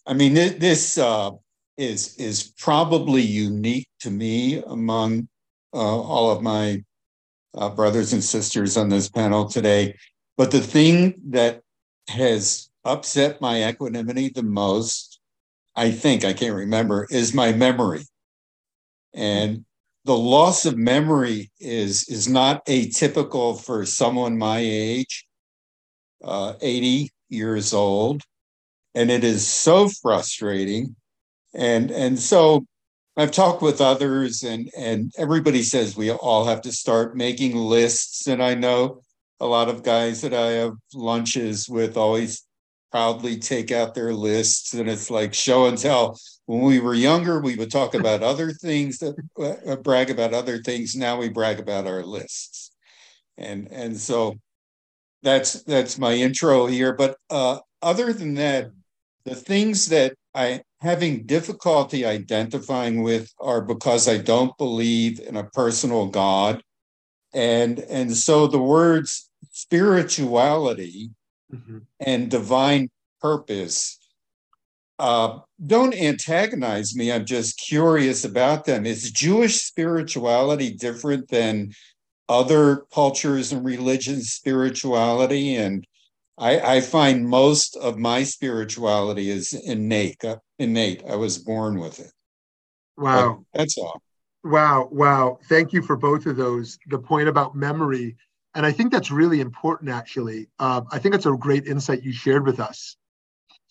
I 0.06 0.14
mean, 0.14 0.34
this 0.34 0.98
uh, 0.98 1.30
is 1.76 2.16
is 2.16 2.52
probably 2.58 3.22
unique 3.22 3.88
to 4.00 4.10
me 4.10 4.62
among 4.66 5.28
uh, 5.72 6.00
all 6.00 6.30
of 6.30 6.42
my 6.42 6.82
uh, 7.54 7.70
brothers 7.70 8.12
and 8.12 8.22
sisters 8.22 8.76
on 8.76 8.88
this 8.88 9.08
panel 9.08 9.48
today. 9.48 9.94
But 10.36 10.50
the 10.50 10.60
thing 10.60 11.14
that 11.30 11.62
has 12.08 12.68
upset 12.84 13.40
my 13.40 13.68
equanimity 13.68 14.30
the 14.30 14.42
most 14.42 15.12
I 15.74 15.90
think 15.90 16.24
I 16.24 16.32
can't 16.32 16.54
remember, 16.54 17.06
is 17.10 17.34
my 17.34 17.52
memory. 17.52 18.02
And 19.14 19.64
the 20.04 20.16
loss 20.16 20.66
of 20.66 20.76
memory 20.76 21.50
is 21.60 22.08
is 22.08 22.28
not 22.28 22.66
atypical 22.66 23.60
for 23.60 23.86
someone 23.86 24.36
my 24.36 24.58
age, 24.58 25.26
uh, 26.24 26.54
80 26.60 27.10
years 27.28 27.72
old, 27.72 28.22
and 28.94 29.10
it 29.10 29.24
is 29.24 29.46
so 29.46 29.88
frustrating. 29.88 30.96
And 31.54 31.90
and 31.90 32.18
so 32.18 32.66
I've 33.16 33.30
talked 33.30 33.62
with 33.62 33.80
others, 33.80 34.42
and 34.42 34.70
and 34.76 35.12
everybody 35.18 35.62
says 35.62 35.96
we 35.96 36.10
all 36.10 36.46
have 36.46 36.62
to 36.62 36.72
start 36.72 37.16
making 37.16 37.56
lists. 37.56 38.26
And 38.26 38.42
I 38.42 38.54
know 38.54 39.02
a 39.40 39.46
lot 39.46 39.68
of 39.68 39.82
guys 39.82 40.22
that 40.22 40.32
I 40.32 40.52
have 40.52 40.74
lunches 40.94 41.68
with 41.68 41.96
always 41.96 42.44
proudly 42.92 43.38
take 43.38 43.72
out 43.72 43.94
their 43.94 44.12
lists. 44.14 44.74
And 44.74 44.88
it's 44.88 45.10
like 45.10 45.34
show 45.34 45.66
and 45.66 45.76
tell. 45.76 46.18
When 46.46 46.60
we 46.62 46.80
were 46.80 46.94
younger 46.94 47.40
we 47.40 47.56
would 47.56 47.70
talk 47.70 47.94
about 47.94 48.22
other 48.32 48.52
things 48.52 48.98
that 48.98 49.16
uh, 49.66 49.76
brag 49.76 50.10
about 50.10 50.34
other 50.34 50.58
things. 50.58 50.94
Now 50.94 51.18
we 51.18 51.28
brag 51.28 51.58
about 51.58 51.86
our 51.86 52.02
lists. 52.02 52.70
And 53.36 53.68
and 53.72 53.98
so 53.98 54.36
that's 55.22 55.62
that's 55.64 55.98
my 55.98 56.12
intro 56.12 56.66
here 56.66 56.92
but 56.92 57.16
uh, 57.30 57.58
other 57.80 58.12
than 58.12 58.34
that 58.34 58.70
the 59.24 59.34
things 59.34 59.86
that 59.86 60.14
i 60.34 60.62
having 60.80 61.24
difficulty 61.24 62.04
identifying 62.04 63.02
with 63.02 63.32
are 63.40 63.60
because 63.60 64.08
i 64.08 64.16
don't 64.16 64.56
believe 64.58 65.20
in 65.20 65.36
a 65.36 65.44
personal 65.50 66.06
god 66.06 66.62
and 67.32 67.78
and 67.78 68.16
so 68.16 68.46
the 68.46 68.58
words 68.58 69.30
spirituality 69.50 71.10
mm-hmm. 71.52 71.78
and 72.00 72.30
divine 72.30 72.88
purpose 73.20 73.98
uh, 75.02 75.40
don't 75.66 75.94
antagonize 75.94 76.94
me. 76.94 77.10
I'm 77.10 77.24
just 77.24 77.58
curious 77.58 78.24
about 78.24 78.66
them. 78.66 78.86
Is 78.86 79.10
Jewish 79.10 79.62
spirituality 79.62 80.74
different 80.74 81.28
than 81.28 81.72
other 82.32 82.84
cultures 82.92 83.52
and 83.52 83.64
religions' 83.64 84.30
spirituality? 84.30 85.56
And 85.56 85.86
I, 86.38 86.76
I 86.76 86.80
find 86.80 87.28
most 87.28 87.76
of 87.76 87.98
my 87.98 88.22
spirituality 88.24 89.30
is 89.30 89.52
innate. 89.52 90.24
Uh, 90.24 90.38
innate. 90.58 91.02
I 91.08 91.16
was 91.16 91.38
born 91.38 91.78
with 91.78 92.00
it. 92.00 92.12
Wow. 92.96 93.44
But 93.52 93.58
that's 93.58 93.78
all. 93.78 94.02
Wow. 94.44 94.88
Wow. 94.90 95.38
Thank 95.48 95.72
you 95.72 95.82
for 95.82 95.96
both 95.96 96.26
of 96.26 96.36
those. 96.36 96.78
The 96.88 96.98
point 96.98 97.28
about 97.28 97.54
memory 97.54 98.16
and 98.54 98.66
I 98.66 98.72
think 98.72 98.92
that's 98.92 99.10
really 99.10 99.40
important, 99.40 99.90
actually. 99.90 100.48
Uh, 100.58 100.82
I 100.90 100.98
think 100.98 101.14
it's 101.14 101.26
a 101.26 101.32
great 101.32 101.66
insight 101.66 102.02
you 102.02 102.12
shared 102.12 102.44
with 102.44 102.60
us 102.60 102.96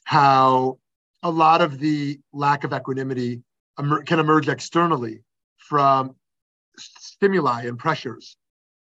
how 0.06 0.80
a 1.22 1.30
lot 1.30 1.62
of 1.62 1.78
the 1.78 2.20
lack 2.34 2.64
of 2.64 2.74
equanimity 2.74 3.44
emer- 3.80 4.02
can 4.04 4.20
emerge 4.20 4.50
externally 4.50 5.24
from 5.58 6.16
stimuli 6.78 7.66
and 7.66 7.78
pressures, 7.78 8.38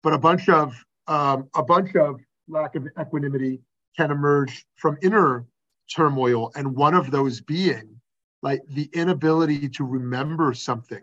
but 0.03 0.13
a 0.13 0.17
bunch 0.17 0.49
of 0.49 0.73
um, 1.07 1.49
a 1.55 1.63
bunch 1.63 1.95
of 1.95 2.19
lack 2.47 2.75
of 2.75 2.87
equanimity 2.99 3.61
can 3.97 4.11
emerge 4.11 4.65
from 4.75 4.97
inner 5.01 5.45
turmoil, 5.93 6.51
and 6.55 6.75
one 6.75 6.93
of 6.93 7.11
those 7.11 7.41
being 7.41 7.99
like 8.41 8.61
the 8.69 8.89
inability 8.93 9.69
to 9.69 9.83
remember 9.83 10.53
something 10.53 11.01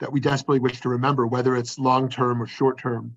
that 0.00 0.12
we 0.12 0.20
desperately 0.20 0.60
wish 0.60 0.80
to 0.80 0.88
remember, 0.88 1.26
whether 1.26 1.56
it's 1.56 1.78
long 1.78 2.08
term 2.08 2.42
or 2.42 2.46
short 2.46 2.78
term 2.78 3.16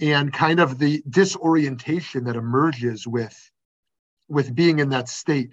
and 0.00 0.32
kind 0.32 0.60
of 0.60 0.78
the 0.78 1.02
disorientation 1.08 2.24
that 2.24 2.36
emerges 2.36 3.06
with 3.06 3.50
with 4.28 4.54
being 4.54 4.78
in 4.78 4.90
that 4.90 5.08
state. 5.08 5.50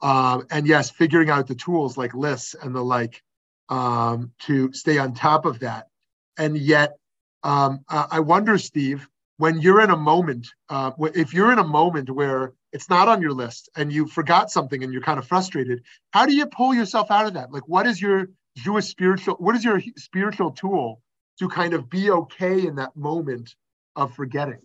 Um, 0.00 0.46
and 0.50 0.66
yes 0.66 0.90
figuring 0.90 1.28
out 1.28 1.48
the 1.48 1.56
tools 1.56 1.96
like 1.96 2.14
lists 2.14 2.54
and 2.54 2.72
the 2.72 2.82
like 2.82 3.20
um, 3.68 4.30
to 4.40 4.72
stay 4.72 4.98
on 4.98 5.12
top 5.12 5.44
of 5.44 5.58
that. 5.60 5.88
And 6.36 6.56
yet 6.56 6.98
um, 7.42 7.80
i 7.88 8.20
wonder 8.20 8.58
steve 8.58 9.08
when 9.38 9.60
you're 9.60 9.80
in 9.80 9.90
a 9.90 9.96
moment 9.96 10.48
uh, 10.68 10.90
if 11.14 11.32
you're 11.32 11.52
in 11.52 11.58
a 11.58 11.64
moment 11.64 12.10
where 12.10 12.52
it's 12.72 12.90
not 12.90 13.08
on 13.08 13.22
your 13.22 13.32
list 13.32 13.68
and 13.76 13.92
you 13.92 14.06
forgot 14.06 14.50
something 14.50 14.82
and 14.82 14.92
you're 14.92 15.02
kind 15.02 15.18
of 15.18 15.26
frustrated 15.26 15.82
how 16.12 16.26
do 16.26 16.34
you 16.34 16.46
pull 16.46 16.74
yourself 16.74 17.10
out 17.10 17.26
of 17.26 17.34
that 17.34 17.52
like 17.52 17.66
what 17.68 17.86
is 17.86 18.00
your 18.00 18.28
jewish 18.56 18.86
spiritual 18.86 19.34
what 19.34 19.54
is 19.54 19.64
your 19.64 19.80
spiritual 19.96 20.50
tool 20.50 21.00
to 21.38 21.48
kind 21.48 21.74
of 21.74 21.88
be 21.88 22.10
okay 22.10 22.66
in 22.66 22.76
that 22.76 22.96
moment 22.96 23.54
of 23.96 24.14
forgetting? 24.14 24.60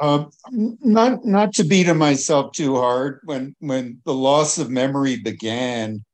Um, 0.00 0.30
not 0.52 1.24
not 1.24 1.54
to 1.54 1.64
beat 1.64 1.88
on 1.88 1.98
myself 1.98 2.52
too 2.52 2.76
hard. 2.76 3.20
When 3.24 3.56
when 3.58 4.00
the 4.04 4.14
loss 4.14 4.58
of 4.58 4.70
memory 4.70 5.16
began, 5.16 6.04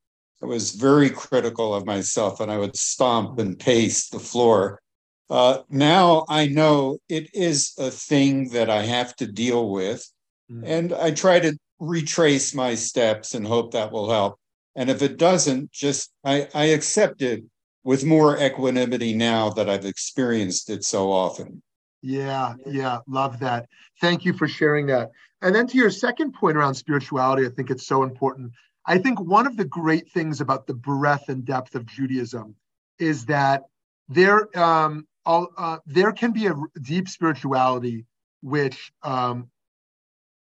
I 0.41 0.47
was 0.47 0.71
very 0.71 1.11
critical 1.11 1.73
of 1.75 1.85
myself, 1.85 2.39
and 2.39 2.51
I 2.51 2.57
would 2.57 2.75
stomp 2.75 3.37
and 3.37 3.59
pace 3.59 4.09
the 4.09 4.19
floor. 4.19 4.81
Uh, 5.29 5.59
now 5.69 6.25
I 6.29 6.47
know 6.47 6.99
it 7.09 7.33
is 7.33 7.73
a 7.77 7.89
thing 7.89 8.49
that 8.49 8.69
I 8.69 8.83
have 8.83 9.15
to 9.17 9.27
deal 9.27 9.69
with, 9.69 10.07
mm. 10.51 10.63
and 10.65 10.93
I 10.93 11.11
try 11.11 11.39
to 11.39 11.57
retrace 11.79 12.53
my 12.53 12.75
steps 12.75 13.33
and 13.33 13.45
hope 13.45 13.71
that 13.71 13.91
will 13.91 14.09
help. 14.09 14.39
And 14.75 14.89
if 14.89 15.01
it 15.01 15.17
doesn't, 15.17 15.71
just 15.71 16.11
I, 16.23 16.47
I 16.53 16.65
accept 16.65 17.21
it 17.21 17.43
with 17.83 18.05
more 18.05 18.37
equanimity 18.37 19.15
now 19.15 19.49
that 19.51 19.69
I've 19.69 19.85
experienced 19.85 20.69
it 20.69 20.83
so 20.83 21.11
often. 21.11 21.61
Yeah, 22.01 22.53
yeah, 22.65 22.99
love 23.07 23.39
that. 23.39 23.67
Thank 24.01 24.25
you 24.25 24.33
for 24.33 24.47
sharing 24.47 24.85
that. 24.87 25.11
And 25.41 25.55
then 25.55 25.67
to 25.67 25.77
your 25.77 25.89
second 25.89 26.33
point 26.33 26.57
around 26.57 26.75
spirituality, 26.75 27.45
I 27.45 27.49
think 27.49 27.69
it's 27.69 27.87
so 27.87 28.03
important. 28.03 28.51
I 28.85 28.97
think 28.97 29.19
one 29.19 29.47
of 29.47 29.57
the 29.57 29.65
great 29.65 30.11
things 30.11 30.41
about 30.41 30.67
the 30.67 30.73
breadth 30.73 31.29
and 31.29 31.45
depth 31.45 31.75
of 31.75 31.85
Judaism 31.85 32.55
is 32.99 33.25
that 33.25 33.63
there, 34.07 34.55
um, 34.57 35.07
uh, 35.25 35.77
there 35.85 36.11
can 36.11 36.31
be 36.31 36.47
a 36.47 36.55
deep 36.81 37.09
spirituality 37.09 38.05
which 38.41 38.91
um, 39.03 39.49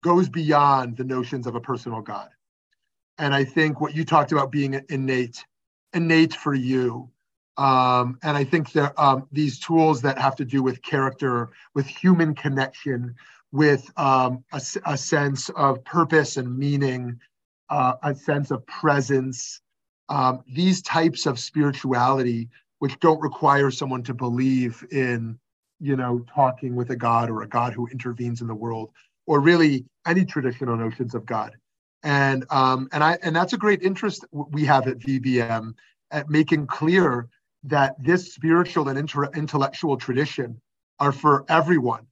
goes 0.05 0.29
beyond 0.29 0.97
the 0.97 1.05
notions 1.05 1.47
of 1.47 1.55
a 1.55 1.61
personal 1.61 2.01
God. 2.01 2.29
And 3.19 3.35
I 3.35 3.45
think 3.45 3.81
what 3.81 3.97
you 3.97 4.05
talked 4.05 4.31
about 4.31 4.53
being 4.53 4.81
innate, 4.89 5.45
innate 5.93 6.35
for 6.35 6.55
you, 6.55 7.11
um, 7.57 8.19
and 8.23 8.37
I 8.37 8.45
think 8.45 8.71
that 8.73 8.97
um, 8.97 9.27
these 9.33 9.59
tools 9.59 10.01
that 10.03 10.17
have 10.17 10.37
to 10.37 10.45
do 10.45 10.63
with 10.63 10.81
character, 10.81 11.51
with 11.75 11.87
human 11.87 12.37
connection, 12.37 13.17
with 13.51 13.91
um, 13.97 14.45
a, 14.53 14.63
a, 14.87 14.97
sense 14.97 15.49
of 15.51 15.83
purpose 15.85 16.37
and 16.37 16.57
meaning, 16.57 17.19
uh, 17.69 17.95
a 18.05 18.15
sense 18.15 18.53
of 18.53 18.65
presence, 18.67 19.61
um, 20.09 20.45
these 20.47 20.83
types 20.83 21.27
of 21.27 21.41
spirituality, 21.41 22.49
which 22.79 22.99
don't 23.01 23.21
require 23.21 23.71
someone 23.71 24.03
to 24.05 24.15
believe 24.15 24.85
in, 24.91 25.39
you 25.81 25.97
know, 25.97 26.25
talking 26.35 26.77
with 26.77 26.91
a 26.91 26.97
God 26.97 27.31
or 27.31 27.43
a 27.43 27.49
God 27.49 27.73
who 27.73 27.89
intervenes 27.89 28.41
in 28.41 28.47
the 28.47 28.55
world, 28.55 28.91
or 29.27 29.41
really 29.41 29.85
any 30.07 30.25
traditional 30.25 30.77
notions 30.77 31.15
of 31.15 31.27
God. 31.27 31.57
And 32.03 32.45
um, 32.51 32.89
and 32.93 33.03
I 33.03 33.19
and 33.23 33.35
that's 33.35 33.53
a 33.53 33.59
great 33.59 33.83
interest 33.83 34.25
we 34.33 34.65
have 34.65 34.87
at 34.87 34.99
VBM 34.99 35.75
at 36.11 36.31
making 36.31 36.67
clear 36.67 37.29
that 37.65 37.97
this 38.03 38.33
spiritual 38.33 38.89
and 38.89 38.99
inter- 38.99 39.31
intellectual 39.35 39.97
tradition 39.97 40.61
are 41.01 41.13
for 41.13 41.45
everyone 41.49 42.07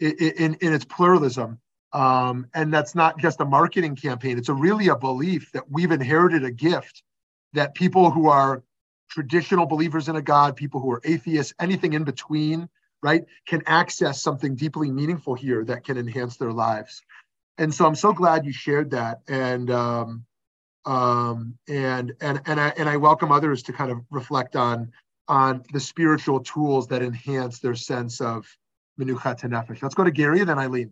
in, 0.00 0.12
in, 0.12 0.54
in 0.60 0.72
its 0.72 0.84
pluralism. 0.84 1.60
Um, 1.92 2.46
and 2.54 2.72
that's 2.72 2.94
not 2.94 3.18
just 3.18 3.40
a 3.40 3.44
marketing 3.44 3.96
campaign, 3.96 4.38
it's 4.38 4.50
a 4.50 4.54
really 4.54 4.88
a 4.88 4.96
belief 4.96 5.52
that 5.52 5.70
we've 5.70 5.90
inherited 5.90 6.44
a 6.44 6.50
gift 6.50 7.02
that 7.54 7.74
people 7.74 8.10
who 8.10 8.28
are 8.28 8.62
traditional 9.08 9.66
believers 9.66 10.08
in 10.08 10.16
a 10.16 10.22
God, 10.22 10.56
people 10.56 10.80
who 10.80 10.90
are 10.90 11.00
atheists, 11.04 11.54
anything 11.60 11.92
in 11.92 12.04
between, 12.04 12.68
right, 13.02 13.24
can 13.46 13.62
access 13.66 14.22
something 14.22 14.54
deeply 14.54 14.90
meaningful 14.90 15.34
here 15.34 15.64
that 15.64 15.84
can 15.84 15.96
enhance 15.96 16.36
their 16.36 16.52
lives. 16.52 17.02
And 17.58 17.74
so 17.74 17.86
I'm 17.86 17.94
so 17.94 18.12
glad 18.12 18.44
you 18.44 18.52
shared 18.52 18.90
that. 18.90 19.20
And 19.28 19.70
um, 19.70 20.24
um, 20.84 21.58
and 21.68 22.12
and 22.20 22.40
and 22.46 22.60
I 22.60 22.72
and 22.76 22.88
I 22.88 22.96
welcome 22.96 23.32
others 23.32 23.62
to 23.64 23.72
kind 23.72 23.90
of 23.90 23.98
reflect 24.10 24.56
on 24.56 24.92
on 25.28 25.62
the 25.72 25.80
spiritual 25.80 26.40
tools 26.40 26.86
that 26.88 27.02
enhance 27.02 27.58
their 27.58 27.74
sense 27.74 28.20
of 28.20 28.46
menuchat 28.98 29.40
nefesh. 29.40 29.82
Let's 29.82 29.94
go 29.94 30.04
to 30.04 30.10
Gary, 30.10 30.42
then 30.44 30.58
Eileen. 30.58 30.90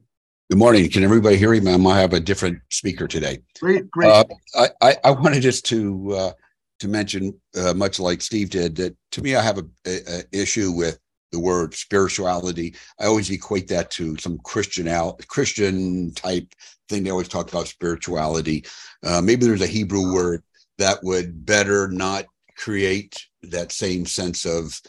Good 0.51 0.59
morning. 0.59 0.89
Can 0.91 1.03
everybody 1.03 1.37
hear 1.37 1.59
me? 1.61 1.73
I 1.73 1.99
have 1.99 2.13
a 2.13 2.21
different 2.21 2.61
speaker 2.71 3.09
today. 3.09 3.39
Great, 3.59 3.91
great. 3.91 4.09
Uh, 4.09 4.25
I, 4.55 4.69
I, 4.81 4.97
I 5.05 5.11
wanted 5.11 5.43
just 5.43 5.65
to 5.67 6.13
uh, 6.13 6.33
to 6.81 6.89
mention, 6.89 7.39
uh, 7.57 7.75
much 7.75 7.99
like 7.99 8.21
Steve 8.23 8.51
did, 8.51 8.77
that 8.77 8.97
to 9.13 9.23
me 9.23 9.35
I 9.35 9.43
have 9.43 9.59
a, 9.59 9.65
a, 9.87 10.01
a, 10.09 10.23
issue 10.33 10.73
with 10.73 10.99
the 11.33 11.41
word 11.41 11.75
spirituality. 11.75 12.75
I 13.01 13.07
always 13.07 13.31
equate 13.31 13.69
that 13.69 13.91
to 13.93 14.17
some 14.19 14.39
Christian 14.45 14.89
Christian 15.29 16.13
type 16.15 16.53
thing. 16.89 17.03
They 17.03 17.11
always 17.11 17.29
talk 17.29 17.49
about 17.49 17.69
spirituality. 17.69 18.65
Uh, 19.03 19.21
maybe 19.21 19.47
there's 19.47 19.63
a 19.63 19.67
Hebrew 19.67 20.13
word 20.13 20.43
that 20.79 21.03
would 21.03 21.45
better 21.45 21.89
not 21.89 22.27
create 22.57 23.27
that 23.43 23.73
same 23.73 24.07
sense 24.07 24.45
of 24.45 24.81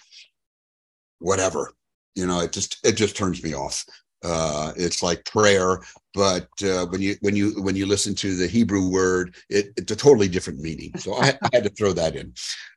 whatever. 1.19 1.73
You 2.15 2.25
know, 2.25 2.41
it 2.41 2.51
just 2.51 2.77
it 2.85 2.93
just 2.93 3.15
turns 3.15 3.43
me 3.43 3.53
off. 3.53 3.85
Uh, 4.23 4.73
it's 4.75 5.03
like 5.03 5.23
prayer, 5.25 5.79
but 6.13 6.47
uh, 6.63 6.85
when 6.87 7.01
you 7.01 7.15
when 7.21 7.35
you 7.35 7.61
when 7.61 7.75
you 7.75 7.85
listen 7.85 8.15
to 8.15 8.35
the 8.35 8.47
Hebrew 8.47 8.89
word, 8.89 9.35
it, 9.49 9.73
it's 9.77 9.91
a 9.91 9.95
totally 9.95 10.27
different 10.27 10.59
meaning. 10.59 10.91
So 10.97 11.15
I, 11.15 11.37
I 11.41 11.49
had 11.53 11.63
to 11.63 11.69
throw 11.69 11.93
that 11.93 12.15
in. 12.15 12.33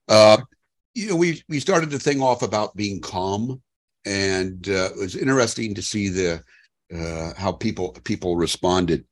Uh, 0.08 0.38
you 0.94 1.08
know, 1.08 1.16
we 1.16 1.42
we 1.48 1.60
started 1.60 1.90
the 1.90 1.98
thing 1.98 2.20
off 2.20 2.42
about 2.42 2.76
being 2.76 3.00
calm, 3.00 3.62
and 4.04 4.68
uh, 4.68 4.90
it 4.92 4.98
was 4.98 5.16
interesting 5.16 5.74
to 5.74 5.82
see 5.82 6.08
the 6.08 6.44
uh, 6.94 7.32
how 7.36 7.52
people 7.52 7.92
people 8.04 8.36
responded. 8.36 9.04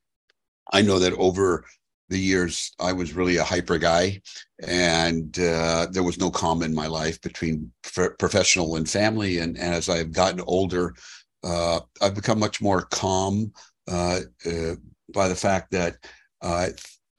I 0.73 0.83
know 0.83 0.99
that 0.99 1.14
over 1.14 1.64
the 2.09 2.19
years 2.19 2.73
I 2.81 2.93
was 2.93 3.12
really 3.12 3.37
a 3.37 3.45
hyper 3.45 3.79
guy, 3.79 4.21
and 4.67 5.38
uh, 5.38 5.87
there 5.91 6.03
was 6.03 6.19
no 6.19 6.31
calm 6.31 6.62
in 6.62 6.75
my 6.75 6.87
life 6.87 7.21
between 7.21 7.71
professional 8.19 8.77
and 8.77 8.88
family. 8.88 9.38
And, 9.38 9.59
and, 9.59 9.75
as 9.75 9.88
I've 9.88 10.12
gotten 10.12 10.41
older, 10.41 10.95
uh, 11.44 11.81
I've 12.01 12.14
become 12.14 12.38
much 12.38 12.61
more 12.61 12.83
calm 12.83 13.53
uh, 13.90 14.20
uh 14.46 14.74
by 15.14 15.29
the 15.29 15.35
fact 15.35 15.70
that 15.70 15.96
uh, 16.42 16.68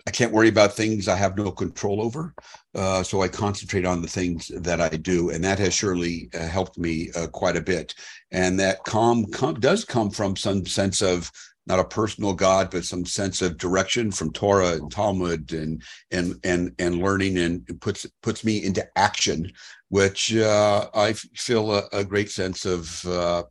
I 0.08 0.12
can't 0.12 0.32
worry 0.32 0.50
about 0.50 0.74
things 0.74 1.08
I 1.08 1.16
have 1.16 1.36
no 1.36 1.52
control 1.52 2.02
over. 2.02 2.34
Uh, 2.76 3.02
so 3.04 3.22
I 3.22 3.28
concentrate 3.28 3.86
on 3.86 4.02
the 4.02 4.08
things 4.08 4.52
that 4.56 4.80
I 4.80 4.90
do, 4.90 5.32
and 5.32 5.44
that 5.44 5.60
has 5.60 5.74
surely 5.74 6.30
helped 6.34 6.78
me 6.78 7.10
quite 7.32 7.58
a 7.58 7.62
bit. 7.62 7.96
And 8.32 8.60
that 8.60 8.84
calm 8.86 9.26
com- 9.26 9.60
does 9.60 9.86
come 9.86 10.12
from 10.12 10.36
some 10.36 10.66
sense 10.66 11.02
of 11.02 11.32
not 11.70 11.80
a 11.80 11.84
personal 11.84 12.34
God, 12.34 12.72
but 12.72 12.84
some 12.84 13.06
sense 13.06 13.44
of 13.44 13.58
direction 13.58 14.12
from 14.12 14.34
Torah 14.34 14.74
and 14.74 14.92
Talmud 14.92 15.54
and 15.54 15.84
and 16.10 16.36
and 16.44 16.74
and 16.80 17.02
learning, 17.02 17.38
and 17.38 17.80
puts 17.80 18.08
puts 18.24 18.44
me 18.44 18.64
into 18.64 18.86
action, 18.98 19.52
which 19.90 20.36
uh, 20.36 20.90
I 20.96 21.14
feel 21.14 21.72
a, 21.74 21.84
a, 21.94 22.04
great 22.04 22.32
sense 22.32 22.66
of 22.66 23.06
uh, 23.06 23.44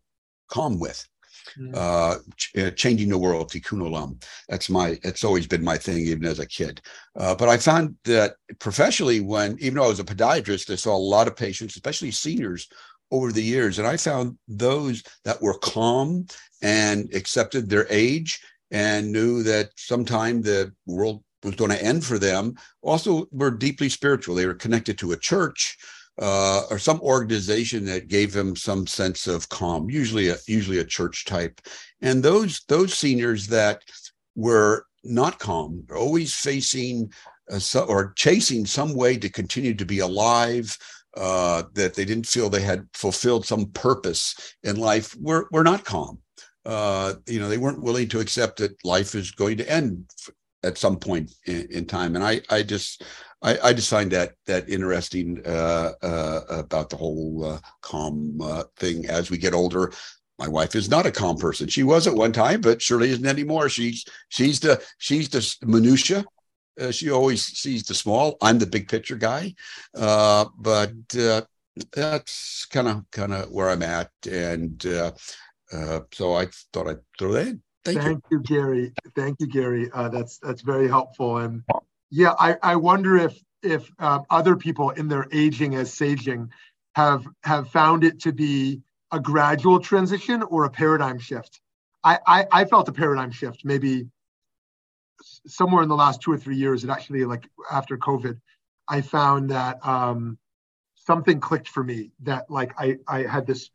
calm 0.49 0.79
with. 0.79 1.07
Mm. 1.59 1.75
Uh, 1.75 2.19
ch- 2.37 2.57
uh, 2.59 2.71
changing 2.73 3.09
the 3.09 3.17
world, 3.17 3.51
tikkun 3.51 3.81
olam. 3.81 4.23
That's 4.49 4.69
my. 4.69 4.99
It's 5.03 5.25
always 5.25 5.47
been 5.47 5.65
my 5.65 5.79
thing, 5.79 5.99
even 5.99 6.25
as 6.27 6.41
a 6.41 6.47
kid. 6.47 6.81
Uh, 7.17 7.35
but 7.35 7.49
I 7.49 7.57
found 7.57 7.95
that 8.05 8.35
professionally, 8.59 9.21
when 9.21 9.57
even 9.59 9.77
though 9.77 9.85
I 9.85 9.89
was 9.89 10.01
a 10.01 10.05
podiatrist, 10.05 10.71
I 10.71 10.77
saw 10.77 10.95
a 10.95 10.99
lot 10.99 11.27
of 11.27 11.37
patients, 11.37 11.75
especially 11.77 12.11
seniors, 12.11 12.69
over 13.11 13.33
the 13.33 13.43
years. 13.43 13.79
And 13.79 13.89
I 13.89 13.97
found 13.97 14.37
those 14.47 15.03
that 15.25 15.41
were 15.41 15.59
calm 15.59 16.27
and 16.63 17.13
accepted 17.15 17.69
their 17.69 17.87
age 17.91 18.41
and 18.71 19.13
knew 19.13 19.43
that 19.45 19.71
sometime 19.77 20.43
the 20.43 20.73
world 20.87 21.23
was 21.43 21.55
going 21.55 21.71
to 21.71 21.83
end 21.83 22.05
for 22.05 22.19
them 22.19 22.55
also 22.83 23.27
were 23.31 23.51
deeply 23.51 23.89
spiritual. 23.89 24.35
They 24.35 24.47
were 24.47 24.55
connected 24.55 24.99
to 24.99 25.13
a 25.13 25.17
church. 25.17 25.79
Uh, 26.21 26.63
or 26.71 26.79
some 26.81 27.01
organization 27.01 27.85
that 27.85 28.09
gave 28.09 28.33
them 28.33 28.57
some 28.57 28.87
sense 28.87 29.29
of 29.29 29.49
calm, 29.51 29.89
usually 29.89 30.29
a 30.31 30.37
usually 30.49 30.79
a 30.79 30.85
church 30.85 31.25
type, 31.25 31.61
and 32.03 32.23
those 32.23 32.63
those 32.67 32.93
seniors 32.93 33.47
that 33.47 33.83
were 34.35 34.85
not 35.05 35.39
calm, 35.39 35.85
always 35.95 36.35
facing 36.35 37.13
uh, 37.51 37.81
or 37.87 38.13
chasing 38.17 38.67
some 38.67 38.95
way 38.95 39.17
to 39.17 39.29
continue 39.29 39.75
to 39.75 39.87
be 39.87 40.01
alive, 40.01 40.77
uh, 41.17 41.63
that 41.75 41.95
they 41.95 42.05
didn't 42.05 42.27
feel 42.27 42.49
they 42.49 42.61
had 42.61 42.87
fulfilled 42.93 43.47
some 43.47 43.67
purpose 43.73 44.55
in 44.63 44.77
life 44.77 45.17
were, 45.21 45.49
were 45.51 45.65
not 45.65 45.85
calm. 45.85 46.19
Uh, 46.65 47.15
you 47.27 47.41
know, 47.41 47.49
they 47.49 47.59
weren't 47.59 47.83
willing 47.83 48.09
to 48.09 48.21
accept 48.21 48.59
that 48.59 48.85
life 48.85 49.15
is 49.15 49.31
going 49.31 49.57
to 49.57 49.71
end 49.71 50.05
at 50.63 50.77
some 50.77 50.97
point 50.97 51.33
in, 51.47 51.67
in 51.71 51.87
time. 51.87 52.15
And 52.15 52.25
I, 52.25 52.41
I 52.51 52.63
just, 52.63 53.03
I, 53.41 53.59
I, 53.69 53.73
just 53.73 53.91
find 53.91 54.11
that 54.11 54.33
that 54.47 54.69
interesting 54.69 55.41
uh, 55.47 55.93
uh, 56.03 56.41
about 56.49 56.91
the 56.91 56.97
whole 56.97 57.45
uh, 57.45 57.59
calm 57.83 58.41
uh, 58.41 58.65
thing. 58.77 59.07
As 59.07 59.31
we 59.31 59.39
get 59.39 59.55
older, 59.55 59.93
my 60.39 60.49
wife 60.49 60.75
is 60.75 60.91
not 60.91 61.07
a 61.07 61.13
calm 61.13 61.37
person. 61.37 61.69
She 61.69 61.85
was 61.85 62.07
at 62.07 62.15
one 62.15 62.33
time, 62.33 62.61
but 62.61 62.83
surely 62.83 63.11
isn't 63.11 63.27
anymore. 63.27 63.69
She's 63.69 64.05
she's 64.29 64.59
the 64.59 64.83
she's 64.99 65.29
the 65.29 65.55
minutia 65.65 66.25
uh, 66.79 66.91
she 66.91 67.11
always 67.11 67.45
sees 67.45 67.83
the 67.85 67.95
small. 67.95 68.37
I'm 68.41 68.59
the 68.59 68.67
big 68.67 68.89
picture 68.89 69.17
guy, 69.17 69.55
uh, 69.95 70.47
but 70.57 70.93
uh, 71.19 71.43
that's 71.93 72.67
kind 72.67 72.89
of 72.89 73.11
kind 73.11 73.33
of 73.33 73.51
where 73.51 73.71
I'm 73.71 73.83
at, 73.83 74.11
and 74.31 74.85
uh, 74.87 75.13
so 76.13 76.35
I 76.35 76.47
thought 76.73 76.89
I'd 76.89 77.01
throw 77.19 77.33
that 77.33 77.49
in. 77.49 77.63
Thank, 77.85 78.03
Thank 78.03 78.25
you. 78.31 78.39
you. 78.39 78.43
Gary. 78.43 78.93
Thank 79.17 79.41
you, 79.41 79.47
Gary. 79.47 79.91
That's 79.95 80.39
that's 80.39 80.63
very 80.63 80.89
helpful, 80.89 81.39
and 81.39 81.63
yeah, 82.11 82.35
I, 82.39 82.57
I 82.63 82.77
wonder 82.77 83.17
if 83.17 83.39
if 83.63 83.91
other 83.99 84.57
people 84.57 84.91
in 84.91 85.09
their 85.09 85.27
aging 85.33 85.75
as 85.75 85.91
saging 85.91 86.49
have 86.95 87.27
have 87.43 87.69
found 87.71 88.05
it 88.05 88.21
to 88.21 88.33
be 88.33 88.83
a 89.11 89.21
gradual 89.21 89.81
transition 89.81 90.43
or 90.43 90.65
a 90.65 90.71
paradigm 90.71 91.19
shift. 91.19 91.61
I, 92.05 92.19
I, 92.27 92.47
I 92.53 92.65
felt 92.65 92.89
a 92.89 92.93
paradigm 92.93 93.31
shift 93.31 93.65
maybe 93.65 94.07
somewhere 95.47 95.83
in 95.83 95.89
the 95.89 95.97
last 95.97 96.21
two 96.21 96.31
or 96.31 96.39
three 96.39 96.57
years, 96.57 96.83
and 96.83 96.93
actually 96.93 97.25
like 97.25 97.49
after 97.71 97.99
COVID, 97.99 98.39
I 98.87 99.01
found 99.01 99.51
that 99.51 99.85
um, 99.87 100.39
something 100.95 101.41
clicked 101.41 101.69
for 101.69 101.83
me 101.83 102.13
that 102.23 102.51
like 102.51 102.73
I, 102.79 102.99
I 103.07 103.23
had 103.23 103.47
this 103.47 103.71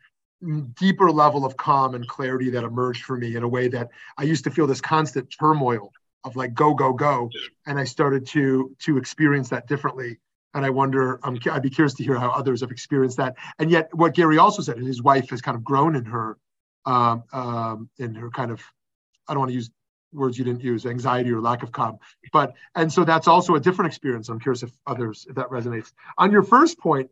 deeper 0.80 1.12
level 1.12 1.46
of 1.46 1.58
calm 1.58 1.96
and 1.96 2.08
clarity 2.08 2.50
that 2.52 2.64
emerged 2.64 3.06
for 3.06 3.18
me 3.18 3.36
in 3.36 3.44
a 3.44 3.48
way 3.48 3.68
that 3.70 3.90
I 4.18 4.24
used 4.24 4.44
to 4.46 4.52
feel 4.52 4.68
this 4.68 4.82
constant 4.82 5.34
turmoil 5.38 5.92
of 6.24 6.36
like 6.36 6.54
go 6.54 6.74
go 6.74 6.94
go, 6.94 7.30
and 7.66 7.80
I 7.80 7.84
started 7.84 8.28
to 8.28 8.76
to 8.80 8.98
experience 8.98 9.50
that 9.50 9.68
differently. 9.68 10.20
And 10.56 10.64
I 10.64 10.70
wonder, 10.70 11.20
um, 11.24 11.40
I'd 11.52 11.64
be 11.64 11.72
curious 11.72 11.96
to 11.96 12.04
hear 12.04 12.16
how 12.16 12.30
others 12.30 12.62
have 12.62 12.70
experienced 12.70 13.18
that. 13.18 13.36
And 13.58 13.72
yet, 13.72 13.90
what 13.92 14.14
Gary 14.14 14.38
also 14.38 14.62
said, 14.62 14.78
his 14.78 15.02
wife 15.02 15.32
has 15.32 15.42
kind 15.42 15.58
of 15.58 15.64
grown 15.64 15.96
in 15.96 16.06
her, 16.06 16.38
um, 16.86 17.24
um, 17.34 17.90
in 17.98 18.14
her 18.14 18.30
kind 18.30 18.52
of, 18.52 18.62
I 19.28 19.34
don't 19.34 19.40
want 19.40 19.50
to 19.50 19.56
use 19.56 19.72
words 20.14 20.38
you 20.38 20.46
didn't 20.46 20.62
use, 20.64 20.86
anxiety 20.86 21.32
or 21.32 21.42
lack 21.42 21.64
of 21.64 21.72
calm. 21.72 21.98
But 22.32 22.54
and 22.76 22.92
so 22.92 23.04
that's 23.04 23.28
also 23.28 23.56
a 23.56 23.60
different 23.60 23.90
experience. 23.90 24.30
I'm 24.30 24.40
curious 24.40 24.64
if 24.64 24.72
others 24.86 25.26
if 25.28 25.36
that 25.36 25.50
resonates. 25.50 25.92
On 26.18 26.32
your 26.32 26.44
first 26.44 26.78
point, 26.80 27.10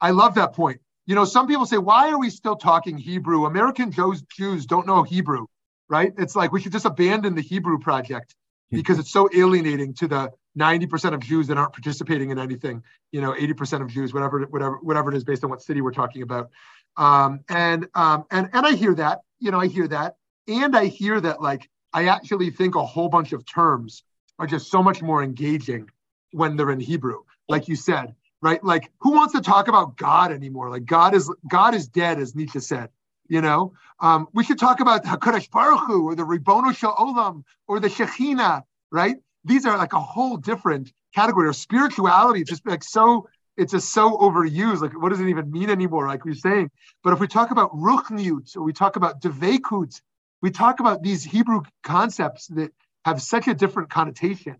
I 0.00 0.10
love 0.10 0.34
that 0.36 0.54
point. 0.54 0.80
You 1.06 1.14
know, 1.14 1.24
some 1.24 1.46
people 1.48 1.66
say, 1.66 1.78
why 1.78 2.10
are 2.10 2.18
we 2.18 2.30
still 2.30 2.56
talking 2.56 2.96
Hebrew? 2.96 3.44
American 3.44 3.92
Jews 3.92 4.22
Jews 4.22 4.66
don't 4.66 4.86
know 4.86 5.02
Hebrew, 5.02 5.46
right? 5.88 6.12
It's 6.18 6.34
like 6.34 6.52
we 6.52 6.60
should 6.60 6.72
just 6.72 6.86
abandon 6.86 7.34
the 7.34 7.42
Hebrew 7.42 7.78
project 7.78 8.34
because 8.78 8.98
it's 8.98 9.10
so 9.10 9.28
alienating 9.34 9.94
to 9.94 10.08
the 10.08 10.32
90% 10.58 11.14
of 11.14 11.20
Jews 11.20 11.46
that 11.48 11.58
aren't 11.58 11.72
participating 11.72 12.30
in 12.30 12.38
anything, 12.38 12.82
you 13.12 13.20
know, 13.20 13.32
80% 13.32 13.82
of 13.82 13.88
Jews, 13.88 14.12
whatever, 14.12 14.40
whatever, 14.42 14.78
whatever 14.82 15.10
it 15.10 15.16
is 15.16 15.24
based 15.24 15.44
on 15.44 15.50
what 15.50 15.62
city 15.62 15.80
we're 15.80 15.92
talking 15.92 16.22
about. 16.22 16.50
Um, 16.96 17.40
and 17.48 17.86
um, 17.94 18.24
and 18.30 18.50
and 18.52 18.66
I 18.66 18.74
hear 18.74 18.94
that, 18.94 19.20
you 19.38 19.50
know, 19.50 19.60
I 19.60 19.68
hear 19.68 19.88
that. 19.88 20.16
And 20.48 20.76
I 20.76 20.86
hear 20.86 21.20
that 21.20 21.40
like 21.40 21.68
I 21.92 22.08
actually 22.08 22.50
think 22.50 22.74
a 22.74 22.84
whole 22.84 23.08
bunch 23.08 23.32
of 23.32 23.44
terms 23.46 24.02
are 24.38 24.46
just 24.46 24.70
so 24.70 24.82
much 24.82 25.02
more 25.02 25.22
engaging 25.22 25.88
when 26.32 26.56
they're 26.56 26.70
in 26.70 26.80
Hebrew. 26.80 27.22
Like 27.48 27.68
you 27.68 27.76
said, 27.76 28.14
right? 28.42 28.62
Like 28.62 28.90
who 29.00 29.12
wants 29.12 29.34
to 29.34 29.40
talk 29.40 29.68
about 29.68 29.96
God 29.96 30.32
anymore? 30.32 30.70
Like 30.70 30.84
God 30.84 31.14
is 31.14 31.32
God 31.48 31.74
is 31.74 31.86
dead, 31.88 32.18
as 32.18 32.34
Nietzsche 32.34 32.60
said. 32.60 32.90
You 33.30 33.40
know, 33.40 33.74
um, 34.00 34.26
we 34.34 34.42
should 34.42 34.58
talk 34.58 34.80
about 34.80 35.04
Hakadosh 35.04 35.48
Baruch 35.52 35.86
Hu 35.86 36.08
or 36.08 36.16
the 36.16 36.24
Ribono 36.24 36.74
Olam 36.74 37.44
or 37.68 37.78
the 37.78 37.86
Shekhinah, 37.86 38.64
right? 38.90 39.18
These 39.44 39.66
are 39.66 39.78
like 39.78 39.92
a 39.92 40.00
whole 40.00 40.36
different 40.36 40.92
category. 41.14 41.48
of 41.48 41.54
spirituality, 41.54 42.40
It's 42.40 42.50
just 42.50 42.66
like 42.66 42.82
so, 42.82 43.28
it's 43.56 43.70
just 43.70 43.92
so 43.92 44.18
overused. 44.18 44.80
Like, 44.80 45.00
what 45.00 45.10
does 45.10 45.20
it 45.20 45.28
even 45.28 45.48
mean 45.48 45.70
anymore? 45.70 46.08
Like 46.08 46.24
we're 46.24 46.34
saying. 46.34 46.72
But 47.04 47.12
if 47.12 47.20
we 47.20 47.28
talk 47.28 47.52
about 47.52 47.70
ruchniut 47.72 48.56
or 48.56 48.64
we 48.64 48.72
talk 48.72 48.96
about 48.96 49.22
devekut, 49.22 50.00
we 50.42 50.50
talk 50.50 50.80
about 50.80 51.04
these 51.04 51.22
Hebrew 51.22 51.62
concepts 51.84 52.48
that 52.48 52.72
have 53.04 53.22
such 53.22 53.46
a 53.46 53.54
different 53.54 53.90
connotation 53.90 54.56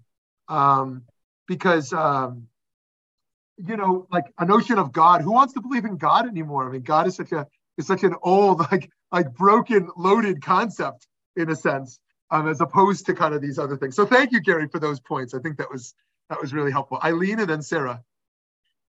um, 0.47 1.03
because, 1.49 1.93
um, 1.93 2.47
you 3.57 3.77
know, 3.77 4.07
like 4.13 4.27
a 4.39 4.45
notion 4.45 4.79
of 4.79 4.93
God. 4.93 5.23
Who 5.23 5.33
wants 5.33 5.55
to 5.55 5.61
believe 5.61 5.85
in 5.85 5.97
God 5.97 6.29
anymore? 6.29 6.69
I 6.69 6.73
mean, 6.73 6.83
God 6.83 7.09
is 7.09 7.17
such 7.17 7.33
a 7.33 7.49
is 7.81 7.87
such 7.87 8.05
an 8.05 8.15
old, 8.23 8.61
like 8.73 8.91
like 9.11 9.35
broken, 9.35 9.89
loaded 9.97 10.41
concept 10.41 11.09
in 11.37 11.51
a 11.51 11.57
sense, 11.57 11.99
um, 12.31 12.49
as 12.49 12.61
opposed 12.61 13.07
to 13.07 13.15
kind 13.15 13.35
of 13.35 13.43
these 13.43 13.59
other 13.59 13.77
things. 13.77 13.97
So 13.97 14.07
thank 14.07 14.31
you, 14.31 14.41
Gary, 14.41 14.69
for 14.69 14.79
those 14.79 15.01
points. 15.01 15.35
I 15.35 15.41
think 15.41 15.59
that 15.59 15.71
was 15.71 15.95
that 16.29 16.41
was 16.41 16.55
really 16.55 16.71
helpful. 16.71 17.01
Eileen 17.03 17.41
and 17.41 17.51
then 17.51 17.63
Sarah. 17.63 18.03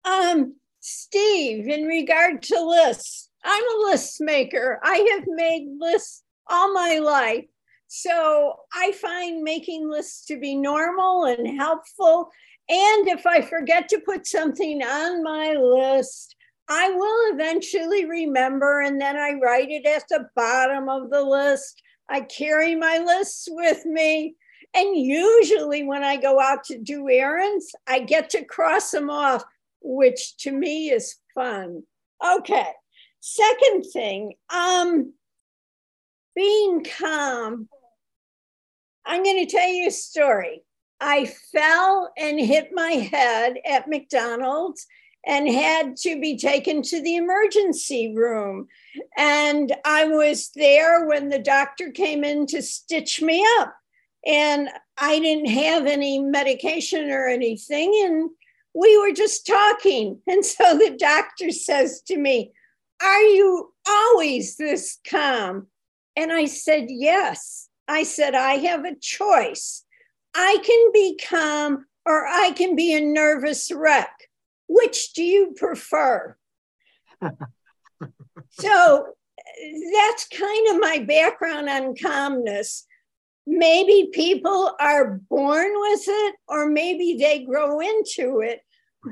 Um, 0.04 0.56
Steve, 0.80 1.68
in 1.68 1.84
regard 1.84 2.42
to 2.42 2.60
lists, 2.60 3.30
I'm 3.44 3.62
a 3.62 3.90
list 3.90 4.20
maker. 4.20 4.80
I 4.82 4.96
have 5.14 5.24
made 5.28 5.68
lists 5.78 6.22
all 6.48 6.72
my 6.72 6.98
life. 6.98 7.44
So 7.88 8.56
I 8.74 8.92
find 8.92 9.42
making 9.42 9.88
lists 9.88 10.26
to 10.26 10.38
be 10.38 10.54
normal 10.54 11.24
and 11.24 11.58
helpful. 11.58 12.30
And 12.68 13.08
if 13.08 13.26
I 13.26 13.40
forget 13.40 13.88
to 13.88 14.00
put 14.00 14.26
something 14.26 14.82
on 14.82 15.22
my 15.22 15.52
list, 15.52 16.36
I 16.68 16.90
will 16.90 17.34
eventually 17.34 18.04
remember 18.04 18.80
and 18.80 19.00
then 19.00 19.16
I 19.16 19.32
write 19.42 19.70
it 19.70 19.86
at 19.86 20.04
the 20.08 20.28
bottom 20.36 20.88
of 20.88 21.10
the 21.10 21.22
list. 21.22 21.82
I 22.08 22.20
carry 22.20 22.74
my 22.74 22.98
lists 22.98 23.48
with 23.50 23.86
me. 23.86 24.34
And 24.74 24.96
usually, 24.96 25.82
when 25.84 26.04
I 26.04 26.16
go 26.16 26.38
out 26.38 26.64
to 26.64 26.78
do 26.78 27.08
errands, 27.08 27.74
I 27.86 28.00
get 28.00 28.28
to 28.30 28.44
cross 28.44 28.90
them 28.90 29.08
off, 29.08 29.42
which 29.80 30.36
to 30.38 30.52
me 30.52 30.90
is 30.90 31.16
fun. 31.34 31.84
Okay. 32.24 32.68
Second 33.20 33.84
thing, 33.92 34.34
um, 34.50 35.14
being 36.36 36.84
calm, 36.84 37.68
I'm 39.06 39.22
going 39.22 39.46
to 39.46 39.50
tell 39.50 39.68
you 39.68 39.88
a 39.88 39.90
story. 39.90 40.62
I 41.00 41.32
fell 41.52 42.12
and 42.18 42.38
hit 42.38 42.70
my 42.72 42.90
head 42.90 43.56
at 43.64 43.88
McDonald's 43.88 44.86
and 45.26 45.48
had 45.48 45.96
to 45.96 46.20
be 46.20 46.36
taken 46.36 46.82
to 46.82 47.02
the 47.02 47.16
emergency 47.16 48.14
room. 48.14 48.66
And 49.16 49.74
I 49.84 50.06
was 50.06 50.50
there 50.54 51.06
when 51.06 51.28
the 51.28 51.38
doctor 51.38 51.90
came 51.90 52.24
in 52.24 52.46
to 52.46 52.62
stitch 52.62 53.20
me 53.20 53.46
up. 53.58 53.74
And 54.26 54.68
I 54.96 55.18
didn't 55.18 55.50
have 55.50 55.86
any 55.86 56.20
medication 56.20 57.10
or 57.10 57.26
anything. 57.26 57.92
And 58.04 58.30
we 58.74 58.98
were 58.98 59.12
just 59.12 59.46
talking. 59.46 60.20
And 60.26 60.44
so 60.44 60.78
the 60.78 60.96
doctor 60.98 61.50
says 61.50 62.02
to 62.06 62.16
me, 62.16 62.52
Are 63.02 63.22
you 63.22 63.72
always 63.88 64.56
this 64.56 64.98
calm? 65.08 65.66
And 66.16 66.32
I 66.32 66.46
said, 66.46 66.86
Yes. 66.88 67.68
I 67.86 68.02
said, 68.02 68.34
I 68.34 68.54
have 68.54 68.84
a 68.84 68.96
choice. 69.00 69.84
I 70.34 70.58
can 70.64 70.92
be 70.92 71.18
calm 71.22 71.86
or 72.04 72.26
I 72.26 72.52
can 72.52 72.76
be 72.76 72.94
a 72.94 73.00
nervous 73.00 73.70
wreck. 73.70 74.10
Which 74.68 75.12
do 75.14 75.22
you 75.22 75.54
prefer? 75.56 76.36
so 78.50 79.06
that's 79.92 80.28
kind 80.28 80.68
of 80.68 80.80
my 80.80 81.04
background 81.06 81.68
on 81.68 81.94
calmness. 81.96 82.86
Maybe 83.46 84.10
people 84.12 84.72
are 84.78 85.20
born 85.30 85.72
with 85.74 86.04
it, 86.06 86.34
or 86.46 86.68
maybe 86.68 87.16
they 87.18 87.44
grow 87.44 87.80
into 87.80 88.40
it. 88.40 88.60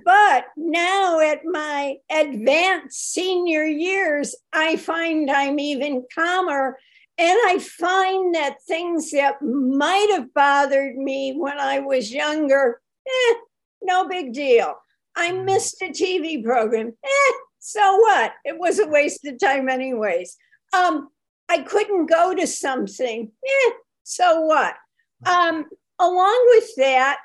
But 0.04 0.46
now 0.56 1.20
at 1.20 1.44
my 1.44 1.96
advanced 2.10 3.12
senior 3.12 3.64
years, 3.64 4.34
I 4.52 4.76
find 4.76 5.30
I'm 5.30 5.58
even 5.58 6.04
calmer 6.14 6.78
and 7.18 7.38
I 7.46 7.58
find 7.58 8.34
that 8.34 8.62
things 8.66 9.10
that 9.12 9.40
might 9.40 10.08
have 10.12 10.34
bothered 10.34 10.96
me 10.96 11.34
when 11.34 11.58
I 11.58 11.78
was 11.78 12.12
younger, 12.12 12.80
eh, 13.08 13.34
no 13.80 14.06
big 14.06 14.34
deal. 14.34 14.74
I 15.16 15.32
mm. 15.32 15.44
missed 15.44 15.80
a 15.82 15.86
TV 15.86 16.42
program. 16.44 16.92
Eh, 17.04 17.32
so 17.58 17.96
what? 17.96 18.32
It 18.44 18.58
was 18.58 18.78
a 18.78 18.86
waste 18.86 19.26
of 19.26 19.40
time, 19.40 19.68
anyways. 19.68 20.36
Um, 20.72 21.08
I 21.48 21.62
couldn't 21.62 22.06
go 22.06 22.34
to 22.34 22.46
something. 22.46 23.30
Eh, 23.44 23.70
so 24.02 24.42
what? 24.42 24.74
Um, 25.24 25.64
along 25.98 26.46
with 26.54 26.68
that, 26.76 27.18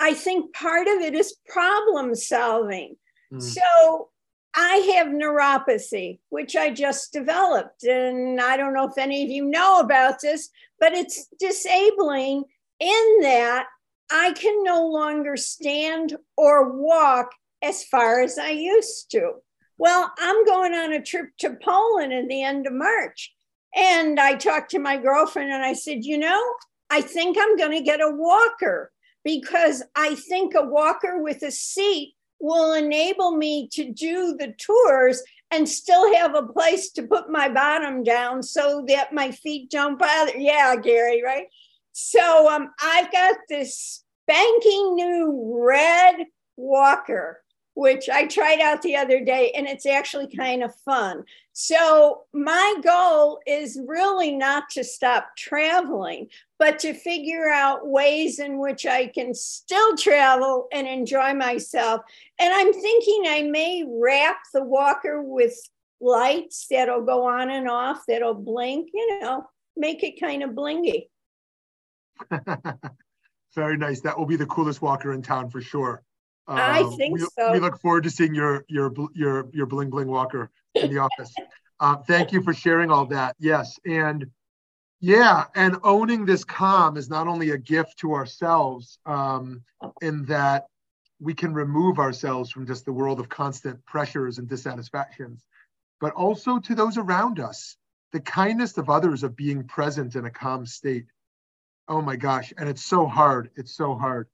I 0.00 0.14
think 0.14 0.54
part 0.54 0.88
of 0.88 1.00
it 1.00 1.14
is 1.14 1.36
problem 1.48 2.14
solving. 2.14 2.96
Mm. 3.32 3.42
So 3.42 4.08
I 4.56 4.76
have 4.96 5.08
neuropathy, 5.08 6.20
which 6.30 6.56
I 6.56 6.70
just 6.70 7.12
developed. 7.12 7.84
And 7.84 8.40
I 8.40 8.56
don't 8.56 8.74
know 8.74 8.88
if 8.88 8.98
any 8.98 9.24
of 9.24 9.30
you 9.30 9.44
know 9.44 9.80
about 9.80 10.20
this, 10.20 10.48
but 10.78 10.92
it's 10.92 11.28
disabling 11.38 12.44
in 12.80 13.18
that 13.22 13.66
I 14.10 14.32
can 14.32 14.62
no 14.62 14.86
longer 14.86 15.36
stand 15.36 16.16
or 16.36 16.72
walk 16.72 17.32
as 17.62 17.84
far 17.84 18.20
as 18.20 18.38
I 18.38 18.50
used 18.50 19.10
to. 19.12 19.32
Well, 19.78 20.12
I'm 20.18 20.44
going 20.44 20.74
on 20.74 20.92
a 20.92 21.02
trip 21.02 21.30
to 21.38 21.56
Poland 21.62 22.12
in 22.12 22.28
the 22.28 22.42
end 22.42 22.66
of 22.66 22.72
March. 22.72 23.34
And 23.74 24.20
I 24.20 24.34
talked 24.34 24.70
to 24.70 24.78
my 24.78 24.96
girlfriend 24.96 25.50
and 25.50 25.64
I 25.64 25.72
said, 25.72 26.04
you 26.04 26.16
know, 26.16 26.42
I 26.90 27.00
think 27.00 27.36
I'm 27.40 27.56
going 27.56 27.76
to 27.76 27.82
get 27.82 28.00
a 28.00 28.10
walker 28.10 28.92
because 29.24 29.82
I 29.96 30.14
think 30.14 30.54
a 30.54 30.62
walker 30.62 31.20
with 31.20 31.42
a 31.42 31.50
seat 31.50 32.14
will 32.38 32.74
enable 32.74 33.36
me 33.36 33.68
to 33.72 33.90
do 33.90 34.36
the 34.38 34.54
tours 34.58 35.22
and 35.50 35.68
still 35.68 36.14
have 36.14 36.34
a 36.34 36.46
place 36.46 36.90
to 36.90 37.02
put 37.02 37.30
my 37.30 37.48
bottom 37.48 38.02
down 38.02 38.42
so 38.42 38.84
that 38.86 39.12
my 39.12 39.30
feet 39.30 39.70
don't 39.70 39.98
bother. 39.98 40.36
Yeah, 40.36 40.76
Gary, 40.76 41.22
right? 41.24 41.46
So 41.96 42.50
um, 42.50 42.70
I've 42.82 43.10
got 43.10 43.36
this 43.48 44.04
spanking 44.26 44.96
new 44.96 45.64
red 45.64 46.26
walker 46.56 47.44
which 47.74 48.08
I 48.08 48.26
tried 48.26 48.60
out 48.60 48.82
the 48.82 48.96
other 48.96 49.24
day, 49.24 49.52
and 49.54 49.66
it's 49.66 49.86
actually 49.86 50.34
kind 50.34 50.62
of 50.62 50.74
fun. 50.84 51.24
So, 51.52 52.22
my 52.32 52.76
goal 52.82 53.40
is 53.46 53.80
really 53.86 54.32
not 54.32 54.70
to 54.70 54.84
stop 54.84 55.36
traveling, 55.36 56.28
but 56.58 56.78
to 56.80 56.94
figure 56.94 57.50
out 57.50 57.86
ways 57.86 58.38
in 58.38 58.58
which 58.58 58.86
I 58.86 59.08
can 59.08 59.34
still 59.34 59.96
travel 59.96 60.68
and 60.72 60.86
enjoy 60.86 61.34
myself. 61.34 62.02
And 62.38 62.52
I'm 62.52 62.72
thinking 62.72 63.24
I 63.26 63.42
may 63.42 63.84
wrap 63.86 64.38
the 64.52 64.64
walker 64.64 65.20
with 65.22 65.54
lights 66.00 66.66
that'll 66.70 67.04
go 67.04 67.26
on 67.26 67.50
and 67.50 67.68
off, 67.68 68.04
that'll 68.06 68.34
blink, 68.34 68.90
you 68.94 69.20
know, 69.20 69.46
make 69.76 70.04
it 70.04 70.20
kind 70.20 70.42
of 70.42 70.50
blingy. 70.50 71.08
Very 73.54 73.76
nice. 73.76 74.00
That 74.00 74.18
will 74.18 74.26
be 74.26 74.36
the 74.36 74.46
coolest 74.46 74.82
walker 74.82 75.12
in 75.12 75.22
town 75.22 75.50
for 75.50 75.60
sure. 75.60 76.02
Um, 76.46 76.58
I 76.58 76.82
think 76.96 77.14
we, 77.14 77.26
so. 77.38 77.52
We 77.52 77.60
look 77.60 77.80
forward 77.80 78.04
to 78.04 78.10
seeing 78.10 78.34
your 78.34 78.64
your 78.68 78.92
your 79.14 79.48
your 79.52 79.66
bling 79.66 79.90
bling 79.90 80.08
walker 80.08 80.50
in 80.74 80.92
the 80.92 80.98
office. 80.98 81.32
Uh, 81.80 81.96
thank 81.96 82.32
you 82.32 82.42
for 82.42 82.52
sharing 82.52 82.90
all 82.90 83.06
that. 83.06 83.36
Yes, 83.38 83.78
and 83.86 84.26
yeah, 85.00 85.44
and 85.54 85.76
owning 85.82 86.24
this 86.24 86.44
calm 86.44 86.96
is 86.96 87.08
not 87.08 87.28
only 87.28 87.50
a 87.50 87.58
gift 87.58 87.98
to 87.98 88.14
ourselves 88.14 88.98
um, 89.06 89.62
in 90.00 90.24
that 90.26 90.66
we 91.20 91.34
can 91.34 91.54
remove 91.54 91.98
ourselves 91.98 92.50
from 92.50 92.66
just 92.66 92.84
the 92.84 92.92
world 92.92 93.20
of 93.20 93.28
constant 93.28 93.84
pressures 93.86 94.38
and 94.38 94.48
dissatisfactions, 94.48 95.44
but 96.00 96.12
also 96.12 96.58
to 96.58 96.74
those 96.74 96.98
around 96.98 97.40
us. 97.40 97.76
The 98.12 98.20
kindness 98.20 98.78
of 98.78 98.90
others 98.90 99.22
of 99.22 99.36
being 99.36 99.64
present 99.64 100.14
in 100.14 100.24
a 100.24 100.30
calm 100.30 100.66
state. 100.66 101.06
Oh 101.88 102.00
my 102.00 102.16
gosh, 102.16 102.52
and 102.56 102.68
it's 102.68 102.84
so 102.84 103.06
hard. 103.06 103.50
It's 103.56 103.74
so 103.74 103.94
hard. 103.94 104.28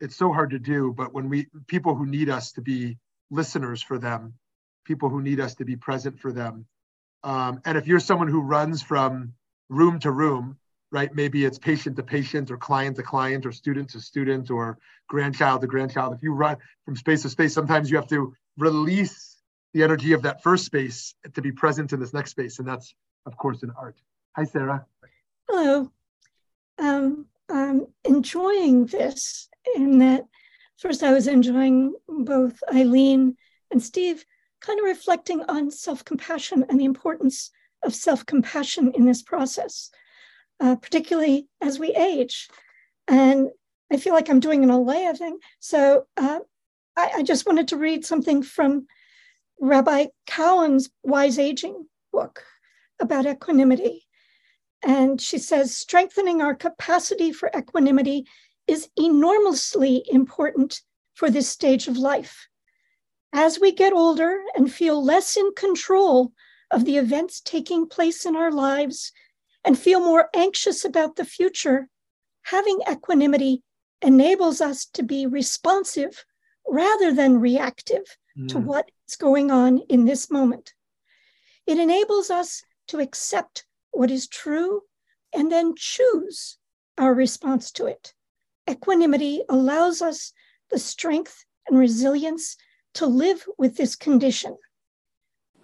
It's 0.00 0.16
so 0.16 0.32
hard 0.32 0.50
to 0.50 0.58
do 0.58 0.92
but 0.96 1.12
when 1.12 1.28
we 1.28 1.46
people 1.66 1.94
who 1.94 2.06
need 2.06 2.28
us 2.28 2.52
to 2.52 2.60
be 2.60 2.98
listeners 3.30 3.82
for 3.82 3.98
them 3.98 4.34
people 4.84 5.08
who 5.08 5.20
need 5.20 5.40
us 5.40 5.56
to 5.56 5.64
be 5.64 5.76
present 5.76 6.20
for 6.20 6.32
them 6.32 6.66
um, 7.24 7.60
and 7.64 7.76
if 7.76 7.86
you're 7.86 8.00
someone 8.00 8.28
who 8.28 8.40
runs 8.40 8.80
from 8.80 9.34
room 9.68 9.98
to 10.00 10.10
room 10.10 10.56
right 10.92 11.14
maybe 11.14 11.44
it's 11.44 11.58
patient 11.58 11.96
to 11.96 12.02
patient 12.02 12.50
or 12.50 12.56
client 12.56 12.96
to 12.96 13.02
client 13.02 13.44
or 13.44 13.52
student 13.52 13.90
to 13.90 14.00
student 14.00 14.50
or 14.50 14.78
grandchild 15.08 15.60
to 15.60 15.66
grandchild 15.66 16.14
if 16.14 16.22
you 16.22 16.32
run 16.32 16.56
from 16.84 16.94
space 16.94 17.22
to 17.22 17.28
space 17.28 17.52
sometimes 17.52 17.90
you 17.90 17.96
have 17.96 18.08
to 18.08 18.32
release 18.56 19.36
the 19.74 19.82
energy 19.82 20.12
of 20.12 20.22
that 20.22 20.42
first 20.42 20.64
space 20.64 21.14
to 21.34 21.42
be 21.42 21.50
present 21.50 21.92
in 21.92 21.98
this 21.98 22.14
next 22.14 22.30
space 22.30 22.60
and 22.60 22.68
that's 22.68 22.94
of 23.26 23.36
course 23.36 23.62
an 23.62 23.72
art. 23.76 23.96
Hi 24.36 24.44
sarah. 24.44 24.86
Hello 25.48 25.90
um, 26.78 27.26
i'm 27.48 27.86
enjoying 28.04 28.86
this 28.86 29.48
in 29.76 29.98
that 29.98 30.24
first 30.78 31.02
I 31.02 31.12
was 31.12 31.26
enjoying 31.26 31.94
both 32.08 32.62
Eileen 32.72 33.36
and 33.70 33.82
Steve 33.82 34.24
kind 34.60 34.78
of 34.78 34.84
reflecting 34.84 35.42
on 35.48 35.70
self 35.70 36.04
compassion 36.04 36.64
and 36.68 36.80
the 36.80 36.84
importance 36.84 37.50
of 37.82 37.94
self 37.94 38.24
compassion 38.24 38.92
in 38.94 39.04
this 39.04 39.22
process, 39.22 39.90
uh, 40.60 40.76
particularly 40.76 41.48
as 41.60 41.78
we 41.78 41.94
age. 41.94 42.48
And 43.06 43.48
I 43.92 43.96
feel 43.96 44.14
like 44.14 44.28
I'm 44.28 44.40
doing 44.40 44.64
an 44.64 44.70
Alea 44.70 45.14
thing. 45.14 45.38
So 45.60 46.06
uh, 46.16 46.40
I, 46.96 47.10
I, 47.16 47.22
just 47.22 47.46
wanted 47.46 47.68
to 47.68 47.78
read 47.78 48.04
something 48.04 48.42
from 48.42 48.86
Rabbi 49.60 50.06
Cowan's 50.26 50.90
Wise 51.02 51.38
Aging 51.38 51.86
book 52.12 52.44
about 53.00 53.26
equanimity. 53.26 54.06
And 54.82 55.20
she 55.20 55.38
says, 55.38 55.76
strengthening 55.76 56.40
our 56.40 56.54
capacity 56.54 57.32
for 57.32 57.50
equanimity 57.56 58.26
is 58.66 58.88
enormously 58.96 60.04
important 60.08 60.82
for 61.14 61.30
this 61.30 61.48
stage 61.48 61.88
of 61.88 61.96
life. 61.96 62.48
As 63.32 63.58
we 63.58 63.72
get 63.72 63.92
older 63.92 64.40
and 64.54 64.72
feel 64.72 65.04
less 65.04 65.36
in 65.36 65.52
control 65.56 66.32
of 66.70 66.84
the 66.84 66.96
events 66.96 67.40
taking 67.40 67.88
place 67.88 68.24
in 68.24 68.36
our 68.36 68.52
lives 68.52 69.12
and 69.64 69.78
feel 69.78 70.00
more 70.00 70.28
anxious 70.34 70.84
about 70.84 71.16
the 71.16 71.24
future, 71.24 71.88
having 72.42 72.80
equanimity 72.90 73.62
enables 74.00 74.60
us 74.60 74.86
to 74.86 75.02
be 75.02 75.26
responsive 75.26 76.24
rather 76.66 77.12
than 77.12 77.40
reactive 77.40 78.16
mm. 78.38 78.48
to 78.48 78.58
what 78.58 78.90
is 79.08 79.16
going 79.16 79.50
on 79.50 79.78
in 79.88 80.04
this 80.04 80.30
moment. 80.30 80.74
It 81.66 81.78
enables 81.78 82.30
us 82.30 82.62
to 82.88 83.00
accept 83.00 83.66
what 83.98 84.12
is 84.12 84.28
true 84.28 84.82
and 85.34 85.50
then 85.50 85.74
choose 85.76 86.56
our 86.98 87.12
response 87.12 87.72
to 87.72 87.86
it. 87.86 88.14
Equanimity 88.70 89.42
allows 89.48 90.00
us 90.00 90.32
the 90.70 90.78
strength 90.78 91.44
and 91.66 91.76
resilience 91.76 92.56
to 92.94 93.06
live 93.06 93.44
with 93.58 93.76
this 93.76 93.96
condition. 93.96 94.56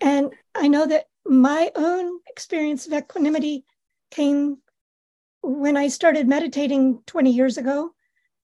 And 0.00 0.32
I 0.52 0.66
know 0.66 0.84
that 0.84 1.04
my 1.24 1.70
own 1.76 2.18
experience 2.26 2.88
of 2.88 2.92
equanimity 2.92 3.64
came 4.10 4.56
when 5.40 5.76
I 5.76 5.86
started 5.86 6.26
meditating 6.26 7.02
20 7.06 7.30
years 7.30 7.56
ago 7.56 7.92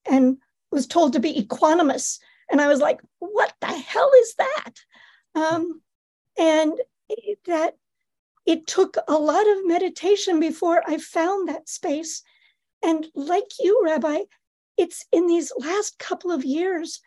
and 0.09 0.36
was 0.70 0.86
told 0.86 1.14
to 1.14 1.20
be 1.20 1.34
equanimous. 1.34 2.20
And 2.49 2.61
I 2.61 2.68
was 2.68 2.78
like, 2.78 3.01
what 3.18 3.53
the 3.61 3.66
hell 3.66 4.12
is 4.20 4.34
that? 4.36 4.72
Um, 5.34 5.80
and 6.38 6.74
that 7.47 7.74
it 8.47 8.66
took 8.66 8.97
a 9.09 9.14
lot 9.14 9.47
of 9.49 9.66
meditation 9.66 10.41
before 10.41 10.82
I 10.86 10.99
found 10.99 11.49
that 11.49 11.68
space. 11.68 12.22
And 12.82 13.07
like 13.14 13.49
you, 13.61 13.82
Rabbi, 13.84 14.20
it's 14.76 15.05
in 15.12 15.26
these 15.26 15.53
last 15.59 15.99
couple 15.99 16.30
of 16.30 16.45
years 16.45 17.01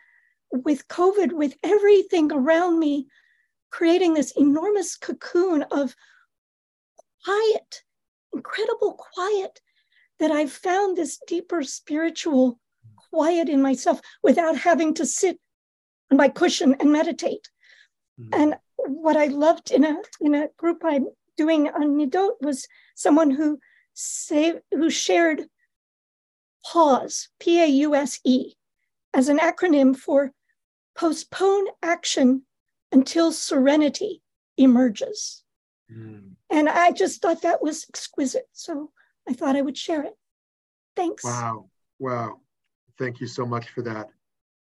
with 0.52 0.86
COVID, 0.88 1.32
with 1.32 1.56
everything 1.62 2.30
around 2.32 2.78
me, 2.78 3.08
creating 3.70 4.14
this 4.14 4.32
enormous 4.36 4.96
cocoon 4.96 5.62
of 5.70 5.96
quiet, 7.24 7.82
incredible 8.32 8.94
quiet, 8.94 9.60
that 10.20 10.30
I've 10.30 10.52
found 10.52 10.96
this 10.96 11.18
deeper 11.26 11.62
spiritual 11.62 12.60
quiet 13.10 13.48
in 13.48 13.60
myself 13.60 14.00
without 14.22 14.56
having 14.56 14.94
to 14.94 15.06
sit 15.06 15.38
on 16.10 16.16
my 16.16 16.28
cushion 16.28 16.76
and 16.78 16.92
meditate. 16.92 17.48
Mm-hmm. 18.20 18.40
And 18.40 18.54
what 18.76 19.16
I 19.16 19.26
loved 19.26 19.70
in 19.70 19.84
a 19.84 19.96
in 20.20 20.34
a 20.34 20.48
group 20.56 20.82
I'm 20.84 21.08
doing 21.36 21.68
on 21.68 21.96
Midot 21.96 22.32
was 22.40 22.66
someone 22.94 23.30
who 23.30 23.58
say 23.94 24.54
who 24.70 24.90
shared 24.90 25.44
pause, 26.66 27.28
P-A-U-S-E, 27.40 28.54
as 29.12 29.28
an 29.28 29.38
acronym 29.38 29.96
for 29.96 30.32
postpone 30.96 31.66
action 31.82 32.42
until 32.92 33.32
serenity 33.32 34.22
emerges. 34.56 35.42
Mm. 35.92 36.32
And 36.50 36.68
I 36.68 36.92
just 36.92 37.20
thought 37.20 37.42
that 37.42 37.62
was 37.62 37.86
exquisite. 37.88 38.48
So 38.52 38.90
I 39.28 39.32
thought 39.32 39.56
I 39.56 39.62
would 39.62 39.76
share 39.76 40.02
it. 40.02 40.14
Thanks. 40.96 41.24
Wow. 41.24 41.70
Wow. 41.98 42.40
Thank 42.98 43.20
you 43.20 43.26
so 43.26 43.44
much 43.44 43.68
for 43.70 43.82
that. 43.82 44.08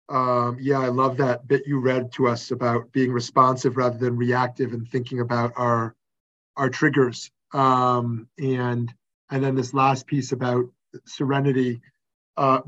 Um, 0.10 0.58
yeah, 0.60 0.80
I 0.80 0.88
love 0.88 1.18
that 1.18 1.48
bit 1.48 1.64
you 1.68 1.80
read 1.80 2.12
to 2.14 2.28
us 2.28 2.52
about 2.52 2.92
being 2.92 3.12
responsive 3.12 3.76
rather 3.76 3.98
than 3.98 4.16
reactive 4.16 4.74
and 4.74 4.88
thinking 4.88 5.20
about 5.20 5.52
our 5.58 5.96
our 6.58 6.70
triggers. 6.70 7.32
Um, 7.54 8.28
and 8.38 8.94
and 9.30 9.44
then 9.44 9.56
this 9.56 9.74
last 9.74 10.08
piece 10.08 10.32
about 10.32 10.66
serenity, 11.06 11.82
uh, 12.36 12.62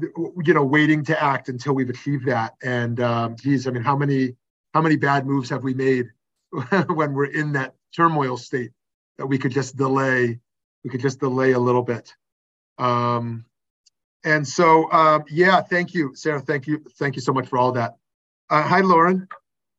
you 0.43 0.53
know, 0.53 0.63
waiting 0.63 1.03
to 1.05 1.21
act 1.21 1.49
until 1.49 1.73
we've 1.73 1.89
achieved 1.89 2.27
that. 2.27 2.55
And 2.63 2.99
um, 2.99 3.35
geez, 3.35 3.67
I 3.67 3.71
mean, 3.71 3.83
how 3.83 3.95
many 3.95 4.35
how 4.73 4.81
many 4.81 4.95
bad 4.95 5.25
moves 5.25 5.49
have 5.49 5.63
we 5.63 5.73
made 5.73 6.07
when 6.87 7.13
we're 7.13 7.25
in 7.25 7.53
that 7.53 7.75
turmoil 7.95 8.37
state 8.37 8.71
that 9.17 9.27
we 9.27 9.37
could 9.37 9.51
just 9.51 9.75
delay? 9.75 10.39
We 10.83 10.89
could 10.89 11.01
just 11.01 11.19
delay 11.19 11.51
a 11.51 11.59
little 11.59 11.83
bit. 11.83 12.15
Um, 12.77 13.45
and 14.23 14.47
so, 14.47 14.91
um, 14.91 15.23
yeah, 15.29 15.61
thank 15.61 15.93
you, 15.93 16.13
Sarah. 16.15 16.41
Thank 16.41 16.67
you, 16.67 16.83
thank 16.97 17.15
you 17.15 17.21
so 17.21 17.33
much 17.33 17.47
for 17.47 17.57
all 17.57 17.73
that. 17.73 17.95
Uh, 18.49 18.63
hi, 18.63 18.79
Lauren. 18.79 19.27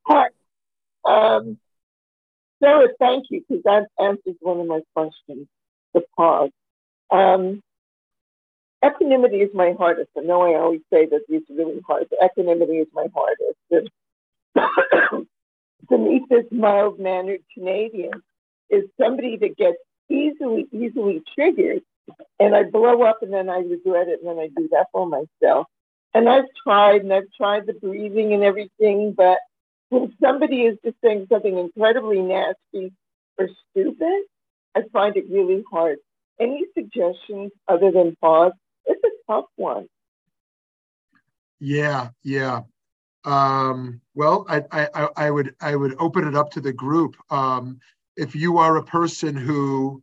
Hi. 0.07 0.29
Um, 1.05 1.59
Sarah, 2.63 2.89
thank 2.99 3.27
you 3.31 3.43
because 3.49 3.63
that 3.65 3.87
answers 3.99 4.37
one 4.41 4.61
of 4.61 4.67
my 4.67 4.81
questions. 4.95 5.47
The 5.95 6.03
pause. 6.17 6.51
Um, 7.11 7.63
equanimity 8.85 9.39
is 9.39 9.51
my 9.55 9.75
hardest. 9.77 10.11
I 10.17 10.21
know 10.21 10.43
I 10.43 10.59
always 10.59 10.83
say 10.93 11.07
that 11.07 11.23
are 11.31 11.55
really 11.55 11.81
hard, 11.87 12.07
but 12.11 12.25
equanimity 12.25 12.79
is 12.79 12.89
my 12.93 13.07
hardest. 13.15 13.91
meet 15.91 16.23
this 16.31 16.47
mild 16.51 16.99
mannered 16.99 17.41
Canadian 17.55 18.13
is 18.71 18.85
somebody 19.01 19.37
that 19.39 19.57
gets 19.57 19.79
easily, 20.09 20.67
easily 20.73 21.23
triggered 21.35 21.83
and 22.39 22.55
I 22.55 22.65
blow 22.65 23.03
up 23.03 23.23
and 23.23 23.33
then 23.33 23.49
I 23.49 23.59
regret 23.59 24.09
it 24.09 24.21
and 24.23 24.29
then 24.29 24.39
I 24.39 24.49
do 24.57 24.69
that 24.73 24.87
for 24.93 25.07
myself. 25.07 25.67
And 26.15 26.29
I've 26.29 26.47
tried 26.65 27.03
and 27.03 27.13
I've 27.13 27.31
tried 27.37 27.67
the 27.67 27.73
breathing 27.73 28.33
and 28.33 28.43
everything, 28.43 29.13
but 29.17 29.39
when 29.91 30.15
somebody 30.21 30.63
is 30.63 30.79
just 30.85 30.97
saying 31.05 31.27
something 31.31 31.57
incredibly 31.57 32.21
nasty 32.21 32.93
or 33.39 33.49
stupid, 33.71 34.23
I 34.75 34.83
find 34.93 35.17
it 35.17 35.25
really 35.31 35.63
hard. 35.71 35.99
Any 36.41 36.65
suggestions 36.75 37.53
other 37.69 37.93
than 37.93 38.17
pause? 38.21 38.53
It's 38.87 39.03
a 39.05 39.33
tough 39.33 39.47
one. 39.57 39.89
Yeah, 41.59 42.09
yeah. 42.23 42.63
Um, 43.25 44.01
well, 44.15 44.47
I, 44.49 44.65
I, 44.73 45.09
I 45.17 45.31
would 45.31 45.55
I 45.61 45.77
would 45.77 45.95
open 45.99 46.27
it 46.27 46.35
up 46.35 46.51
to 46.53 46.61
the 46.63 46.73
group. 46.73 47.17
Um, 47.31 47.81
if 48.17 48.35
you 48.35 48.57
are 48.59 48.77
a 48.77 48.83
person 48.83 49.37
who 49.37 50.03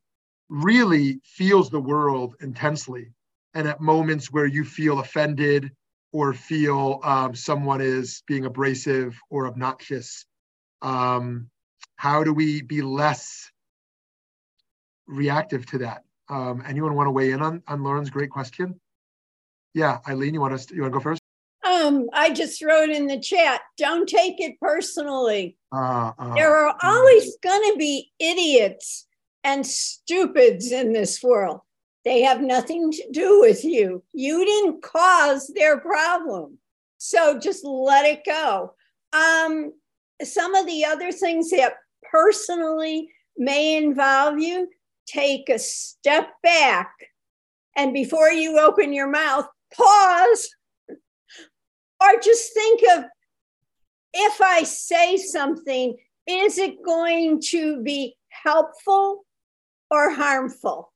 really 0.49 1.19
feels 1.23 1.69
the 1.69 1.79
world 1.79 2.35
intensely. 2.41 3.11
And 3.53 3.67
at 3.67 3.81
moments 3.81 4.31
where 4.31 4.45
you 4.45 4.63
feel 4.63 4.99
offended 4.99 5.71
or 6.17 6.33
feel 6.33 6.99
um, 7.03 7.35
someone 7.35 7.79
is 7.79 8.23
being 8.25 8.45
abrasive 8.45 9.15
or 9.29 9.45
obnoxious, 9.45 10.25
um, 10.81 11.47
how 11.95 12.23
do 12.23 12.33
we 12.33 12.63
be 12.63 12.81
less 12.81 13.51
reactive 15.05 15.63
to 15.67 15.77
that? 15.77 16.05
Um, 16.27 16.63
anyone 16.65 16.95
want 16.95 17.05
to 17.05 17.11
weigh 17.11 17.33
in 17.33 17.43
on, 17.43 17.61
on 17.67 17.83
Lauren's 17.83 18.09
great 18.09 18.31
question? 18.31 18.79
Yeah, 19.75 19.99
Eileen, 20.09 20.33
you 20.33 20.41
want 20.41 20.59
to 20.59 20.75
you 20.75 20.81
want 20.81 20.91
to 20.91 20.97
go 20.97 21.03
first? 21.03 21.21
Um, 21.63 22.09
I 22.11 22.31
just 22.31 22.63
wrote 22.63 22.89
in 22.89 23.05
the 23.05 23.19
chat, 23.19 23.61
don't 23.77 24.09
take 24.09 24.41
it 24.41 24.59
personally. 24.59 25.55
Uh, 25.71 26.13
uh, 26.17 26.33
there 26.33 26.51
are 26.51 26.75
always 26.81 27.37
going 27.43 27.73
to 27.73 27.77
be 27.77 28.11
idiots 28.19 29.05
and 29.43 29.63
stupids 29.63 30.71
in 30.71 30.93
this 30.93 31.21
world. 31.21 31.59
They 32.07 32.21
have 32.21 32.39
nothing 32.39 32.89
to 32.89 33.03
do 33.11 33.41
with 33.41 33.65
you. 33.65 34.01
You 34.13 34.45
didn't 34.45 34.81
cause 34.81 35.51
their 35.53 35.77
problem. 35.77 36.57
So 36.99 37.37
just 37.37 37.65
let 37.65 38.05
it 38.05 38.21
go. 38.25 38.75
Um, 39.11 39.73
some 40.23 40.55
of 40.55 40.65
the 40.65 40.85
other 40.85 41.11
things 41.11 41.49
that 41.49 41.73
personally 42.09 43.09
may 43.37 43.75
involve 43.75 44.39
you, 44.39 44.69
take 45.05 45.49
a 45.49 45.59
step 45.59 46.29
back. 46.41 46.93
And 47.75 47.93
before 47.93 48.29
you 48.29 48.57
open 48.57 48.93
your 48.93 49.09
mouth, 49.09 49.45
pause 49.73 50.49
or 50.89 52.21
just 52.23 52.53
think 52.53 52.83
of 52.95 53.03
if 54.13 54.39
I 54.39 54.63
say 54.63 55.17
something, 55.17 55.97
is 56.25 56.57
it 56.57 56.81
going 56.85 57.41
to 57.49 57.83
be 57.83 58.15
helpful 58.29 59.25
or 59.91 60.11
harmful. 60.11 60.93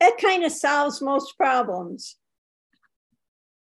That 0.00 0.16
kind 0.20 0.44
of 0.44 0.52
solves 0.52 1.00
most 1.00 1.36
problems. 1.36 2.16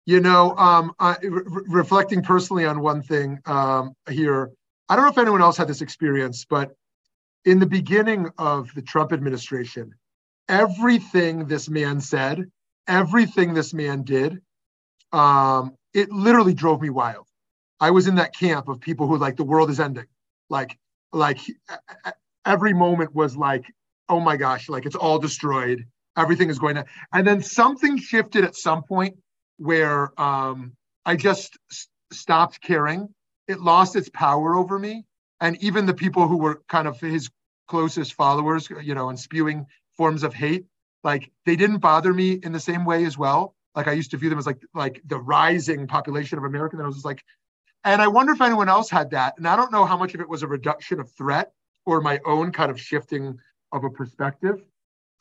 You 0.07 0.21
know, 0.21 0.57
um, 0.57 0.93
I, 0.99 1.17
re- 1.23 1.63
reflecting 1.69 2.23
personally 2.23 2.65
on 2.65 2.81
one 2.81 3.03
thing 3.03 3.39
um, 3.47 3.95
here, 4.11 4.51
I 4.89 4.97
don't 4.97 5.05
know 5.05 5.11
if 5.11 5.19
anyone 5.19 5.43
else 5.43 5.57
had 5.57 5.69
this 5.69 5.81
experience, 5.81 6.45
but 6.45 6.73
in 7.45 7.61
the 7.61 7.67
beginning 7.67 8.29
of 8.39 8.71
the 8.75 8.83
Trump 8.83 9.13
administration, 9.13 9.95
everything 10.49 11.47
this 11.47 11.69
man 11.69 12.01
said, 12.01 12.51
everything 12.89 13.55
this 13.55 13.73
man 13.73 14.03
did, 14.03 14.41
um, 15.13 15.77
it 15.95 16.11
literally 16.11 16.55
drove 16.55 16.81
me 16.81 16.91
wild. 16.91 17.27
I 17.79 17.91
was 17.91 18.07
in 18.07 18.17
that 18.17 18.35
camp 18.35 18.69
of 18.69 18.81
people 18.81 19.07
who 19.07 19.19
like 19.19 19.37
the 19.37 19.45
world 19.45 19.71
is 19.71 19.81
ending, 19.81 20.07
like 20.49 20.79
like 21.13 21.39
every 22.45 22.73
moment 22.73 23.15
was 23.15 23.37
like 23.37 23.65
oh 24.09 24.21
my 24.21 24.37
gosh, 24.37 24.69
like 24.69 24.85
it's 24.85 24.97
all 24.97 25.19
destroyed. 25.19 25.87
Everything 26.17 26.51
is 26.51 26.59
going 26.59 26.75
to. 26.77 26.85
And 27.13 27.27
then 27.27 27.43
something 27.43 27.97
shifted 27.97 28.45
at 28.45 28.57
some 28.57 28.83
point 28.83 29.17
where 29.57 30.19
um, 30.21 30.73
I 31.07 31.17
just 31.17 31.57
s- 31.71 31.89
stopped 32.13 32.61
caring. 32.61 33.09
It 33.49 33.61
lost 33.61 33.97
its 33.97 34.09
power 34.11 34.55
over 34.57 34.79
me. 34.79 35.05
And 35.41 35.57
even 35.63 35.87
the 35.87 35.95
people 35.95 36.29
who 36.29 36.37
were 36.37 36.63
kind 36.69 36.87
of 36.87 37.01
his 37.01 37.31
closest 37.69 38.15
followers, 38.15 38.69
you 38.83 38.95
know, 38.95 39.09
and 39.09 39.19
spewing 39.19 39.67
forms 39.97 40.23
of 40.23 40.35
hate, 40.35 40.67
like 41.03 41.31
they 41.47 41.57
didn't 41.57 41.79
bother 41.79 42.13
me 42.13 42.33
in 42.43 42.53
the 42.53 42.61
same 42.61 42.85
way 42.85 43.05
as 43.05 43.19
well. 43.19 43.55
Like 43.75 43.89
I 43.89 43.93
used 43.93 44.11
to 44.13 44.17
view 44.17 44.29
them 44.29 44.39
as 44.39 44.47
like 44.47 44.63
like 44.75 45.01
the 45.07 45.19
rising 45.19 45.87
population 45.87 46.39
of 46.39 46.45
America. 46.45 46.77
And 46.77 46.83
I 46.83 46.87
was 46.87 46.97
just 46.97 47.07
like, 47.07 47.25
and 47.85 48.01
I 48.03 48.09
wonder 48.09 48.33
if 48.33 48.41
anyone 48.41 48.69
else 48.69 48.91
had 48.91 49.11
that. 49.11 49.35
And 49.39 49.49
I 49.49 49.57
don't 49.57 49.73
know 49.73 49.85
how 49.85 49.97
much 49.97 50.15
of 50.15 50.21
it 50.21 50.29
was 50.29 50.43
a 50.43 50.47
reduction 50.47 51.01
of 51.01 51.11
threat 51.11 51.53
or 51.87 52.01
my 52.01 52.21
own 52.25 52.53
kind 52.53 52.71
of 52.71 52.81
shifting 52.81 53.39
of 53.73 53.85
a 53.85 53.91
perspective. 53.91 54.63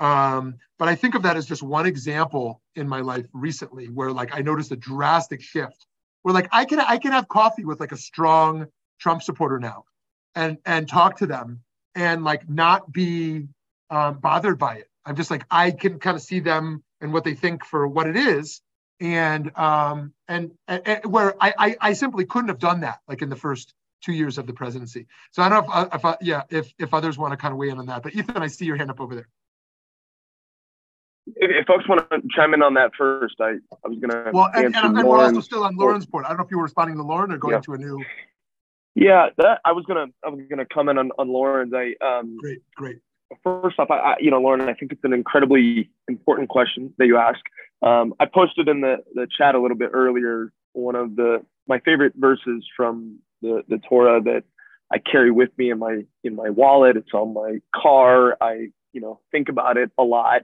Um, 0.02 0.56
but 0.80 0.88
I 0.88 0.96
think 0.96 1.14
of 1.14 1.22
that 1.24 1.38
as 1.38 1.46
just 1.46 1.62
one 1.62 1.86
example 1.86 2.60
in 2.76 2.90
my 2.90 3.02
life 3.02 3.28
recently 3.34 3.86
where 3.86 4.12
like 4.12 4.36
I 4.36 4.42
noticed 4.42 4.72
a 4.72 4.76
drastic 4.76 5.42
shift 5.42 5.86
where 6.24 6.34
like 6.34 6.50
I 6.52 6.66
can 6.66 6.80
I 6.80 6.98
can 6.98 7.12
have 7.12 7.28
coffee 7.28 7.66
with 7.66 7.80
like 7.80 7.92
a 7.92 7.98
strong 7.98 8.66
Trump 9.00 9.22
supporter 9.22 9.60
now 9.60 9.86
and 10.34 10.58
and 10.66 10.90
talk 10.90 11.18
to 11.18 11.28
them 11.28 11.62
and 11.94 12.24
like 12.24 12.50
not 12.50 12.92
be 12.92 13.48
um, 13.92 14.18
bothered 14.18 14.58
by 14.58 14.78
it. 14.78 14.88
I'm 15.06 15.16
just 15.16 15.30
like 15.30 15.46
I 15.52 15.70
can 15.70 16.00
kind 16.00 16.16
of 16.16 16.24
see 16.24 16.40
them 16.40 16.84
and 17.00 17.14
what 17.14 17.24
they 17.24 17.36
think 17.36 17.64
for 17.64 17.88
what 17.88 18.08
it 18.08 18.16
is, 18.16 18.62
and 19.00 19.56
um, 19.56 20.14
and, 20.28 20.52
and, 20.68 20.82
and 20.88 21.06
where 21.06 21.36
I, 21.40 21.54
I 21.58 21.76
I 21.80 21.94
simply 21.94 22.26
couldn't 22.26 22.50
have 22.50 22.60
done 22.60 22.82
that 22.82 23.02
like 23.08 23.22
in 23.22 23.30
the 23.30 23.36
first 23.36 23.76
two 24.02 24.14
years 24.14 24.40
of 24.40 24.48
the 24.48 24.54
presidency. 24.54 25.06
So 25.30 25.44
I 25.44 25.50
don't 25.50 25.68
know 25.68 25.82
if, 25.84 25.94
if 25.94 26.06
I, 26.06 26.18
yeah, 26.22 26.42
if, 26.50 26.74
if 26.80 26.92
others 26.92 27.20
want 27.20 27.34
to 27.34 27.38
kind 27.38 27.52
of 27.52 27.60
weigh 27.60 27.70
in 27.70 27.78
on 27.78 27.86
that. 27.86 28.02
But 28.02 28.16
Ethan, 28.16 28.42
I 28.42 28.48
see 28.48 28.66
your 28.66 28.76
hand 28.76 28.90
up 28.90 29.00
over 29.00 29.14
there. 29.14 29.28
If, 31.36 31.52
if 31.52 31.66
folks 31.68 31.88
want 31.88 32.10
to 32.10 32.22
chime 32.36 32.54
in 32.54 32.62
on 32.62 32.74
that 32.76 32.92
first, 32.98 33.36
I, 33.40 33.56
I 33.84 33.88
was 33.88 34.00
going 34.00 34.10
to. 34.10 34.32
Well, 34.34 34.50
and, 34.54 34.76
and, 34.76 34.98
and 34.98 35.08
we're 35.08 35.24
also 35.24 35.42
still 35.42 35.64
on 35.64 35.76
Lauren's 35.76 36.06
point. 36.06 36.26
I 36.26 36.30
don't 36.30 36.38
know 36.38 36.46
if 36.46 36.52
you 36.52 36.58
were 36.58 36.64
responding 36.64 36.98
to 36.98 37.04
Lauren 37.04 37.32
or 37.32 37.38
going 37.38 37.54
yeah. 37.54 37.62
to 37.62 37.74
a 37.74 37.78
new. 37.78 38.04
Yeah, 38.94 39.30
that 39.38 39.62
I 39.64 39.72
was 39.72 39.86
gonna 39.86 40.08
I 40.26 40.30
was 40.30 40.42
gonna 40.50 40.66
comment 40.66 41.00
on, 41.00 41.12
on 41.18 41.30
Lauren's. 41.30 41.74
I 41.74 41.96
um 42.06 42.38
great 42.42 42.62
great. 42.76 43.00
first 43.42 43.80
off, 43.80 43.90
I, 43.90 43.96
I, 43.96 44.16
you 44.20 44.30
know, 44.30 44.42
Lauren, 44.42 44.62
I 44.68 44.74
think 44.74 44.92
it's 44.92 45.04
an 45.06 45.14
incredibly 45.14 45.90
important 46.10 46.50
question 46.50 46.94
that 46.98 47.08
you 47.08 47.18
ask. 47.18 47.40
Um, 47.82 48.14
I 48.20 48.26
posted 48.26 48.68
in 48.68 48.82
the, 48.82 48.98
the 49.16 49.28
chat 49.38 49.56
a 49.56 49.62
little 49.62 49.78
bit 49.78 49.92
earlier 49.94 50.52
one 50.74 50.96
of 50.96 51.16
the 51.16 51.46
my 51.68 51.80
favorite 51.80 52.14
verses 52.16 52.66
from 52.76 53.20
the, 53.42 53.64
the 53.68 53.78
Torah 53.90 54.22
that 54.22 54.44
I 54.92 54.98
carry 55.00 55.32
with 55.32 55.50
me 55.58 55.72
in 55.72 55.80
my 55.80 56.04
in 56.24 56.36
my 56.36 56.50
wallet. 56.50 56.98
It's 56.98 57.14
on 57.14 57.34
my 57.34 57.60
car. 57.74 58.38
I 58.42 58.72
you 58.94 59.02
know 59.02 59.20
think 59.32 59.50
about 59.50 59.78
it 59.78 59.92
a 59.98 60.04
lot. 60.04 60.42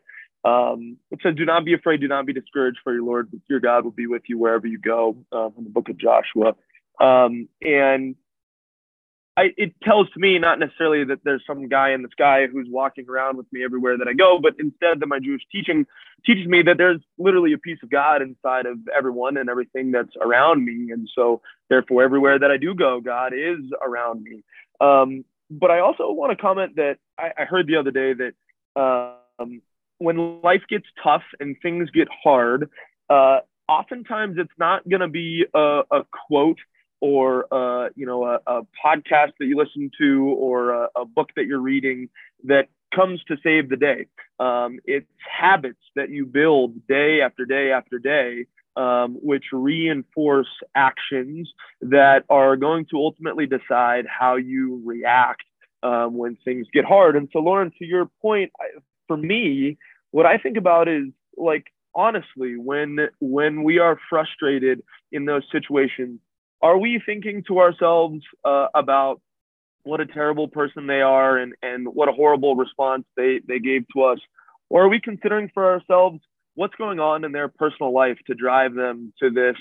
Um, 0.48 0.98
it 1.12 1.20
says, 1.22 1.36
"Do 1.36 1.46
not 1.46 1.66
be 1.66 1.74
afraid. 1.74 2.02
Do 2.02 2.08
not 2.08 2.26
be 2.26 2.34
discouraged. 2.34 2.80
For 2.84 2.94
your 2.94 3.04
Lord, 3.04 3.30
your 3.50 3.60
God, 3.60 3.84
will 3.84 3.92
be 3.92 4.08
with 4.08 4.24
you 4.28 4.38
wherever 4.38 4.68
you 4.68 4.80
go." 4.80 5.18
Um, 5.32 5.54
in 5.58 5.64
the 5.64 5.70
book 5.70 5.90
of 5.90 5.98
Joshua, 5.98 6.56
um, 7.00 7.50
and 7.62 8.16
I, 9.38 9.54
it 9.56 9.74
tells 9.84 10.10
to 10.12 10.20
me 10.20 10.40
not 10.40 10.58
necessarily 10.58 11.04
that 11.06 11.20
there's 11.24 11.44
some 11.46 11.68
guy 11.68 11.92
in 11.92 12.02
the 12.02 12.10
sky 12.12 12.48
who's 12.52 12.68
walking 12.72 13.08
around 13.08 13.38
with 13.38 13.46
me 13.54 13.64
everywhere 13.64 13.96
that 13.96 14.08
I 14.08 14.14
go, 14.14 14.40
but 14.40 14.56
instead 14.58 15.00
that 15.00 15.06
my 15.06 15.20
Jewish 15.20 15.44
teaching 15.52 15.86
teaches 16.26 16.48
me 16.48 16.64
that 16.64 16.80
there's 16.80 17.00
literally 17.20 17.54
a 17.54 17.60
piece 17.60 17.78
of 17.84 17.92
God 17.92 18.24
inside 18.24 18.66
of 18.66 18.80
everyone 18.98 19.38
and 19.38 19.48
everything 19.48 19.92
that's 19.92 20.16
around 20.20 20.66
me. 20.66 20.92
And 20.92 21.08
so 21.14 21.42
therefore 21.70 22.02
everywhere 22.02 22.40
that 22.40 22.50
I 22.50 22.58
do 22.58 22.74
go, 22.74 23.00
God 23.00 23.34
is 23.34 23.60
around 23.80 24.24
me. 24.24 24.44
Um, 24.82 25.24
but 25.52 25.70
I 25.70 25.82
also 25.82 26.12
want 26.12 26.32
to 26.32 26.42
comment 26.42 26.76
that 26.78 26.98
I, 27.20 27.32
I 27.38 27.46
heard 27.46 27.68
the 27.68 27.76
other 27.76 27.92
day 27.92 28.14
that 28.14 28.34
um, 29.40 29.62
when 30.00 30.42
life 30.42 30.64
gets 30.70 30.86
tough 31.04 31.24
and 31.40 31.56
things 31.62 31.90
get 31.92 32.08
hard, 32.24 32.70
uh, 33.10 33.40
oftentimes 33.68 34.36
it's 34.38 34.52
not 34.58 34.88
going 34.88 35.02
to 35.02 35.08
be 35.08 35.46
a, 35.54 35.82
a 35.92 36.04
quote 36.28 36.60
or 37.00 37.52
uh, 37.54 37.90
you 37.96 38.06
know 38.06 38.26
a, 38.26 38.40
a, 38.48 38.62
podcast 38.84 39.32
that 39.40 39.46
you 39.46 39.56
listen 39.56 39.92
to 40.00 40.36
or 40.40 40.72
a, 40.72 40.88
a, 40.96 41.06
book 41.06 41.30
that 41.36 41.46
you're 41.46 41.60
reading 41.60 42.10
that 42.44 42.68
comes 42.94 43.22
to 43.28 43.38
save 43.44 43.70
the 43.70 43.76
day. 43.76 44.08
Um, 44.40 44.80
it's 44.86 45.08
habits 45.20 45.82
that 45.96 46.10
you 46.10 46.26
build 46.26 46.88
day 46.88 47.22
after 47.22 47.46
day 47.46 47.72
after 47.72 48.00
day, 48.00 48.46
um, 48.76 49.18
which 49.22 49.46
reinforce 49.52 50.48
actions 50.76 51.52
that 51.82 52.24
are 52.30 52.56
going 52.56 52.86
to 52.92 52.98
ultimately 52.98 53.46
decide 53.46 54.06
how 54.08 54.36
you 54.36 54.82
react 54.86 55.44
um, 55.84 56.18
when 56.18 56.38
things 56.46 56.68
get 56.74 56.86
hard. 56.86 57.16
And 57.16 57.30
so, 57.32 57.40
Lauren, 57.40 57.72
to 57.78 57.86
your 57.86 58.10
point, 58.22 58.52
I, 58.60 58.80
for 59.08 59.18
me, 59.18 59.78
what 60.12 60.26
I 60.26 60.38
think 60.38 60.58
about 60.58 60.88
is 60.88 61.08
like 61.36 61.66
honestly, 61.96 62.56
when 62.58 63.10
when 63.20 63.64
we 63.64 63.80
are 63.80 64.00
frustrated 64.10 64.84
in 65.12 65.26
those 65.26 65.44
situations 65.52 66.20
are 66.62 66.78
we 66.78 67.02
thinking 67.06 67.44
to 67.48 67.60
ourselves 67.60 68.24
uh, 68.44 68.68
about 68.74 69.22
what 69.84 70.02
a 70.02 70.06
terrible 70.06 70.48
person 70.48 70.88
they 70.88 71.02
are 71.02 71.38
and, 71.38 71.54
and 71.62 71.88
what 71.88 72.10
a 72.10 72.12
horrible 72.12 72.56
response 72.56 73.06
they, 73.16 73.40
they 73.48 73.60
gave 73.60 73.86
to 73.96 74.04
us? 74.04 74.20
Or 74.70 74.84
are 74.84 74.90
we 74.90 75.00
considering 75.00 75.50
for 75.54 75.72
ourselves 75.72 76.20
what's 76.56 76.76
going 76.76 77.00
on 77.00 77.24
in 77.24 77.32
their 77.32 77.48
personal 77.48 77.94
life 77.94 78.18
to 78.28 78.34
drive 78.34 78.74
them 78.74 79.14
to 79.22 79.30
this 79.30 79.56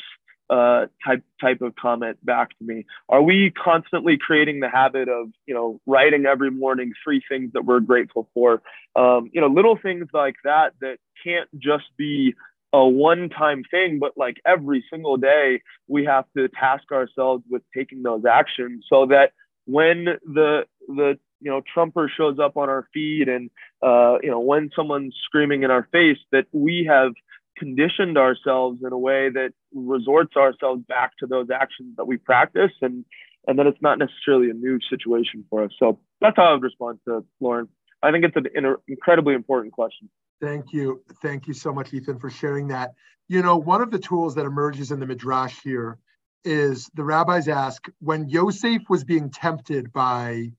uh, 0.48 0.86
type 1.04 1.22
type 1.40 1.60
of 1.60 1.74
comment 1.76 2.24
back 2.24 2.50
to 2.58 2.64
me? 2.64 2.84
Are 3.08 3.22
we 3.22 3.50
constantly 3.50 4.16
creating 4.18 4.60
the 4.60 4.68
habit 4.68 5.08
of 5.08 5.28
you 5.46 5.54
know 5.54 5.80
writing 5.86 6.26
every 6.26 6.50
morning 6.50 6.92
three 7.02 7.22
things 7.28 7.52
that 7.54 7.64
we're 7.64 7.80
grateful 7.80 8.28
for? 8.34 8.62
Um, 8.94 9.30
you 9.32 9.40
know, 9.40 9.48
little 9.48 9.76
things 9.76 10.06
like 10.12 10.36
that 10.44 10.74
that 10.80 10.98
can't 11.24 11.48
just 11.58 11.84
be 11.96 12.34
a 12.72 12.86
one 12.86 13.28
time 13.28 13.62
thing, 13.70 13.98
but 13.98 14.12
like 14.16 14.36
every 14.44 14.84
single 14.90 15.16
day, 15.16 15.62
we 15.88 16.04
have 16.04 16.24
to 16.36 16.48
task 16.48 16.92
ourselves 16.92 17.44
with 17.48 17.62
taking 17.74 18.02
those 18.02 18.24
actions 18.24 18.84
so 18.88 19.06
that 19.06 19.32
when 19.64 20.04
the, 20.24 20.66
the, 20.88 21.18
you 21.40 21.50
know, 21.50 21.62
Trumper 21.72 22.10
shows 22.14 22.38
up 22.38 22.56
on 22.56 22.68
our 22.68 22.88
feed 22.92 23.28
and, 23.28 23.50
uh, 23.82 24.18
you 24.22 24.30
know, 24.30 24.40
when 24.40 24.70
someone's 24.74 25.14
screaming 25.24 25.62
in 25.62 25.70
our 25.70 25.88
face, 25.92 26.18
that 26.32 26.46
we 26.52 26.86
have 26.88 27.12
conditioned 27.56 28.18
ourselves 28.18 28.80
in 28.84 28.92
a 28.92 28.98
way 28.98 29.30
that 29.30 29.52
resorts 29.74 30.36
ourselves 30.36 30.82
back 30.88 31.12
to 31.18 31.26
those 31.26 31.48
actions 31.50 31.94
that 31.96 32.06
we 32.06 32.16
practice 32.16 32.72
and, 32.82 33.04
and 33.46 33.58
then 33.58 33.66
it's 33.66 33.80
not 33.80 33.98
necessarily 33.98 34.50
a 34.50 34.54
new 34.54 34.78
situation 34.90 35.44
for 35.48 35.64
us. 35.64 35.70
So 35.78 35.98
that's 36.20 36.36
how 36.36 36.44
I 36.44 36.52
would 36.52 36.62
respond 36.62 36.98
to 37.06 37.24
Lauren. 37.40 37.68
I 38.02 38.12
think 38.12 38.24
it's 38.24 38.36
an 38.36 38.76
incredibly 38.88 39.34
important 39.34 39.72
question. 39.72 40.08
Thank 40.40 40.72
you. 40.72 41.02
Thank 41.22 41.48
you 41.48 41.54
so 41.54 41.72
much, 41.72 41.94
Ethan, 41.94 42.18
for 42.18 42.30
sharing 42.30 42.68
that. 42.68 42.92
You 43.28 43.42
know, 43.42 43.56
one 43.56 43.80
of 43.80 43.90
the 43.90 43.98
tools 43.98 44.34
that 44.34 44.44
emerges 44.44 44.92
in 44.92 45.00
the 45.00 45.06
Midrash 45.06 45.60
here 45.62 45.98
is 46.44 46.88
the 46.94 47.02
rabbis 47.02 47.48
ask 47.48 47.88
when 47.98 48.28
Yosef 48.28 48.82
was 48.88 49.02
being 49.02 49.30
tempted 49.30 49.92
by 49.92 50.52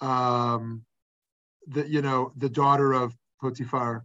um, 0.00 0.84
the, 1.68 1.88
you 1.88 2.02
know, 2.02 2.32
the 2.36 2.48
daughter 2.48 2.92
of 2.92 3.16
Potiphar, 3.40 4.04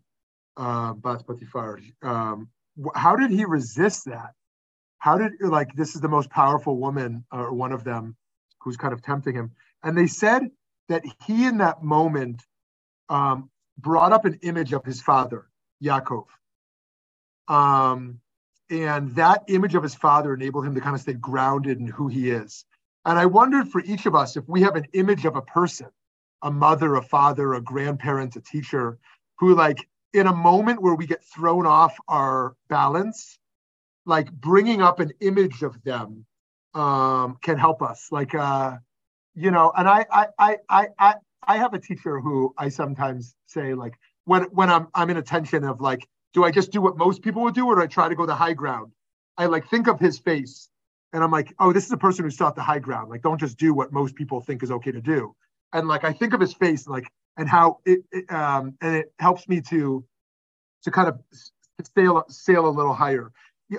uh, 0.60 0.94
Bat 0.94 1.26
Potiphar, 1.26 1.80
um, 2.04 2.50
how 2.94 3.16
did 3.16 3.32
he 3.32 3.46
resist 3.46 4.06
that? 4.06 4.32
How 5.00 5.18
did, 5.18 5.32
like, 5.42 5.74
this 5.76 5.96
is 5.96 6.02
the 6.02 6.10
most 6.10 6.30
powerful 6.30 6.78
woman, 6.78 7.26
or 7.32 7.54
one 7.54 7.72
of 7.72 7.84
them, 7.84 8.16
who's 8.62 8.78
kind 8.78 8.94
of 8.94 9.02
tempting 9.02 9.34
him. 9.34 9.52
And 9.84 9.98
they 9.98 10.08
said 10.08 10.52
that 10.90 11.04
he, 11.26 11.46
in 11.46 11.60
that 11.60 11.82
moment, 11.82 12.44
um, 13.08 13.50
brought 13.78 14.12
up 14.12 14.26
an 14.26 14.40
image 14.44 14.74
of 14.74 14.84
his 14.86 15.02
father, 15.02 15.48
Yaakov. 15.82 16.26
Um, 17.48 18.20
and 18.70 19.16
that 19.16 19.44
image 19.48 19.76
of 19.76 19.84
his 19.84 19.96
father 19.96 20.34
enabled 20.34 20.66
him 20.66 20.76
to 20.76 20.82
kind 20.82 20.96
of 20.96 21.02
stay 21.02 21.14
grounded 21.14 21.80
in 21.80 21.88
who 21.88 22.08
he 22.08 22.30
is. 22.30 22.66
And 23.06 23.18
I 23.18 23.26
wondered 23.26 23.70
for 23.70 23.82
each 23.82 24.06
of 24.06 24.16
us 24.16 24.36
if 24.38 24.48
we 24.48 24.62
have 24.62 24.76
an 24.76 24.86
image 24.94 25.26
of 25.26 25.36
a 25.36 25.42
person, 25.42 25.88
a 26.42 26.52
mother, 26.52 26.96
a 26.96 27.02
father, 27.02 27.54
a 27.54 27.62
grandparent, 27.62 28.36
a 28.36 28.42
teacher, 28.42 29.00
who, 29.40 29.56
like, 29.56 29.88
in 30.14 30.28
a 30.28 30.34
moment 30.34 30.82
where 30.82 30.96
we 30.96 31.06
get 31.06 31.24
thrown 31.24 31.66
off 31.66 31.98
our 32.08 32.56
balance, 32.70 33.40
like 34.06 34.32
bringing 34.32 34.82
up 34.82 35.00
an 35.00 35.12
image 35.20 35.62
of 35.62 35.82
them 35.84 36.26
um, 36.74 37.38
can 37.42 37.58
help 37.58 37.82
us. 37.82 38.08
Like, 38.12 38.34
uh, 38.34 38.78
you 39.36 39.52
know, 39.52 39.72
and 39.78 39.88
I, 39.88 40.06
I, 40.12 40.28
I, 40.38 40.58
I, 40.70 40.88
I, 40.98 41.16
I 41.48 41.58
have 41.58 41.74
a 41.74 41.80
teacher 41.80 42.20
who 42.20 42.54
I 42.58 42.70
sometimes 42.70 43.36
say 43.48 43.74
like 43.74 43.94
when 44.26 44.44
when 44.52 44.70
I'm 44.70 44.88
I'm 44.94 45.10
in 45.10 45.18
a 45.18 45.22
tension 45.22 45.64
of 45.64 45.82
like, 45.82 46.08
do 46.34 46.44
I 46.44 46.52
just 46.52 46.72
do 46.72 46.82
what 46.82 46.98
most 46.98 47.22
people 47.22 47.44
would 47.44 47.56
do, 47.56 47.66
or 47.66 47.76
do 47.76 47.82
I 47.82 47.88
try 47.88 48.10
to 48.10 48.16
go 48.16 48.26
the 48.26 48.36
high 48.36 48.54
ground? 48.54 48.92
I 49.38 49.46
like 49.46 49.68
think 49.70 49.88
of 49.88 50.00
his 50.00 50.20
face, 50.20 50.70
and 51.14 51.24
I'm 51.24 51.32
like, 51.32 51.54
oh, 51.60 51.74
this 51.74 51.86
is 51.86 51.92
a 51.92 51.98
person 51.98 52.26
who 52.26 52.32
sought 52.32 52.56
the 52.56 52.62
high 52.62 52.80
ground. 52.80 53.10
Like, 53.10 53.22
don't 53.22 53.40
just 53.40 53.58
do 53.58 53.74
what 53.74 53.92
most 53.92 54.16
people 54.16 54.42
think 54.42 54.62
is 54.62 54.72
okay 54.72 54.92
to 54.92 55.02
do. 55.02 55.36
And 55.74 55.88
like 55.88 56.04
I 56.04 56.14
think 56.14 56.34
of 56.34 56.42
his 56.42 56.54
face, 56.54 56.88
like 56.88 57.10
and 57.40 57.50
how 57.50 57.80
it, 57.88 58.02
it 58.14 58.32
um 58.32 58.76
and 58.82 58.98
it 58.98 59.14
helps 59.20 59.50
me 59.50 59.62
to 59.62 60.06
to 60.84 60.92
kind 60.92 61.10
of 61.10 61.20
sail 61.96 62.26
sail 62.30 62.68
a 62.68 62.72
little 62.72 62.96
higher. 62.96 63.32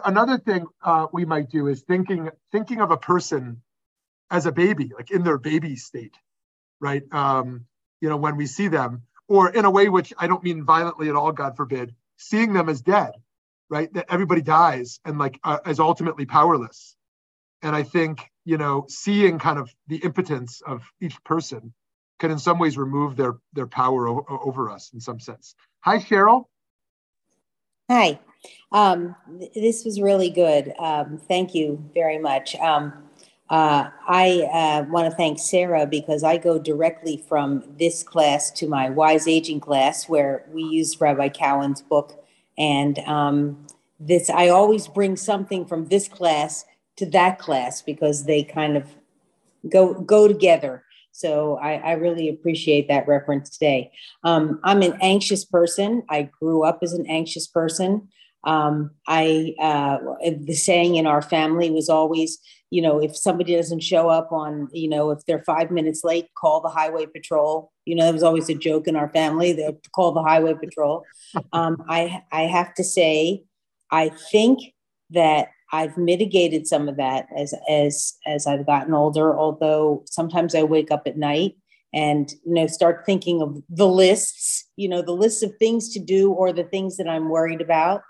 Another 0.04 0.38
thing 0.38 0.66
uh, 0.84 1.08
we 1.12 1.24
might 1.26 1.50
do 1.50 1.68
is 1.68 1.82
thinking 1.82 2.30
thinking 2.52 2.80
of 2.82 2.92
a 2.92 2.98
person 2.98 3.62
as 4.30 4.46
a 4.46 4.52
baby, 4.52 4.92
like 4.96 5.10
in 5.12 5.24
their 5.24 5.38
baby 5.38 5.76
state 5.76 6.14
right? 6.80 7.02
Um, 7.12 7.66
you 8.00 8.08
know, 8.08 8.16
when 8.16 8.36
we 8.36 8.46
see 8.46 8.68
them, 8.68 9.02
or 9.28 9.50
in 9.50 9.64
a 9.64 9.70
way 9.70 9.88
which 9.88 10.12
I 10.18 10.26
don't 10.26 10.42
mean 10.44 10.64
violently 10.64 11.08
at 11.08 11.16
all, 11.16 11.32
God 11.32 11.56
forbid, 11.56 11.94
seeing 12.16 12.52
them 12.52 12.68
as 12.68 12.80
dead, 12.80 13.12
right? 13.68 13.92
That 13.94 14.06
everybody 14.08 14.42
dies 14.42 15.00
and 15.04 15.18
like 15.18 15.38
uh, 15.44 15.58
as 15.64 15.80
ultimately 15.80 16.26
powerless. 16.26 16.96
And 17.62 17.76
I 17.76 17.84
think, 17.84 18.30
you 18.44 18.58
know, 18.58 18.86
seeing 18.88 19.38
kind 19.38 19.58
of 19.58 19.70
the 19.88 19.98
impotence 19.98 20.62
of 20.66 20.82
each 21.00 21.22
person 21.24 21.74
can 22.20 22.30
in 22.30 22.38
some 22.38 22.58
ways 22.58 22.78
remove 22.78 23.16
their 23.16 23.38
their 23.54 23.66
power 23.66 24.06
o- 24.06 24.26
over 24.44 24.70
us 24.70 24.92
in 24.94 25.00
some 25.00 25.18
sense. 25.18 25.56
Hi, 25.80 25.98
Cheryl. 25.98 26.44
Hi. 27.90 28.20
Um, 28.70 29.16
this 29.54 29.84
was 29.84 30.00
really 30.00 30.30
good. 30.30 30.72
Um, 30.78 31.18
thank 31.26 31.54
you 31.54 31.82
very 31.92 32.18
much. 32.18 32.54
Um, 32.56 32.92
uh, 33.48 33.90
I 34.06 34.48
uh, 34.52 34.84
want 34.88 35.10
to 35.10 35.16
thank 35.16 35.40
Sarah 35.40 35.84
because 35.84 36.22
I 36.22 36.36
go 36.36 36.58
directly 36.58 37.16
from 37.28 37.64
this 37.78 38.04
class 38.04 38.52
to 38.52 38.68
my 38.68 38.90
Wise 38.90 39.26
Aging 39.26 39.58
class, 39.58 40.08
where 40.08 40.46
we 40.52 40.62
use 40.62 41.00
Rabbi 41.00 41.30
Cowan's 41.30 41.82
book. 41.82 42.24
And 42.56 43.00
um, 43.00 43.66
this, 43.98 44.30
I 44.30 44.48
always 44.48 44.86
bring 44.86 45.16
something 45.16 45.66
from 45.66 45.86
this 45.86 46.06
class 46.06 46.64
to 46.96 47.06
that 47.06 47.40
class 47.40 47.82
because 47.82 48.24
they 48.24 48.44
kind 48.44 48.76
of 48.76 48.94
go 49.68 49.94
go 49.94 50.28
together. 50.28 50.84
So 51.20 51.58
I, 51.62 51.74
I 51.74 51.92
really 51.92 52.28
appreciate 52.28 52.88
that 52.88 53.06
reference 53.06 53.50
today. 53.50 53.92
Um, 54.24 54.60
I'm 54.64 54.82
an 54.82 54.96
anxious 55.00 55.44
person. 55.44 56.02
I 56.08 56.30
grew 56.40 56.64
up 56.64 56.80
as 56.82 56.92
an 56.92 57.06
anxious 57.06 57.46
person. 57.46 58.08
Um, 58.44 58.92
I 59.06 59.54
uh, 59.60 59.98
the 60.38 60.54
saying 60.54 60.96
in 60.96 61.06
our 61.06 61.20
family 61.20 61.70
was 61.70 61.90
always 61.90 62.38
you 62.70 62.80
know, 62.80 63.00
if 63.00 63.16
somebody 63.16 63.56
doesn't 63.56 63.82
show 63.82 64.08
up 64.08 64.30
on, 64.30 64.68
you 64.72 64.88
know, 64.88 65.10
if 65.10 65.26
they're 65.26 65.42
five 65.42 65.72
minutes 65.72 66.04
late, 66.04 66.28
call 66.38 66.60
the 66.60 66.68
highway 66.68 67.04
patrol. 67.04 67.72
You 67.84 67.96
know, 67.96 68.04
there 68.04 68.12
was 68.12 68.22
always 68.22 68.48
a 68.48 68.54
joke 68.54 68.86
in 68.86 68.94
our 68.94 69.10
family. 69.10 69.52
They 69.52 69.76
call 69.94 70.12
the 70.12 70.22
highway 70.22 70.54
patrol. 70.54 71.04
Um, 71.52 71.84
I 71.88 72.22
I 72.32 72.42
have 72.42 72.74
to 72.74 72.82
say, 72.82 73.44
I 73.92 74.08
think 74.08 74.58
that 75.10 75.50
I've 75.72 75.96
mitigated 75.96 76.66
some 76.66 76.88
of 76.88 76.96
that 76.96 77.26
as 77.36 77.54
as 77.68 78.14
as 78.26 78.46
I've 78.46 78.66
gotten 78.66 78.94
older. 78.94 79.36
Although 79.38 80.04
sometimes 80.06 80.54
I 80.54 80.62
wake 80.62 80.90
up 80.90 81.02
at 81.06 81.16
night 81.16 81.56
and 81.92 82.32
you 82.44 82.54
know 82.54 82.66
start 82.66 83.04
thinking 83.04 83.42
of 83.42 83.62
the 83.68 83.88
lists 83.88 84.68
you 84.76 84.88
know 84.88 85.02
the 85.02 85.12
lists 85.12 85.42
of 85.42 85.52
things 85.58 85.92
to 85.92 86.00
do 86.00 86.32
or 86.32 86.52
the 86.52 86.64
things 86.64 86.96
that 86.96 87.08
i'm 87.08 87.28
worried 87.28 87.60
about 87.60 88.02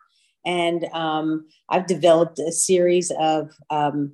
and 0.45 0.85
um, 0.93 1.47
i've 1.69 1.87
developed 1.87 2.39
a 2.39 2.53
series 2.53 3.11
of 3.19 3.51
um, 3.71 4.13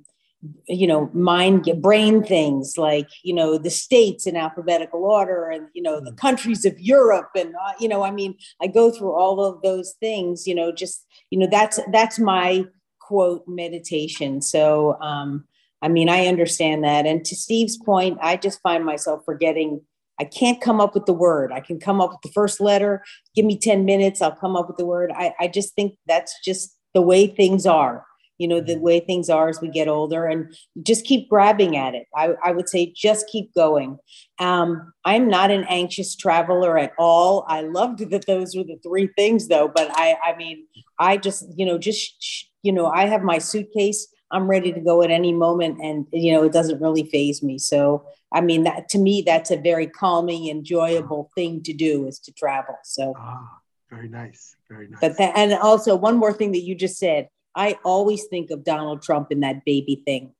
you 0.67 0.87
know 0.87 1.09
mind 1.13 1.69
brain 1.81 2.23
things 2.23 2.75
like 2.77 3.09
you 3.23 3.33
know 3.33 3.57
the 3.57 3.69
states 3.69 4.27
in 4.27 4.35
alphabetical 4.35 5.03
order 5.03 5.49
and 5.49 5.67
you 5.73 5.81
know 5.81 5.99
the 5.99 6.11
mm. 6.11 6.17
countries 6.17 6.63
of 6.63 6.79
europe 6.79 7.29
and 7.35 7.53
uh, 7.55 7.73
you 7.79 7.87
know 7.87 8.03
i 8.03 8.11
mean 8.11 8.35
i 8.61 8.67
go 8.67 8.91
through 8.91 9.11
all 9.11 9.43
of 9.43 9.61
those 9.63 9.95
things 9.99 10.45
you 10.45 10.53
know 10.53 10.71
just 10.71 11.05
you 11.31 11.39
know 11.39 11.47
that's 11.49 11.79
that's 11.91 12.19
my 12.19 12.63
quote 13.07 13.43
meditation 13.47 14.41
so 14.41 14.97
um 15.01 15.45
I 15.81 15.89
mean, 15.89 16.09
I 16.09 16.27
understand 16.27 16.83
that. 16.83 17.05
And 17.05 17.23
to 17.25 17.35
Steve's 17.35 17.77
point, 17.77 18.17
I 18.21 18.37
just 18.37 18.61
find 18.61 18.83
myself 18.83 19.23
forgetting. 19.25 19.81
I 20.19 20.25
can't 20.25 20.59
come 20.59 20.81
up 20.81 20.95
with 20.95 21.05
the 21.05 21.13
word. 21.13 21.51
I 21.51 21.59
can 21.59 21.79
come 21.79 22.01
up 22.01 22.09
with 22.11 22.21
the 22.23 22.31
first 22.31 22.59
letter. 22.59 23.03
Give 23.35 23.45
me 23.45 23.57
10 23.57 23.85
minutes, 23.85 24.21
I'll 24.21 24.35
come 24.35 24.55
up 24.55 24.67
with 24.67 24.77
the 24.77 24.85
word. 24.85 25.11
I, 25.15 25.33
I 25.39 25.47
just 25.47 25.75
think 25.75 25.97
that's 26.07 26.35
just 26.43 26.75
the 26.93 27.01
way 27.01 27.27
things 27.27 27.67
are, 27.67 28.05
you 28.37 28.47
know, 28.47 28.59
the 28.59 28.73
mm-hmm. 28.73 28.81
way 28.81 28.99
things 28.99 29.29
are 29.29 29.49
as 29.49 29.61
we 29.61 29.69
get 29.69 29.87
older 29.87 30.25
and 30.25 30.55
just 30.83 31.05
keep 31.05 31.29
grabbing 31.29 31.77
at 31.77 31.95
it. 31.95 32.07
I, 32.15 32.35
I 32.43 32.51
would 32.51 32.69
say 32.69 32.93
just 32.95 33.27
keep 33.27 33.53
going. 33.53 33.97
Um, 34.39 34.93
I'm 35.05 35.27
not 35.27 35.51
an 35.51 35.65
anxious 35.69 36.15
traveler 36.15 36.77
at 36.77 36.93
all. 36.97 37.45
I 37.47 37.61
loved 37.61 38.09
that 38.09 38.25
those 38.25 38.55
were 38.55 38.63
the 38.63 38.79
three 38.83 39.09
things 39.15 39.47
though, 39.47 39.67
but 39.67 39.89
I, 39.91 40.15
I 40.23 40.35
mean, 40.35 40.65
I 40.99 41.17
just, 41.17 41.45
you 41.55 41.65
know, 41.65 41.77
just, 41.77 42.49
you 42.63 42.71
know, 42.71 42.87
I 42.87 43.07
have 43.07 43.23
my 43.23 43.37
suitcase 43.37 44.07
I'm 44.31 44.49
ready 44.49 44.73
to 44.73 44.79
go 44.79 45.01
at 45.01 45.11
any 45.11 45.33
moment. 45.33 45.79
And, 45.81 46.05
you 46.11 46.33
know, 46.33 46.43
it 46.43 46.51
doesn't 46.51 46.81
really 46.81 47.03
phase 47.09 47.41
me. 47.41 47.57
So, 47.57 48.05
I 48.31 48.41
mean, 48.41 48.63
that 48.63 48.89
to 48.89 48.97
me, 48.97 49.23
that's 49.25 49.51
a 49.51 49.57
very 49.57 49.87
calming, 49.87 50.49
enjoyable 50.49 51.31
thing 51.35 51.63
to 51.63 51.73
do 51.73 52.07
is 52.07 52.19
to 52.19 52.33
travel. 52.33 52.75
So, 52.83 53.13
ah, 53.17 53.59
very 53.89 54.09
nice. 54.09 54.55
Very 54.69 54.87
nice. 54.89 54.99
But 54.99 55.17
that, 55.17 55.37
and 55.37 55.53
also 55.53 55.95
one 55.95 56.17
more 56.17 56.33
thing 56.33 56.51
that 56.51 56.63
you 56.63 56.75
just 56.75 56.97
said, 56.97 57.29
I 57.57 57.77
always 57.83 58.25
think 58.25 58.51
of 58.51 58.63
Donald 58.63 59.01
Trump 59.01 59.31
in 59.31 59.41
that 59.41 59.65
baby 59.65 60.01
thing. 60.05 60.33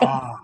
ah. 0.00 0.40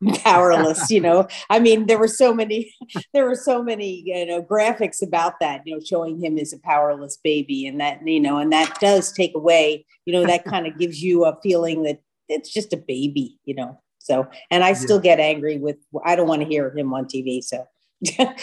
powerless 0.24 0.88
you 0.90 1.00
know 1.00 1.26
i 1.50 1.58
mean 1.58 1.86
there 1.86 1.98
were 1.98 2.08
so 2.08 2.32
many 2.32 2.72
there 3.12 3.26
were 3.26 3.34
so 3.34 3.62
many 3.62 4.02
you 4.06 4.24
know 4.24 4.42
graphics 4.42 5.02
about 5.02 5.34
that 5.40 5.60
you 5.66 5.74
know 5.74 5.80
showing 5.84 6.18
him 6.18 6.38
as 6.38 6.54
a 6.54 6.58
powerless 6.60 7.18
baby 7.22 7.66
and 7.66 7.78
that 7.78 8.00
you 8.06 8.20
know 8.20 8.38
and 8.38 8.50
that 8.50 8.78
does 8.80 9.12
take 9.12 9.34
away 9.34 9.84
you 10.06 10.12
know 10.12 10.24
that 10.24 10.44
kind 10.44 10.66
of 10.66 10.78
gives 10.78 11.02
you 11.02 11.26
a 11.26 11.36
feeling 11.42 11.82
that 11.82 12.00
it's 12.28 12.52
just 12.52 12.72
a 12.72 12.76
baby, 12.76 13.38
you 13.44 13.54
know. 13.54 13.80
So, 13.98 14.26
and 14.50 14.64
I 14.64 14.72
still 14.72 14.98
yeah. 14.98 15.16
get 15.16 15.20
angry 15.20 15.58
with, 15.58 15.76
I 16.04 16.16
don't 16.16 16.28
want 16.28 16.42
to 16.42 16.48
hear 16.48 16.74
him 16.76 16.94
on 16.94 17.06
TV. 17.06 17.42
So 17.42 17.66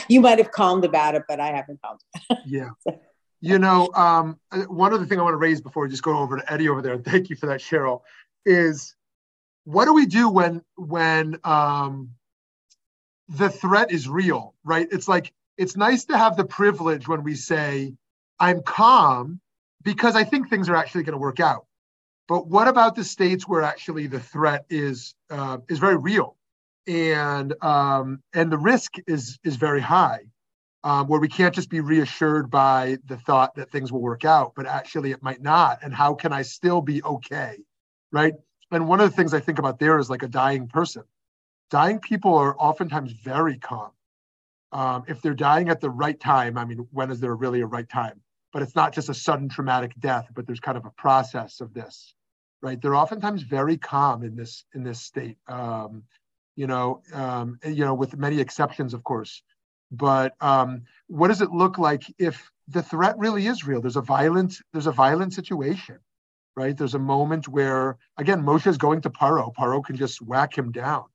you 0.07 0.21
might 0.21 0.37
have 0.37 0.51
calmed 0.51 0.85
about 0.85 1.15
it, 1.15 1.23
but 1.27 1.39
I 1.39 1.47
haven't 1.47 1.79
calmed. 1.81 2.01
yeah. 2.45 2.69
You 3.45 3.59
know, 3.59 3.91
um, 3.93 4.39
uh, 4.51 4.61
one 4.61 4.91
other 4.91 5.05
thing 5.05 5.19
I 5.19 5.21
want 5.21 5.33
to 5.33 5.37
raise 5.37 5.61
before 5.61 5.83
we 5.83 5.89
just 5.89 6.01
go 6.01 6.17
over 6.17 6.37
to 6.37 6.51
Eddie 6.51 6.67
over 6.67 6.81
there, 6.81 6.93
and 6.93 7.05
thank 7.05 7.29
you 7.29 7.35
for 7.35 7.45
that, 7.45 7.59
Cheryl, 7.59 8.01
is 8.43 8.95
what 9.65 9.85
do 9.85 9.93
we 9.93 10.07
do 10.07 10.27
when 10.29 10.63
when 10.77 11.39
um, 11.43 12.09
the 13.29 13.51
threat 13.51 13.91
is 13.91 14.09
real, 14.09 14.55
right? 14.63 14.87
It's 14.91 15.07
like 15.07 15.31
it's 15.59 15.77
nice 15.77 16.05
to 16.05 16.17
have 16.17 16.37
the 16.37 16.43
privilege 16.43 17.07
when 17.07 17.21
we 17.21 17.35
say, 17.35 17.93
"I'm 18.39 18.63
calm," 18.63 19.39
because 19.83 20.15
I 20.15 20.23
think 20.23 20.49
things 20.49 20.67
are 20.67 20.75
actually 20.75 21.03
going 21.03 21.13
to 21.13 21.19
work 21.19 21.39
out. 21.39 21.67
But 22.27 22.47
what 22.47 22.67
about 22.67 22.95
the 22.95 23.03
states 23.03 23.47
where 23.47 23.61
actually 23.61 24.07
the 24.07 24.19
threat 24.19 24.65
is 24.71 25.13
uh, 25.29 25.59
is 25.69 25.77
very 25.77 25.97
real, 25.97 26.35
and 26.87 27.53
um, 27.63 28.23
and 28.33 28.51
the 28.51 28.57
risk 28.57 28.95
is 29.05 29.37
is 29.43 29.55
very 29.57 29.81
high, 29.81 30.21
um, 30.85 31.07
where 31.07 31.19
we 31.19 31.27
can't 31.27 31.53
just 31.53 31.69
be 31.69 31.81
reassured 31.81 32.49
by 32.49 32.97
the 33.07 33.17
thought 33.17 33.55
that 33.55 33.69
things 33.71 33.91
will 33.91 34.01
work 34.01 34.23
out, 34.23 34.53
but 34.55 34.65
actually 34.65 35.11
it 35.11 35.21
might 35.21 35.41
not. 35.41 35.79
And 35.83 35.93
how 35.93 36.13
can 36.13 36.31
I 36.31 36.43
still 36.43 36.79
be 36.81 37.03
okay, 37.03 37.57
right? 38.13 38.33
And 38.71 38.87
one 38.87 39.01
of 39.01 39.09
the 39.09 39.15
things 39.15 39.33
I 39.33 39.41
think 39.41 39.59
about 39.59 39.79
there 39.79 39.99
is 39.99 40.09
like 40.09 40.23
a 40.23 40.29
dying 40.29 40.69
person. 40.69 41.03
Dying 41.69 41.99
people 41.99 42.35
are 42.35 42.55
oftentimes 42.57 43.11
very 43.11 43.57
calm. 43.57 43.91
Um, 44.71 45.03
if 45.09 45.21
they're 45.21 45.33
dying 45.33 45.67
at 45.67 45.81
the 45.81 45.89
right 45.89 46.19
time, 46.19 46.57
I 46.57 46.63
mean, 46.63 46.87
when 46.91 47.11
is 47.11 47.19
there 47.19 47.35
really 47.35 47.59
a 47.59 47.65
right 47.65 47.89
time? 47.89 48.21
but 48.55 48.61
it's 48.61 48.73
not 48.73 48.93
just 48.93 49.09
a 49.09 49.13
sudden 49.13 49.49
traumatic 49.49 49.91
death, 49.99 50.29
but 50.33 50.47
there's 50.47 50.61
kind 50.61 50.77
of 50.77 50.85
a 50.85 50.89
process 50.91 51.59
of 51.59 51.73
this, 51.73 52.15
right? 52.61 52.81
They're 52.81 52.95
oftentimes 52.95 53.41
very 53.41 53.75
calm 53.75 54.23
in 54.23 54.37
this 54.37 54.63
in 54.73 54.81
this 54.81 55.01
state, 55.01 55.37
um, 55.49 56.03
you 56.55 56.65
know, 56.65 57.01
um, 57.11 57.59
you 57.65 57.83
know, 57.83 57.93
with 57.93 58.17
many 58.17 58.39
exceptions, 58.39 58.93
of 58.93 59.03
course. 59.03 59.43
But 59.91 60.33
um, 60.41 60.83
what 61.07 61.29
does 61.29 61.41
it 61.41 61.51
look 61.51 61.77
like 61.77 62.03
if 62.17 62.49
the 62.67 62.81
threat 62.81 63.17
really 63.17 63.47
is 63.47 63.65
real? 63.65 63.81
There's 63.81 63.95
a 63.95 64.01
violent 64.01 64.55
there's 64.73 64.87
a 64.87 64.91
violent 64.91 65.33
situation, 65.33 65.99
right? 66.55 66.75
There's 66.75 66.95
a 66.95 66.99
moment 66.99 67.47
where 67.47 67.97
again 68.17 68.41
Moshe 68.41 68.67
is 68.67 68.77
going 68.77 69.01
to 69.01 69.09
Paro. 69.09 69.53
Paro 69.53 69.83
can 69.83 69.95
just 69.95 70.21
whack 70.21 70.57
him 70.57 70.71
down. 70.71 71.05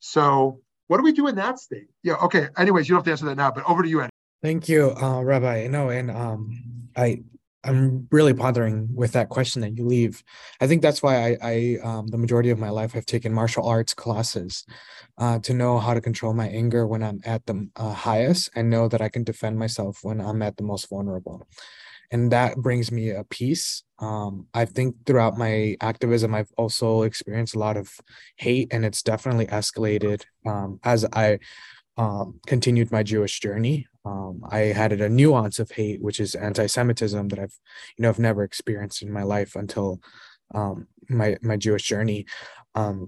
So 0.00 0.60
what 0.88 0.96
do 0.96 1.02
we 1.02 1.12
do 1.12 1.26
in 1.26 1.36
that 1.36 1.58
state? 1.58 1.88
Yeah. 2.02 2.14
Okay. 2.14 2.48
Anyways, 2.56 2.88
you 2.88 2.94
don't 2.94 3.00
have 3.00 3.04
to 3.04 3.10
answer 3.10 3.26
that 3.26 3.36
now, 3.36 3.50
but 3.50 3.64
over 3.68 3.82
to 3.82 3.88
you, 3.88 4.02
Ed. 4.02 4.10
Thank 4.42 4.68
you, 4.68 4.94
uh, 5.00 5.22
Rabbi. 5.22 5.66
No, 5.66 5.90
and 5.90 6.10
um, 6.10 6.62
I 6.96 7.22
I'm 7.68 8.08
really 8.10 8.32
pondering 8.32 8.88
with 8.94 9.12
that 9.12 9.28
question 9.28 9.62
that 9.62 9.76
you 9.76 9.84
leave. 9.84 10.24
I 10.60 10.66
think 10.66 10.80
that's 10.80 11.02
why 11.02 11.14
I, 11.30 11.36
I 11.42 11.78
um, 11.82 12.06
the 12.06 12.18
majority 12.18 12.50
of 12.50 12.58
my 12.58 12.70
life 12.70 12.96
I've 12.96 13.06
taken 13.06 13.32
martial 13.32 13.66
arts 13.66 13.92
classes 13.94 14.64
uh, 15.18 15.38
to 15.40 15.52
know 15.52 15.78
how 15.78 15.94
to 15.94 16.00
control 16.00 16.32
my 16.32 16.48
anger 16.48 16.86
when 16.86 17.02
I'm 17.02 17.20
at 17.24 17.44
the 17.46 17.68
uh, 17.76 17.92
highest 17.92 18.50
and 18.54 18.70
know 18.70 18.88
that 18.88 19.02
I 19.02 19.08
can 19.08 19.22
defend 19.22 19.58
myself 19.58 20.00
when 20.02 20.20
I'm 20.20 20.40
at 20.42 20.56
the 20.56 20.62
most 20.62 20.88
vulnerable. 20.88 21.46
And 22.10 22.32
that 22.32 22.56
brings 22.56 22.90
me 22.90 23.10
a 23.10 23.24
peace. 23.24 23.82
Um, 23.98 24.46
I 24.54 24.64
think 24.64 24.96
throughout 25.04 25.36
my 25.36 25.76
activism, 25.82 26.34
I've 26.34 26.50
also 26.56 27.02
experienced 27.02 27.54
a 27.54 27.58
lot 27.58 27.76
of 27.76 27.90
hate, 28.36 28.68
and 28.72 28.84
it's 28.84 29.02
definitely 29.02 29.46
escalated 29.46 30.22
um, 30.46 30.80
as 30.84 31.04
I 31.12 31.40
um, 31.98 32.40
continued 32.46 32.90
my 32.90 33.02
Jewish 33.02 33.40
journey. 33.40 33.86
Um, 34.08 34.34
I 34.58 34.60
had 34.80 34.92
a 34.92 35.08
nuance 35.20 35.58
of 35.62 35.68
hate, 35.78 36.00
which 36.06 36.18
is 36.24 36.34
anti-Semitism, 36.48 37.28
that 37.28 37.40
I've, 37.44 37.56
you 37.96 38.02
know, 38.02 38.10
I've 38.10 38.26
never 38.28 38.42
experienced 38.42 39.02
in 39.02 39.10
my 39.18 39.24
life 39.36 39.52
until 39.62 39.88
um, 40.54 40.76
my 41.20 41.28
my 41.42 41.56
Jewish 41.56 41.84
journey. 41.92 42.20
Um, 42.74 42.98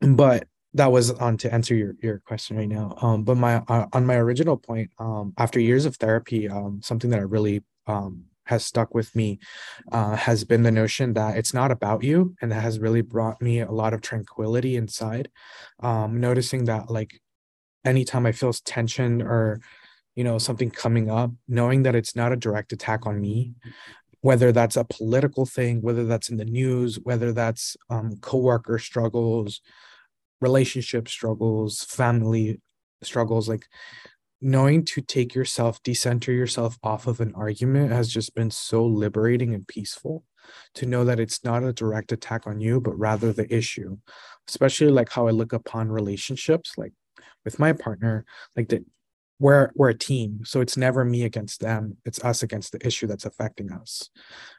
but 0.00 0.40
that 0.74 0.92
was 0.92 1.10
on 1.26 1.36
to 1.38 1.52
answer 1.56 1.74
your, 1.74 1.92
your 2.02 2.18
question 2.30 2.56
right 2.56 2.68
now. 2.78 2.86
Um, 3.00 3.24
but 3.24 3.36
my 3.36 3.54
uh, 3.68 3.86
on 3.96 4.04
my 4.06 4.16
original 4.16 4.56
point, 4.68 4.90
um, 4.98 5.32
after 5.38 5.58
years 5.60 5.86
of 5.86 5.96
therapy, 5.96 6.48
um, 6.48 6.80
something 6.82 7.10
that 7.10 7.20
I 7.20 7.34
really 7.36 7.58
um, 7.86 8.24
has 8.44 8.64
stuck 8.64 8.94
with 8.94 9.14
me 9.14 9.38
uh, 9.92 10.16
has 10.16 10.44
been 10.44 10.62
the 10.62 10.70
notion 10.82 11.14
that 11.14 11.36
it's 11.36 11.54
not 11.54 11.70
about 11.70 12.02
you, 12.02 12.34
and 12.40 12.50
that 12.52 12.62
has 12.62 12.78
really 12.78 13.02
brought 13.02 13.40
me 13.40 13.60
a 13.60 13.72
lot 13.82 13.94
of 13.94 14.00
tranquility 14.00 14.76
inside. 14.76 15.26
Um, 15.80 16.20
noticing 16.20 16.66
that 16.66 16.90
like 16.90 17.20
anytime 17.84 18.26
I 18.26 18.32
feel 18.32 18.52
tension 18.52 19.22
or 19.22 19.60
you 20.16 20.24
know 20.24 20.38
something 20.38 20.70
coming 20.70 21.08
up 21.08 21.30
knowing 21.46 21.84
that 21.84 21.94
it's 21.94 22.16
not 22.16 22.32
a 22.32 22.36
direct 22.36 22.72
attack 22.72 23.06
on 23.06 23.20
me 23.20 23.52
whether 24.22 24.50
that's 24.50 24.76
a 24.76 24.84
political 24.84 25.46
thing 25.46 25.80
whether 25.82 26.04
that's 26.04 26.30
in 26.30 26.38
the 26.38 26.44
news 26.44 26.98
whether 27.02 27.32
that's 27.32 27.76
um, 27.90 28.16
coworker 28.20 28.78
struggles 28.78 29.60
relationship 30.40 31.06
struggles 31.06 31.84
family 31.84 32.60
struggles 33.02 33.48
like 33.48 33.66
knowing 34.40 34.84
to 34.84 35.00
take 35.00 35.34
yourself 35.34 35.82
decenter 35.82 36.32
yourself 36.32 36.78
off 36.82 37.06
of 37.06 37.20
an 37.20 37.32
argument 37.34 37.92
has 37.92 38.08
just 38.08 38.34
been 38.34 38.50
so 38.50 38.84
liberating 38.84 39.54
and 39.54 39.68
peaceful 39.68 40.24
to 40.74 40.86
know 40.86 41.04
that 41.04 41.20
it's 41.20 41.44
not 41.44 41.64
a 41.64 41.72
direct 41.72 42.12
attack 42.12 42.46
on 42.46 42.60
you 42.60 42.80
but 42.80 42.96
rather 42.98 43.32
the 43.32 43.52
issue. 43.54 43.96
Especially 44.48 44.88
like 44.88 45.10
how 45.10 45.26
i 45.26 45.30
look 45.30 45.52
upon 45.52 45.88
relationships 45.88 46.74
like 46.76 46.92
with 47.44 47.58
my 47.58 47.72
partner 47.72 48.24
like 48.56 48.68
that 48.68 48.84
we're 49.38 49.70
we're 49.74 49.90
a 49.90 49.94
team 49.94 50.40
so 50.44 50.60
it's 50.60 50.76
never 50.76 51.04
me 51.04 51.24
against 51.24 51.60
them 51.60 51.96
it's 52.04 52.22
us 52.24 52.42
against 52.42 52.72
the 52.72 52.86
issue 52.86 53.06
that's 53.06 53.26
affecting 53.26 53.70
us. 53.72 54.08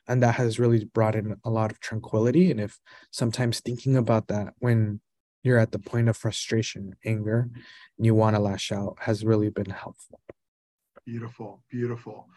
And 0.08 0.22
that 0.24 0.36
has 0.36 0.60
really 0.60 0.86
brought 0.86 1.16
in 1.16 1.36
a 1.44 1.50
lot 1.50 1.72
of 1.72 1.80
tranquility 1.80 2.52
and 2.52 2.60
if 2.60 2.80
sometimes 3.12 3.60
thinking 3.60 3.98
about 3.98 4.28
that 4.28 4.54
when 4.60 5.02
you're 5.44 5.58
at 5.58 5.72
the 5.72 5.80
point 5.80 6.10
of 6.10 6.18
frustration 6.18 6.96
anger 7.06 7.50
and 7.98 8.06
you 8.06 8.14
want 8.14 8.36
to 8.36 8.42
lash 8.42 8.72
out 8.72 8.98
has 9.00 9.26
really 9.26 9.50
been 9.50 9.70
helpful. 9.70 10.20
Beautiful 11.06 11.64
beautiful. 11.70 12.28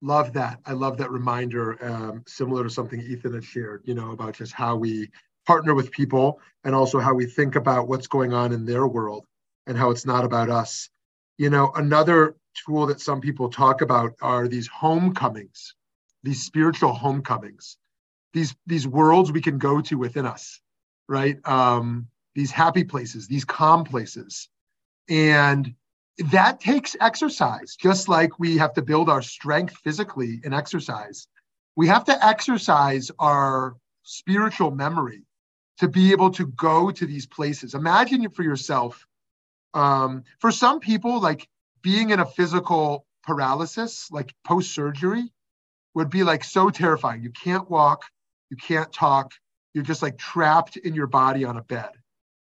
Love 0.00 0.32
that 0.34 0.60
i 0.64 0.72
love 0.72 0.96
that 0.98 1.10
reminder 1.10 1.84
um, 1.84 2.22
similar 2.26 2.62
to 2.62 2.70
something 2.70 3.00
ethan 3.00 3.34
had 3.34 3.42
shared 3.42 3.82
you 3.84 3.94
know 3.94 4.12
about 4.12 4.34
just 4.34 4.52
how 4.52 4.76
we 4.76 5.10
partner 5.44 5.74
with 5.74 5.90
people 5.90 6.40
and 6.62 6.72
also 6.72 7.00
how 7.00 7.12
we 7.14 7.26
think 7.26 7.56
about 7.56 7.88
what's 7.88 8.06
going 8.06 8.32
on 8.32 8.52
in 8.52 8.64
their 8.64 8.86
world 8.86 9.24
and 9.66 9.76
how 9.76 9.90
it's 9.90 10.06
not 10.06 10.24
about 10.24 10.50
us 10.50 10.88
you 11.38 11.50
know, 11.50 11.72
another 11.76 12.36
tool 12.66 12.86
that 12.86 13.00
some 13.00 13.20
people 13.20 13.48
talk 13.48 13.80
about 13.80 14.14
are 14.20 14.48
these 14.48 14.66
homecomings, 14.66 15.74
these 16.24 16.42
spiritual 16.44 16.92
homecomings, 16.92 17.78
these 18.34 18.54
these 18.66 18.86
worlds 18.86 19.32
we 19.32 19.40
can 19.40 19.58
go 19.58 19.80
to 19.80 19.96
within 19.96 20.26
us, 20.26 20.60
right? 21.08 21.38
Um, 21.48 22.08
these 22.34 22.50
happy 22.50 22.84
places, 22.84 23.26
these 23.28 23.44
calm 23.44 23.84
places, 23.84 24.48
and 25.08 25.74
that 26.32 26.60
takes 26.60 26.96
exercise, 27.00 27.76
just 27.76 28.08
like 28.08 28.38
we 28.38 28.58
have 28.58 28.74
to 28.74 28.82
build 28.82 29.08
our 29.08 29.22
strength 29.22 29.76
physically 29.84 30.40
in 30.44 30.52
exercise. 30.52 31.28
We 31.76 31.86
have 31.86 32.04
to 32.06 32.26
exercise 32.26 33.10
our 33.20 33.76
spiritual 34.02 34.72
memory 34.72 35.22
to 35.78 35.88
be 35.88 36.10
able 36.10 36.30
to 36.30 36.46
go 36.46 36.90
to 36.90 37.06
these 37.06 37.26
places. 37.26 37.74
Imagine 37.74 38.28
for 38.30 38.42
yourself, 38.42 39.06
um, 39.78 40.24
for 40.40 40.50
some 40.50 40.80
people, 40.80 41.20
like 41.20 41.48
being 41.82 42.10
in 42.10 42.18
a 42.18 42.26
physical 42.26 43.06
paralysis, 43.22 44.10
like 44.10 44.34
post 44.44 44.74
surgery, 44.74 45.32
would 45.94 46.10
be 46.10 46.24
like 46.24 46.42
so 46.42 46.68
terrifying. 46.68 47.22
You 47.22 47.30
can't 47.30 47.70
walk, 47.70 48.02
you 48.50 48.56
can't 48.56 48.92
talk, 48.92 49.32
you're 49.74 49.84
just 49.84 50.02
like 50.02 50.18
trapped 50.18 50.76
in 50.76 50.94
your 50.94 51.06
body 51.06 51.44
on 51.44 51.56
a 51.56 51.62
bed, 51.62 51.90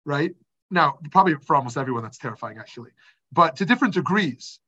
right? 0.05 0.36
Now, 0.69 0.99
probably 1.09 1.36
for 1.36 1.55
almost 1.55 1.78
everyone, 1.78 2.03
that's 2.03 2.19
terrifying 2.19 2.59
actually, 2.59 2.91
but 3.32 3.55
to 3.57 3.65
different 3.65 3.95
degrees. 3.95 4.59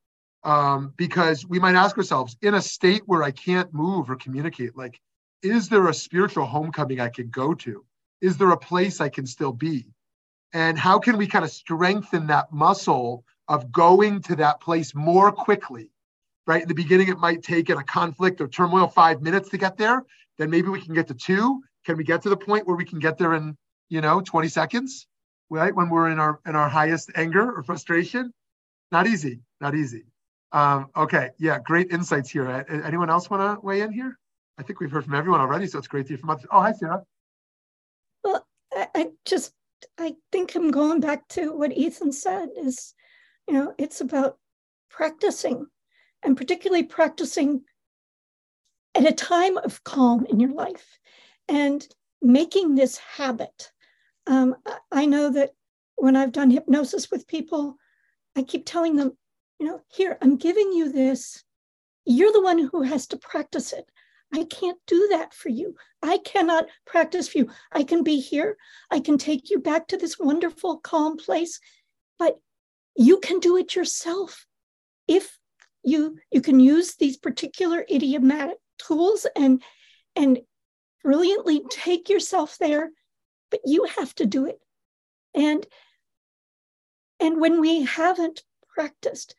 Um, 0.43 0.93
because 0.95 1.45
we 1.45 1.60
might 1.60 1.76
ask 1.76 1.97
ourselves, 1.97 2.38
in 2.41 2.53
a 2.53 2.62
state 2.62 3.01
where 3.05 3.22
I 3.22 3.32
can't 3.32 3.74
move 3.74 4.10
or 4.10 4.16
communicate, 4.16 4.78
like, 4.78 4.97
is 5.43 5.68
there 5.68 5.88
a 5.88 5.93
spiritual 5.93 6.45
homecoming 6.45 7.01
I 7.01 7.10
can 7.10 7.30
go 7.30 7.53
to? 7.55 7.84
Is 8.22 8.38
there 8.38 8.51
a 8.51 8.58
place 8.58 9.01
I 9.01 9.10
can 9.10 9.26
still 9.26 9.51
be? 9.51 9.88
And 10.54 10.78
how 10.78 11.00
can 11.00 11.18
we 11.18 11.28
kind 11.28 11.43
of 11.43 11.52
strengthen 11.52 12.28
that 12.28 12.52
muscle 12.52 13.24
of 13.48 13.72
going 13.72 14.22
to 14.24 14.36
that 14.38 14.62
place 14.62 14.95
more 14.95 15.32
quickly? 15.32 15.91
Right. 16.45 16.62
In 16.62 16.68
the 16.68 16.74
beginning, 16.74 17.10
it 17.10 17.20
might 17.20 17.43
take 17.43 17.70
in 17.70 17.78
a 17.78 17.84
conflict 17.84 18.39
or 18.39 18.48
turmoil 18.48 18.88
five 18.88 19.22
minutes 19.22 19.50
to 19.50 19.58
get 19.58 19.78
there. 19.78 20.04
Then 20.38 20.50
maybe 20.50 20.70
we 20.70 20.82
can 20.82 20.93
get 20.93 21.08
to 21.10 21.14
two. 21.14 21.62
Can 21.86 21.98
we 21.98 22.06
get 22.06 22.22
to 22.22 22.30
the 22.30 22.38
point 22.38 22.66
where 22.66 22.78
we 22.78 22.86
can 22.86 23.00
get 23.00 23.18
there 23.18 23.34
in, 23.34 23.58
you 23.89 24.00
know, 24.00 24.22
20 24.22 24.48
seconds? 24.48 25.08
Right. 25.50 25.76
When 25.76 25.89
we're 25.89 26.10
in 26.10 26.20
our 26.20 26.39
in 26.45 26.56
our 26.56 26.70
highest 26.70 27.12
anger 27.16 27.52
or 27.52 27.64
frustration. 27.64 28.34
Not 28.91 29.08
easy. 29.08 29.41
Not 29.60 29.76
easy. 29.76 30.06
Um, 30.54 30.89
okay. 30.95 31.32
Yeah. 31.38 31.60
Great 31.60 31.91
insights 31.91 32.30
here. 32.30 32.66
Anyone 32.86 33.10
else 33.10 33.30
want 33.30 33.60
to 33.60 33.66
weigh 33.66 33.82
in 33.82 33.91
here? 33.91 34.18
I 34.58 34.64
think 34.64 34.80
we've 34.80 34.91
heard 34.91 35.06
from 35.06 35.16
everyone 35.16 35.41
already, 35.41 35.68
so 35.68 35.78
it's 35.78 35.88
great 35.88 36.08
to 36.08 36.10
hear 36.10 36.18
from 36.18 36.32
others. 36.32 36.48
Oh, 36.52 36.62
hi, 36.62 36.72
Sarah. 36.72 37.04
Well, 38.24 38.45
I, 38.74 38.88
I 38.95 39.08
just 39.26 39.54
I 39.97 40.15
think 40.32 40.55
I'm 40.55 40.71
going 40.71 40.99
back 40.99 41.28
to 41.30 41.55
what 41.55 41.75
Ethan 41.75 42.11
said 42.11 42.49
is, 42.57 42.93
you 43.47 43.53
know, 43.53 43.73
it's 43.78 44.01
about 44.01 44.38
practicing 44.89 45.67
and 46.23 46.36
particularly 46.36 46.84
practicing 46.84 47.61
at 48.95 49.07
a 49.07 49.11
time 49.11 49.57
of 49.57 49.84
calm 49.84 50.25
in 50.25 50.39
your 50.39 50.53
life 50.53 50.97
and 51.47 51.88
making 52.21 52.75
this 52.75 52.97
habit. 52.97 53.71
Um, 54.25 54.55
I 54.91 55.05
know 55.05 55.30
that 55.32 55.51
when 55.95 56.15
I've 56.15 56.32
done 56.32 56.49
hypnosis 56.49 57.09
with 57.11 57.28
people, 57.28 57.78
I 58.36 58.43
keep 58.43 58.65
telling 58.65 58.95
them, 58.95 59.17
you 59.59 59.67
know, 59.67 59.82
here, 59.88 60.17
I'm 60.21 60.38
giving 60.38 60.71
you 60.71 60.91
this. 60.91 61.43
You're 62.05 62.34
the 62.34 62.41
one 62.41 62.59
who 62.59 62.82
has 62.82 63.07
to 63.07 63.17
practice 63.17 63.73
it. 63.73 63.89
I 64.34 64.43
can't 64.43 64.78
do 64.88 65.07
that 65.11 65.34
for 65.34 65.49
you. 65.49 65.75
I 66.01 66.17
cannot 66.19 66.65
practice 66.86 67.30
for 67.30 67.39
you. 67.39 67.49
I 67.71 67.84
can 67.84 68.03
be 68.03 68.19
here. 68.19 68.57
I 68.91 68.99
can 68.99 69.17
take 69.17 69.49
you 69.49 69.59
back 69.59 69.88
to 69.88 69.97
this 69.97 70.19
wonderful, 70.19 70.78
calm 70.78 71.17
place, 71.17 71.59
but 72.19 72.36
you 72.95 73.19
can 73.19 73.39
do 73.39 73.57
it 73.57 73.75
yourself. 73.75 74.45
If 75.07 75.38
you 75.84 76.17
you 76.32 76.41
can 76.41 76.59
use 76.59 76.95
these 76.95 77.17
particular 77.17 77.86
idiomatic 77.89 78.57
tools 78.78 79.25
and 79.36 79.63
and 80.15 80.39
brilliantly 81.03 81.63
take 81.69 82.09
yourself 82.09 82.57
there, 82.59 82.91
but 83.49 83.61
you 83.63 83.86
have 83.97 84.13
to 84.15 84.25
do 84.25 84.45
it. 84.45 84.59
And 85.34 85.65
and 87.19 87.39
when 87.39 87.61
we 87.61 87.84
haven't 87.84 88.43
practiced, 88.75 89.36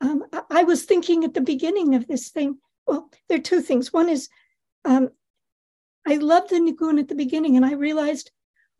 um, 0.00 0.24
I, 0.32 0.42
I 0.50 0.62
was 0.64 0.84
thinking 0.84 1.24
at 1.24 1.34
the 1.34 1.40
beginning 1.40 1.94
of 1.94 2.08
this 2.08 2.30
thing 2.30 2.58
well, 2.86 3.10
there 3.28 3.38
are 3.38 3.42
two 3.42 3.60
things. 3.60 3.92
One 3.92 4.08
is 4.08 4.28
um, 4.84 5.10
I 6.06 6.16
loved 6.16 6.50
the 6.50 6.56
Nigun 6.56 7.00
at 7.00 7.08
the 7.08 7.14
beginning, 7.14 7.56
and 7.56 7.66
I 7.66 7.72
realized 7.72 8.30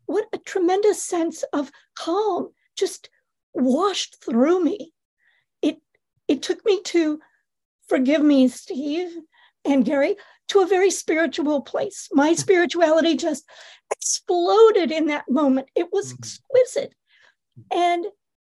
what 0.05 0.27
a 0.31 0.37
tremendous 0.37 1.03
sense 1.03 1.43
of 1.53 1.71
calm 1.95 2.49
just 2.77 3.09
washed 3.53 4.23
through 4.23 4.63
me. 4.63 4.93
It 5.61 5.77
it 6.27 6.41
took 6.41 6.63
me 6.65 6.81
to 6.85 7.19
forgive 7.87 8.21
me, 8.21 8.47
Steve 8.47 9.15
and 9.65 9.83
Gary, 9.83 10.15
to 10.49 10.61
a 10.61 10.67
very 10.67 10.91
spiritual 10.91 11.61
place. 11.61 12.07
My 12.13 12.33
spirituality 12.33 13.17
just 13.17 13.45
exploded 13.91 14.91
in 14.91 15.07
that 15.07 15.29
moment. 15.29 15.69
It 15.75 15.91
was 15.91 16.13
mm-hmm. 16.13 16.19
exquisite. 16.19 16.93
And 17.71 18.05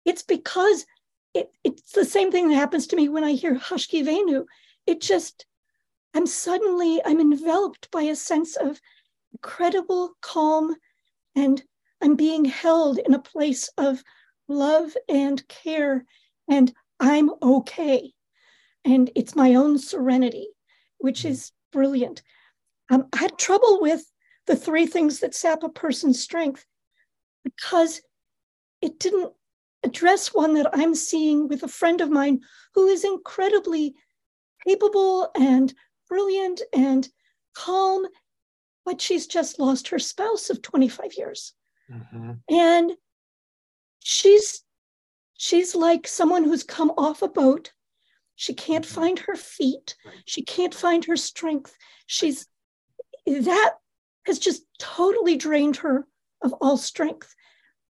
it's 0.05 0.23
because 0.23 0.85
it, 1.33 1.51
it's 1.63 1.91
the 1.91 2.05
same 2.05 2.31
thing 2.31 2.49
that 2.49 2.55
happens 2.55 2.87
to 2.87 2.95
me 2.95 3.09
when 3.09 3.23
I 3.23 3.33
hear 3.33 3.55
Hashkiveinu 3.55 4.45
it 4.88 5.01
just, 5.01 5.45
I'm 6.13 6.25
suddenly, 6.25 7.01
I'm 7.05 7.19
enveloped 7.19 7.91
by 7.91 8.03
a 8.03 8.15
sense 8.15 8.55
of 8.55 8.79
incredible 9.33 10.13
calm 10.21 10.75
and 11.35 11.61
I'm 12.01 12.15
being 12.15 12.45
held 12.45 12.97
in 12.97 13.13
a 13.13 13.19
place 13.19 13.69
of 13.77 14.01
love 14.47 14.95
and 15.07 15.45
care 15.47 16.05
and 16.49 16.73
I'm 16.99 17.29
okay. 17.41 18.13
And 18.85 19.11
it's 19.15 19.35
my 19.35 19.55
own 19.55 19.77
serenity, 19.77 20.47
which 20.97 21.19
mm-hmm. 21.19 21.33
is 21.33 21.51
brilliant. 21.71 22.23
Um, 22.89 23.07
I 23.13 23.17
had 23.17 23.38
trouble 23.38 23.79
with 23.81 24.03
the 24.45 24.55
three 24.55 24.85
things 24.85 25.19
that 25.19 25.35
sap 25.35 25.63
a 25.63 25.69
person's 25.69 26.21
strength 26.21 26.65
because 27.43 28.01
it 28.81 28.99
didn't 28.99 29.33
address 29.83 30.33
one 30.33 30.53
that 30.55 30.69
I'm 30.73 30.95
seeing 30.95 31.47
with 31.47 31.63
a 31.63 31.67
friend 31.67 32.01
of 32.01 32.09
mine 32.09 32.41
who 32.73 32.88
is 32.88 33.03
incredibly 33.03 33.95
capable 34.68 35.30
and 35.36 35.74
brilliant 36.09 36.61
and 36.74 37.07
calm, 37.55 38.05
but 38.86 39.01
she's 39.01 39.28
just 39.28 39.59
lost 39.59 39.89
her 39.89 39.99
spouse 39.99 40.49
of 40.49 40.61
25 40.61 41.13
years. 41.18 41.53
Mm-hmm. 41.91 42.32
And 42.49 42.91
she's 44.03 44.63
she's 45.38 45.76
like 45.76 46.07
someone 46.07 46.43
who's 46.43 46.63
come 46.63 46.91
off 46.97 47.22
a 47.22 47.28
boat. 47.28 47.72
She 48.36 48.53
can't 48.53 48.86
mm-hmm. 48.86 49.01
find 49.01 49.20
her 49.20 49.36
feet. 49.36 49.95
She 50.26 50.43
can't 50.43 50.74
find 50.74 51.05
her 51.05 51.18
strength. 51.18 51.76
She's 52.05 52.47
that 53.26 53.74
has 54.26 54.39
just 54.39 54.63
totally 54.80 55.38
drained 55.38 55.78
her 55.78 56.05
of 56.41 56.53
all 56.53 56.78
strength. 56.78 57.34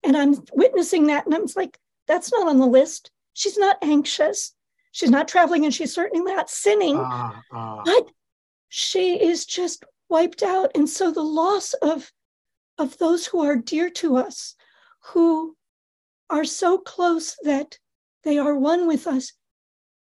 And 0.04 0.16
I'm 0.16 0.36
witnessing 0.54 1.08
that, 1.08 1.26
and 1.26 1.34
I'm 1.34 1.48
like, 1.56 1.80
that's 2.08 2.32
not 2.32 2.48
on 2.48 2.60
the 2.60 2.68
list. 2.68 3.10
She's 3.34 3.58
not 3.58 3.78
anxious. 3.82 4.55
She's 4.96 5.10
not 5.10 5.28
traveling 5.28 5.66
and 5.66 5.74
she's 5.74 5.94
certainly 5.94 6.34
not 6.34 6.50
sinning, 6.50 6.96
uh, 6.96 7.32
uh. 7.54 7.82
but 7.84 8.08
she 8.70 9.22
is 9.22 9.46
just 9.46 9.84
wiped 10.08 10.42
out. 10.42 10.72
And 10.74 10.90
so 10.90 11.12
the 11.12 11.22
loss 11.22 11.74
of, 11.74 12.10
of 12.78 12.98
those 12.98 13.26
who 13.26 13.44
are 13.44 13.58
dear 13.58 13.90
to 13.90 14.16
us, 14.16 14.56
who 15.08 15.58
are 16.30 16.46
so 16.46 16.78
close 16.78 17.36
that 17.44 17.78
they 18.24 18.38
are 18.38 18.56
one 18.56 18.88
with 18.88 19.06
us, 19.06 19.34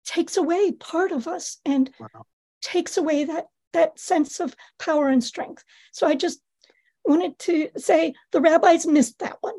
takes 0.06 0.38
away 0.38 0.74
part 0.74 1.12
of 1.12 1.28
us 1.28 1.58
and 1.66 1.90
wow. 2.00 2.28
takes 2.62 2.98
away 2.98 3.24
that, 3.24 3.48
that 3.74 4.00
sense 4.00 4.40
of 4.40 4.56
power 4.78 5.08
and 5.08 5.24
strength. 5.24 5.64
So 5.92 6.06
I 6.06 6.14
just 6.14 6.40
wanted 7.04 7.40
to 7.40 7.70
say 7.78 8.14
the 8.32 8.42
rabbis 8.42 8.86
missed 8.86 9.18
that 9.18 9.38
one. 9.42 9.56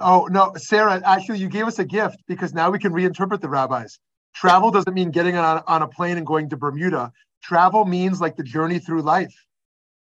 Oh, 0.00 0.26
no, 0.30 0.54
Sarah, 0.56 1.02
actually, 1.04 1.40
you 1.40 1.50
gave 1.50 1.66
us 1.66 1.78
a 1.78 1.84
gift 1.84 2.16
because 2.26 2.54
now 2.54 2.70
we 2.70 2.78
can 2.78 2.94
reinterpret 2.94 3.42
the 3.42 3.50
rabbis. 3.50 3.98
Travel 4.36 4.70
doesn't 4.70 4.92
mean 4.92 5.10
getting 5.10 5.36
on, 5.36 5.62
on 5.66 5.80
a 5.80 5.88
plane 5.88 6.18
and 6.18 6.26
going 6.26 6.50
to 6.50 6.58
Bermuda. 6.58 7.10
Travel 7.42 7.86
means 7.86 8.20
like 8.20 8.36
the 8.36 8.42
journey 8.42 8.78
through 8.78 9.00
life. 9.00 9.34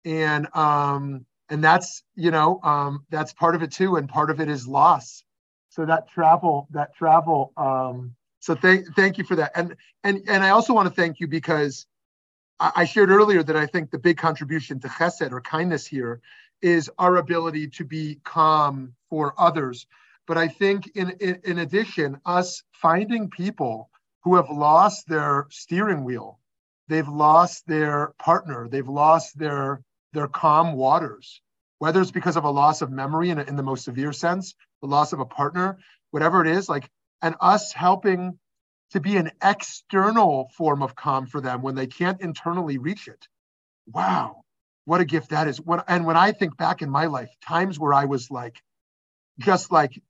And 0.05 0.47
um, 0.55 1.27
and 1.51 1.63
that's 1.63 2.03
you 2.15 2.31
know 2.31 2.61
um, 2.63 3.05
that's 3.11 3.33
part 3.33 3.55
of 3.55 3.63
it 3.63 3.73
too, 3.73 3.97
and 3.97 4.09
part 4.09 4.31
of 4.31 4.41
it 4.41 4.49
is 4.49 4.67
loss. 4.67 5.23
So 5.71 5.85
that 5.87 6.09
travel, 6.09 6.69
that 6.71 6.95
travel. 6.95 7.53
Um, 7.57 8.15
so 8.41 8.55
thank 8.55 8.95
thank 8.97 9.19
you 9.19 9.25
for 9.25 9.37
that, 9.37 9.53
and 9.55 9.77
and 10.03 10.23
and 10.29 10.43
I 10.43 10.51
also 10.51 10.73
want 10.73 10.89
to 10.89 10.95
thank 10.95 11.21
you 11.21 11.29
because 11.29 11.87
I, 12.59 12.73
I 12.77 12.85
shared 12.85 13.11
earlier 13.11 13.43
that 13.43 13.57
I 13.57 13.67
think 13.67 13.91
the 13.91 13.99
big 13.99 14.19
contribution 14.19 14.81
to 14.81 14.89
Chesed 14.89 15.31
or 15.31 15.41
kindness 15.41 15.87
here 15.87 16.21
is 16.63 16.91
our 16.99 17.17
ability 17.17 17.69
to 17.69 17.85
be 17.85 18.19
calm 18.25 18.95
for 19.11 19.35
others. 19.37 19.87
But 20.27 20.39
I 20.39 20.49
think 20.49 20.91
in 20.95 21.11
in, 21.21 21.41
in 21.45 21.59
addition, 21.59 22.21
us 22.25 22.63
finding 22.73 23.29
people 23.29 23.91
who 24.25 24.37
have 24.37 24.51
lost 24.51 25.09
their 25.09 25.47
steering 25.51 26.05
wheel. 26.05 26.39
They've 26.89 27.09
lost 27.09 27.67
their 27.67 28.13
partner. 28.19 28.69
They've 28.69 28.89
lost 28.89 29.39
their, 29.39 29.83
their 30.13 30.29
calm 30.29 30.75
waters, 30.75 31.41
whether 31.79 32.01
it's 32.01 32.11
because 32.11 32.37
of 32.37 32.45
a 32.45 32.51
loss 32.51 32.83
of 32.83 32.91
memory 32.91 33.31
in, 33.31 33.39
in 33.39 33.57
the 33.57 33.63
most 33.63 33.85
severe 33.85 34.13
sense, 34.13 34.55
the 34.81 34.89
loss 34.89 35.13
of 35.13 35.21
a 35.21 35.25
partner, 35.25 35.79
whatever 36.11 36.45
it 36.45 36.49
is, 36.49 36.69
like, 36.69 36.89
and 37.23 37.35
us 37.41 37.73
helping 37.73 38.39
to 38.93 39.01
be 39.01 39.17
an 39.17 39.31
external 39.43 40.51
form 40.57 40.83
of 40.83 40.95
calm 40.95 41.27
for 41.27 41.41
them 41.41 41.63
when 41.63 41.75
they 41.75 41.87
can't 41.87 42.21
internally 42.21 42.79
reach 42.79 43.09
it. 43.09 43.27
Wow, 43.87 44.43
what 44.85 45.01
a 45.01 45.05
gift 45.05 45.31
that 45.31 45.49
is. 45.49 45.61
When, 45.61 45.81
and 45.89 46.05
when 46.05 46.17
I 46.17 46.33
think 46.33 46.57
back 46.57 46.83
in 46.83 46.91
my 46.91 47.07
life, 47.07 47.31
times 47.43 47.79
where 47.79 47.95
I 47.95 48.05
was 48.05 48.31
like, 48.31 48.61
just 49.39 49.73
like 49.73 50.01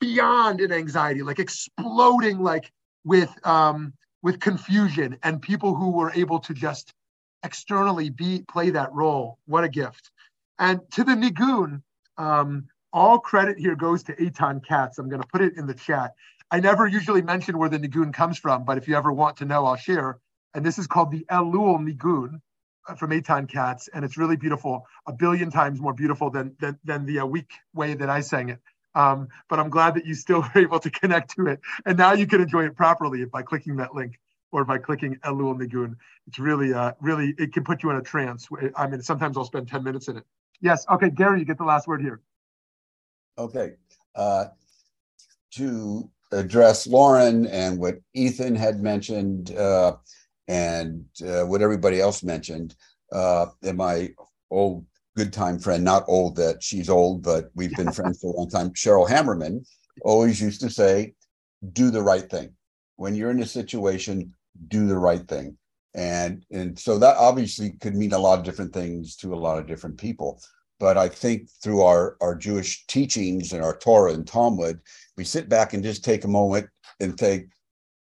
beyond 0.00 0.60
an 0.60 0.72
anxiety, 0.72 1.22
like 1.22 1.38
exploding, 1.38 2.40
like 2.40 2.72
with 3.04 3.30
um, 3.46 3.92
with 4.22 4.40
confusion, 4.40 5.18
and 5.22 5.40
people 5.40 5.74
who 5.74 5.90
were 5.90 6.12
able 6.12 6.40
to 6.40 6.54
just 6.54 6.92
externally 7.42 8.10
be 8.10 8.44
play 8.48 8.70
that 8.70 8.92
role. 8.92 9.38
What 9.46 9.64
a 9.64 9.68
gift! 9.68 10.10
And 10.58 10.80
to 10.92 11.04
the 11.04 11.12
Nigun, 11.12 11.82
um, 12.18 12.68
all 12.92 13.18
credit 13.18 13.58
here 13.58 13.76
goes 13.76 14.02
to 14.04 14.16
Eitan 14.16 14.64
Katz. 14.66 14.98
I'm 14.98 15.08
going 15.08 15.22
to 15.22 15.28
put 15.28 15.40
it 15.40 15.56
in 15.56 15.66
the 15.66 15.74
chat. 15.74 16.12
I 16.50 16.60
never 16.60 16.86
usually 16.86 17.22
mention 17.22 17.58
where 17.58 17.68
the 17.68 17.78
Nigun 17.78 18.12
comes 18.12 18.38
from, 18.38 18.64
but 18.64 18.76
if 18.76 18.88
you 18.88 18.96
ever 18.96 19.12
want 19.12 19.36
to 19.38 19.44
know, 19.44 19.66
I'll 19.66 19.76
share. 19.76 20.18
And 20.52 20.66
this 20.66 20.78
is 20.78 20.86
called 20.88 21.12
the 21.12 21.24
Elul 21.30 21.78
Nigun 21.78 22.40
uh, 22.88 22.94
from 22.96 23.10
Eitan 23.10 23.48
Katz, 23.48 23.88
and 23.88 24.04
it's 24.04 24.16
really 24.16 24.36
beautiful, 24.36 24.84
a 25.06 25.12
billion 25.12 25.50
times 25.50 25.80
more 25.80 25.94
beautiful 25.94 26.30
than 26.30 26.56
than, 26.60 26.78
than 26.84 27.06
the 27.06 27.20
uh, 27.20 27.26
weak 27.26 27.52
way 27.72 27.94
that 27.94 28.10
I 28.10 28.20
sang 28.20 28.48
it. 28.48 28.58
Um, 28.94 29.28
but 29.48 29.60
I'm 29.60 29.70
glad 29.70 29.94
that 29.94 30.06
you 30.06 30.14
still 30.14 30.40
were 30.54 30.60
able 30.60 30.80
to 30.80 30.90
connect 30.90 31.36
to 31.36 31.46
it, 31.46 31.60
and 31.86 31.96
now 31.96 32.12
you 32.12 32.26
can 32.26 32.40
enjoy 32.40 32.64
it 32.66 32.76
properly 32.76 33.24
by 33.24 33.42
clicking 33.42 33.76
that 33.76 33.94
link 33.94 34.18
or 34.52 34.64
by 34.64 34.78
clicking 34.78 35.16
Elul 35.24 35.58
Nigun. 35.58 35.96
It's 36.26 36.38
really, 36.38 36.74
uh, 36.74 36.92
really, 37.00 37.34
it 37.38 37.52
can 37.52 37.64
put 37.64 37.82
you 37.82 37.90
in 37.90 37.96
a 37.96 38.02
trance. 38.02 38.48
I 38.76 38.86
mean, 38.86 39.02
sometimes 39.02 39.36
I'll 39.36 39.44
spend 39.44 39.68
10 39.68 39.84
minutes 39.84 40.08
in 40.08 40.16
it. 40.16 40.24
Yes. 40.60 40.84
Okay, 40.90 41.10
Gary, 41.10 41.38
you 41.38 41.44
get 41.44 41.58
the 41.58 41.64
last 41.64 41.86
word 41.86 42.02
here. 42.02 42.20
Okay. 43.38 43.74
Uh, 44.14 44.46
to 45.52 46.10
address 46.32 46.86
Lauren 46.86 47.46
and 47.46 47.78
what 47.78 47.98
Ethan 48.14 48.54
had 48.54 48.80
mentioned 48.80 49.52
uh, 49.56 49.96
and 50.48 51.04
uh, 51.26 51.42
what 51.42 51.62
everybody 51.62 52.00
else 52.00 52.22
mentioned, 52.22 52.74
uh, 53.12 53.46
and 53.62 53.76
my 53.76 54.10
old 54.50 54.84
good 55.20 55.32
time 55.34 55.58
friend, 55.58 55.84
not 55.84 56.02
old 56.08 56.34
that 56.36 56.62
she's 56.62 56.88
old, 56.88 57.22
but 57.22 57.50
we've 57.54 57.76
been 57.76 57.92
friends 57.92 58.20
for 58.20 58.32
a 58.32 58.36
long 58.36 58.48
time, 58.48 58.70
Cheryl 58.70 59.06
Hammerman, 59.06 59.66
always 60.02 60.40
used 60.40 60.62
to 60.62 60.70
say, 60.70 61.12
do 61.74 61.90
the 61.90 62.02
right 62.02 62.30
thing. 62.30 62.54
When 62.96 63.14
you're 63.14 63.30
in 63.30 63.42
a 63.42 63.46
situation, 63.46 64.32
do 64.68 64.86
the 64.86 64.96
right 64.96 65.26
thing. 65.28 65.58
And, 65.94 66.46
and 66.50 66.78
so 66.78 66.96
that 66.98 67.18
obviously 67.18 67.72
could 67.82 67.94
mean 67.94 68.14
a 68.14 68.18
lot 68.18 68.38
of 68.38 68.46
different 68.46 68.72
things 68.72 69.14
to 69.16 69.34
a 69.34 69.42
lot 69.46 69.58
of 69.58 69.66
different 69.66 69.98
people. 69.98 70.40
But 70.78 70.96
I 70.96 71.08
think 71.08 71.50
through 71.62 71.82
our, 71.82 72.16
our 72.22 72.34
Jewish 72.34 72.86
teachings 72.86 73.52
and 73.52 73.62
our 73.62 73.76
Torah 73.76 74.14
and 74.14 74.26
Talmud, 74.26 74.80
we 75.18 75.24
sit 75.24 75.50
back 75.50 75.74
and 75.74 75.84
just 75.84 76.02
take 76.02 76.24
a 76.24 76.28
moment 76.28 76.66
and 76.98 77.18
think, 77.18 77.50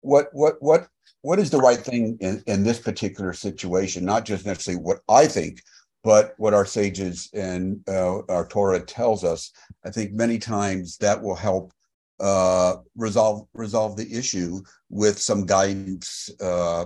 what 0.01 0.27
what 0.33 0.55
what 0.59 0.87
what 1.21 1.39
is 1.39 1.49
the 1.49 1.59
right 1.59 1.79
thing 1.79 2.17
in, 2.19 2.43
in 2.47 2.63
this 2.63 2.79
particular 2.79 3.31
situation? 3.31 4.03
Not 4.03 4.25
just 4.25 4.45
necessarily 4.45 4.83
what 4.83 4.99
I 5.07 5.27
think, 5.27 5.61
but 6.03 6.33
what 6.37 6.53
our 6.53 6.65
sages 6.65 7.29
and 7.33 7.81
uh, 7.87 8.19
our 8.29 8.47
Torah 8.47 8.79
tells 8.79 9.23
us. 9.23 9.51
I 9.85 9.89
think 9.89 10.13
many 10.13 10.37
times 10.37 10.97
that 10.97 11.21
will 11.21 11.35
help 11.35 11.73
uh, 12.19 12.77
resolve 12.95 13.47
resolve 13.53 13.95
the 13.95 14.11
issue 14.11 14.61
with 14.89 15.19
some 15.19 15.45
guidance 15.45 16.29
uh, 16.41 16.85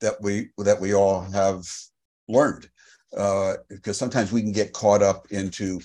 that 0.00 0.20
we 0.20 0.48
that 0.58 0.80
we 0.80 0.94
all 0.94 1.20
have 1.20 1.64
learned. 2.28 2.68
Uh, 3.16 3.54
because 3.70 3.96
sometimes 3.96 4.32
we 4.32 4.42
can 4.42 4.52
get 4.52 4.72
caught 4.72 5.02
up 5.02 5.26
into 5.30 5.80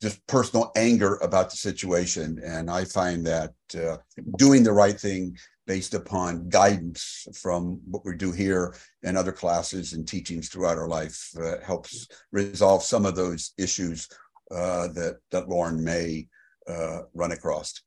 just 0.00 0.24
personal 0.26 0.70
anger 0.76 1.16
about 1.16 1.50
the 1.50 1.56
situation, 1.56 2.40
and 2.44 2.70
I 2.70 2.84
find 2.84 3.26
that 3.26 3.52
uh, 3.76 3.96
doing 4.38 4.62
the 4.62 4.72
right 4.72 4.98
thing 4.98 5.36
based 5.68 5.92
upon 5.92 6.48
guidance 6.48 7.28
from 7.34 7.78
what 7.84 8.02
we 8.04 8.16
do 8.16 8.32
here 8.32 8.74
and 9.04 9.18
other 9.18 9.30
classes 9.30 9.92
and 9.92 10.08
teachings 10.08 10.48
throughout 10.48 10.78
our 10.78 10.88
life 10.88 11.30
uh, 11.40 11.60
helps 11.62 12.08
resolve 12.32 12.82
some 12.82 13.04
of 13.04 13.14
those 13.14 13.52
issues 13.58 14.08
uh, 14.50 14.88
that 14.88 15.18
that 15.30 15.46
Lauren 15.46 15.84
may 15.84 16.26
uh, 16.66 17.00
run 17.14 17.32
across. 17.32 17.82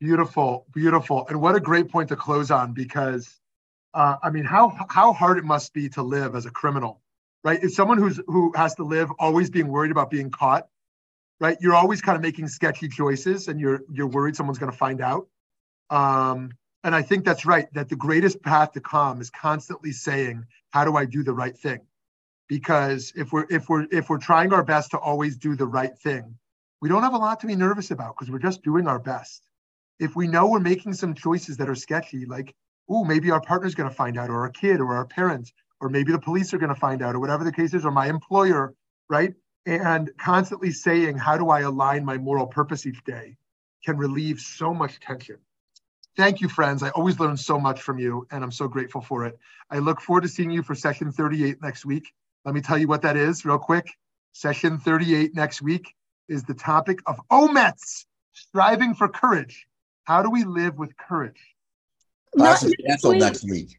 Beautiful, 0.00 0.66
beautiful, 0.74 1.26
and 1.28 1.40
what 1.40 1.54
a 1.54 1.60
great 1.60 1.88
point 1.88 2.08
to 2.08 2.16
close 2.16 2.50
on 2.50 2.74
because, 2.74 3.40
uh, 3.94 4.16
I 4.22 4.30
mean, 4.30 4.44
how 4.44 4.76
how 4.90 5.12
hard 5.12 5.38
it 5.38 5.44
must 5.44 5.72
be 5.72 5.88
to 5.90 6.02
live 6.02 6.34
as 6.34 6.44
a 6.44 6.50
criminal, 6.50 7.00
right? 7.44 7.62
If 7.62 7.72
someone 7.72 7.98
who's 7.98 8.20
who 8.26 8.52
has 8.56 8.74
to 8.74 8.82
live 8.82 9.10
always 9.20 9.48
being 9.48 9.68
worried 9.68 9.92
about 9.92 10.10
being 10.10 10.30
caught, 10.30 10.66
right? 11.38 11.56
You're 11.60 11.76
always 11.76 12.02
kind 12.02 12.16
of 12.16 12.22
making 12.22 12.48
sketchy 12.48 12.88
choices, 12.88 13.46
and 13.46 13.60
you're 13.60 13.82
you're 13.92 14.08
worried 14.08 14.34
someone's 14.34 14.58
going 14.58 14.72
to 14.72 14.76
find 14.76 15.00
out. 15.00 15.28
Um, 15.88 16.50
and 16.86 16.94
I 16.94 17.02
think 17.02 17.24
that's 17.24 17.44
right. 17.46 17.72
That 17.74 17.90
the 17.90 17.96
greatest 17.96 18.42
path 18.42 18.72
to 18.72 18.80
calm 18.80 19.20
is 19.20 19.30
constantly 19.30 19.92
saying, 19.92 20.46
"How 20.70 20.84
do 20.84 20.96
I 20.96 21.04
do 21.04 21.22
the 21.22 21.34
right 21.34 21.56
thing?" 21.58 21.80
Because 22.48 23.12
if 23.16 23.32
we're 23.32 23.46
if 23.50 23.68
we're 23.68 23.86
if 23.90 24.08
we're 24.08 24.18
trying 24.18 24.52
our 24.54 24.64
best 24.64 24.92
to 24.92 24.98
always 24.98 25.36
do 25.36 25.56
the 25.56 25.66
right 25.66 25.98
thing, 25.98 26.38
we 26.80 26.88
don't 26.88 27.02
have 27.02 27.14
a 27.14 27.18
lot 27.18 27.40
to 27.40 27.46
be 27.46 27.56
nervous 27.56 27.90
about 27.90 28.16
because 28.16 28.30
we're 28.30 28.38
just 28.38 28.62
doing 28.62 28.86
our 28.86 28.98
best 28.98 29.42
if 29.98 30.14
we 30.16 30.26
know 30.26 30.46
we're 30.48 30.60
making 30.60 30.92
some 30.92 31.14
choices 31.14 31.56
that 31.56 31.68
are 31.68 31.74
sketchy, 31.74 32.26
like, 32.26 32.54
oh, 32.88 33.04
maybe 33.04 33.30
our 33.30 33.40
partner's 33.40 33.74
going 33.74 33.88
to 33.88 33.94
find 33.94 34.18
out, 34.18 34.30
or 34.30 34.42
our 34.42 34.50
kid, 34.50 34.80
or 34.80 34.94
our 34.94 35.06
parents, 35.06 35.52
or 35.80 35.88
maybe 35.88 36.12
the 36.12 36.18
police 36.18 36.52
are 36.52 36.58
going 36.58 36.74
to 36.74 36.80
find 36.80 37.02
out, 37.02 37.14
or 37.14 37.20
whatever 37.20 37.44
the 37.44 37.52
case 37.52 37.74
is, 37.74 37.84
or 37.84 37.90
my 37.90 38.08
employer, 38.08 38.74
right? 39.08 39.34
And 39.64 40.10
constantly 40.18 40.70
saying, 40.70 41.18
how 41.18 41.36
do 41.36 41.48
I 41.48 41.60
align 41.60 42.04
my 42.04 42.18
moral 42.18 42.46
purpose 42.46 42.86
each 42.86 43.02
day 43.04 43.36
can 43.84 43.96
relieve 43.96 44.40
so 44.40 44.74
much 44.74 45.00
tension. 45.00 45.38
Thank 46.16 46.40
you, 46.40 46.48
friends. 46.48 46.82
I 46.82 46.88
always 46.90 47.20
learn 47.20 47.36
so 47.36 47.60
much 47.60 47.82
from 47.82 47.98
you, 47.98 48.26
and 48.30 48.42
I'm 48.42 48.50
so 48.50 48.68
grateful 48.68 49.02
for 49.02 49.26
it. 49.26 49.38
I 49.70 49.78
look 49.78 50.00
forward 50.00 50.22
to 50.22 50.28
seeing 50.28 50.50
you 50.50 50.62
for 50.62 50.74
session 50.74 51.12
38 51.12 51.60
next 51.60 51.84
week. 51.84 52.12
Let 52.46 52.54
me 52.54 52.62
tell 52.62 52.78
you 52.78 52.88
what 52.88 53.02
that 53.02 53.16
is, 53.16 53.44
real 53.44 53.58
quick. 53.58 53.90
Session 54.32 54.78
38 54.78 55.34
next 55.34 55.60
week 55.60 55.94
is 56.28 56.42
the 56.44 56.54
topic 56.54 57.00
of 57.06 57.20
Ometz, 57.30 58.06
striving 58.32 58.94
for 58.94 59.08
courage. 59.08 59.66
How 60.04 60.22
do 60.22 60.30
we 60.30 60.44
live 60.44 60.78
with 60.78 60.96
courage? 60.96 61.40
Class 62.36 62.62
is 62.64 62.74
canceled 62.86 63.18
next 63.18 63.44
week. 63.44 63.78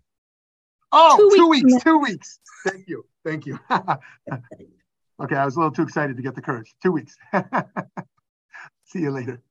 Oh, 0.92 1.18
two, 1.18 1.38
two 1.38 1.48
weeks, 1.48 1.72
weeks 1.72 1.84
two 1.84 1.98
weeks. 2.00 2.40
Thank 2.66 2.88
you. 2.88 3.06
Thank 3.26 3.46
you. 3.46 3.60
okay, 3.72 5.36
I 5.36 5.46
was 5.46 5.56
a 5.56 5.60
little 5.60 5.72
too 5.72 5.82
excited 5.84 6.16
to 6.18 6.24
get 6.24 6.36
the 6.36 6.42
courage. 6.42 6.74
Two 6.84 6.92
weeks. 6.92 7.16
See 8.86 9.00
you 9.00 9.12
later. 9.12 9.42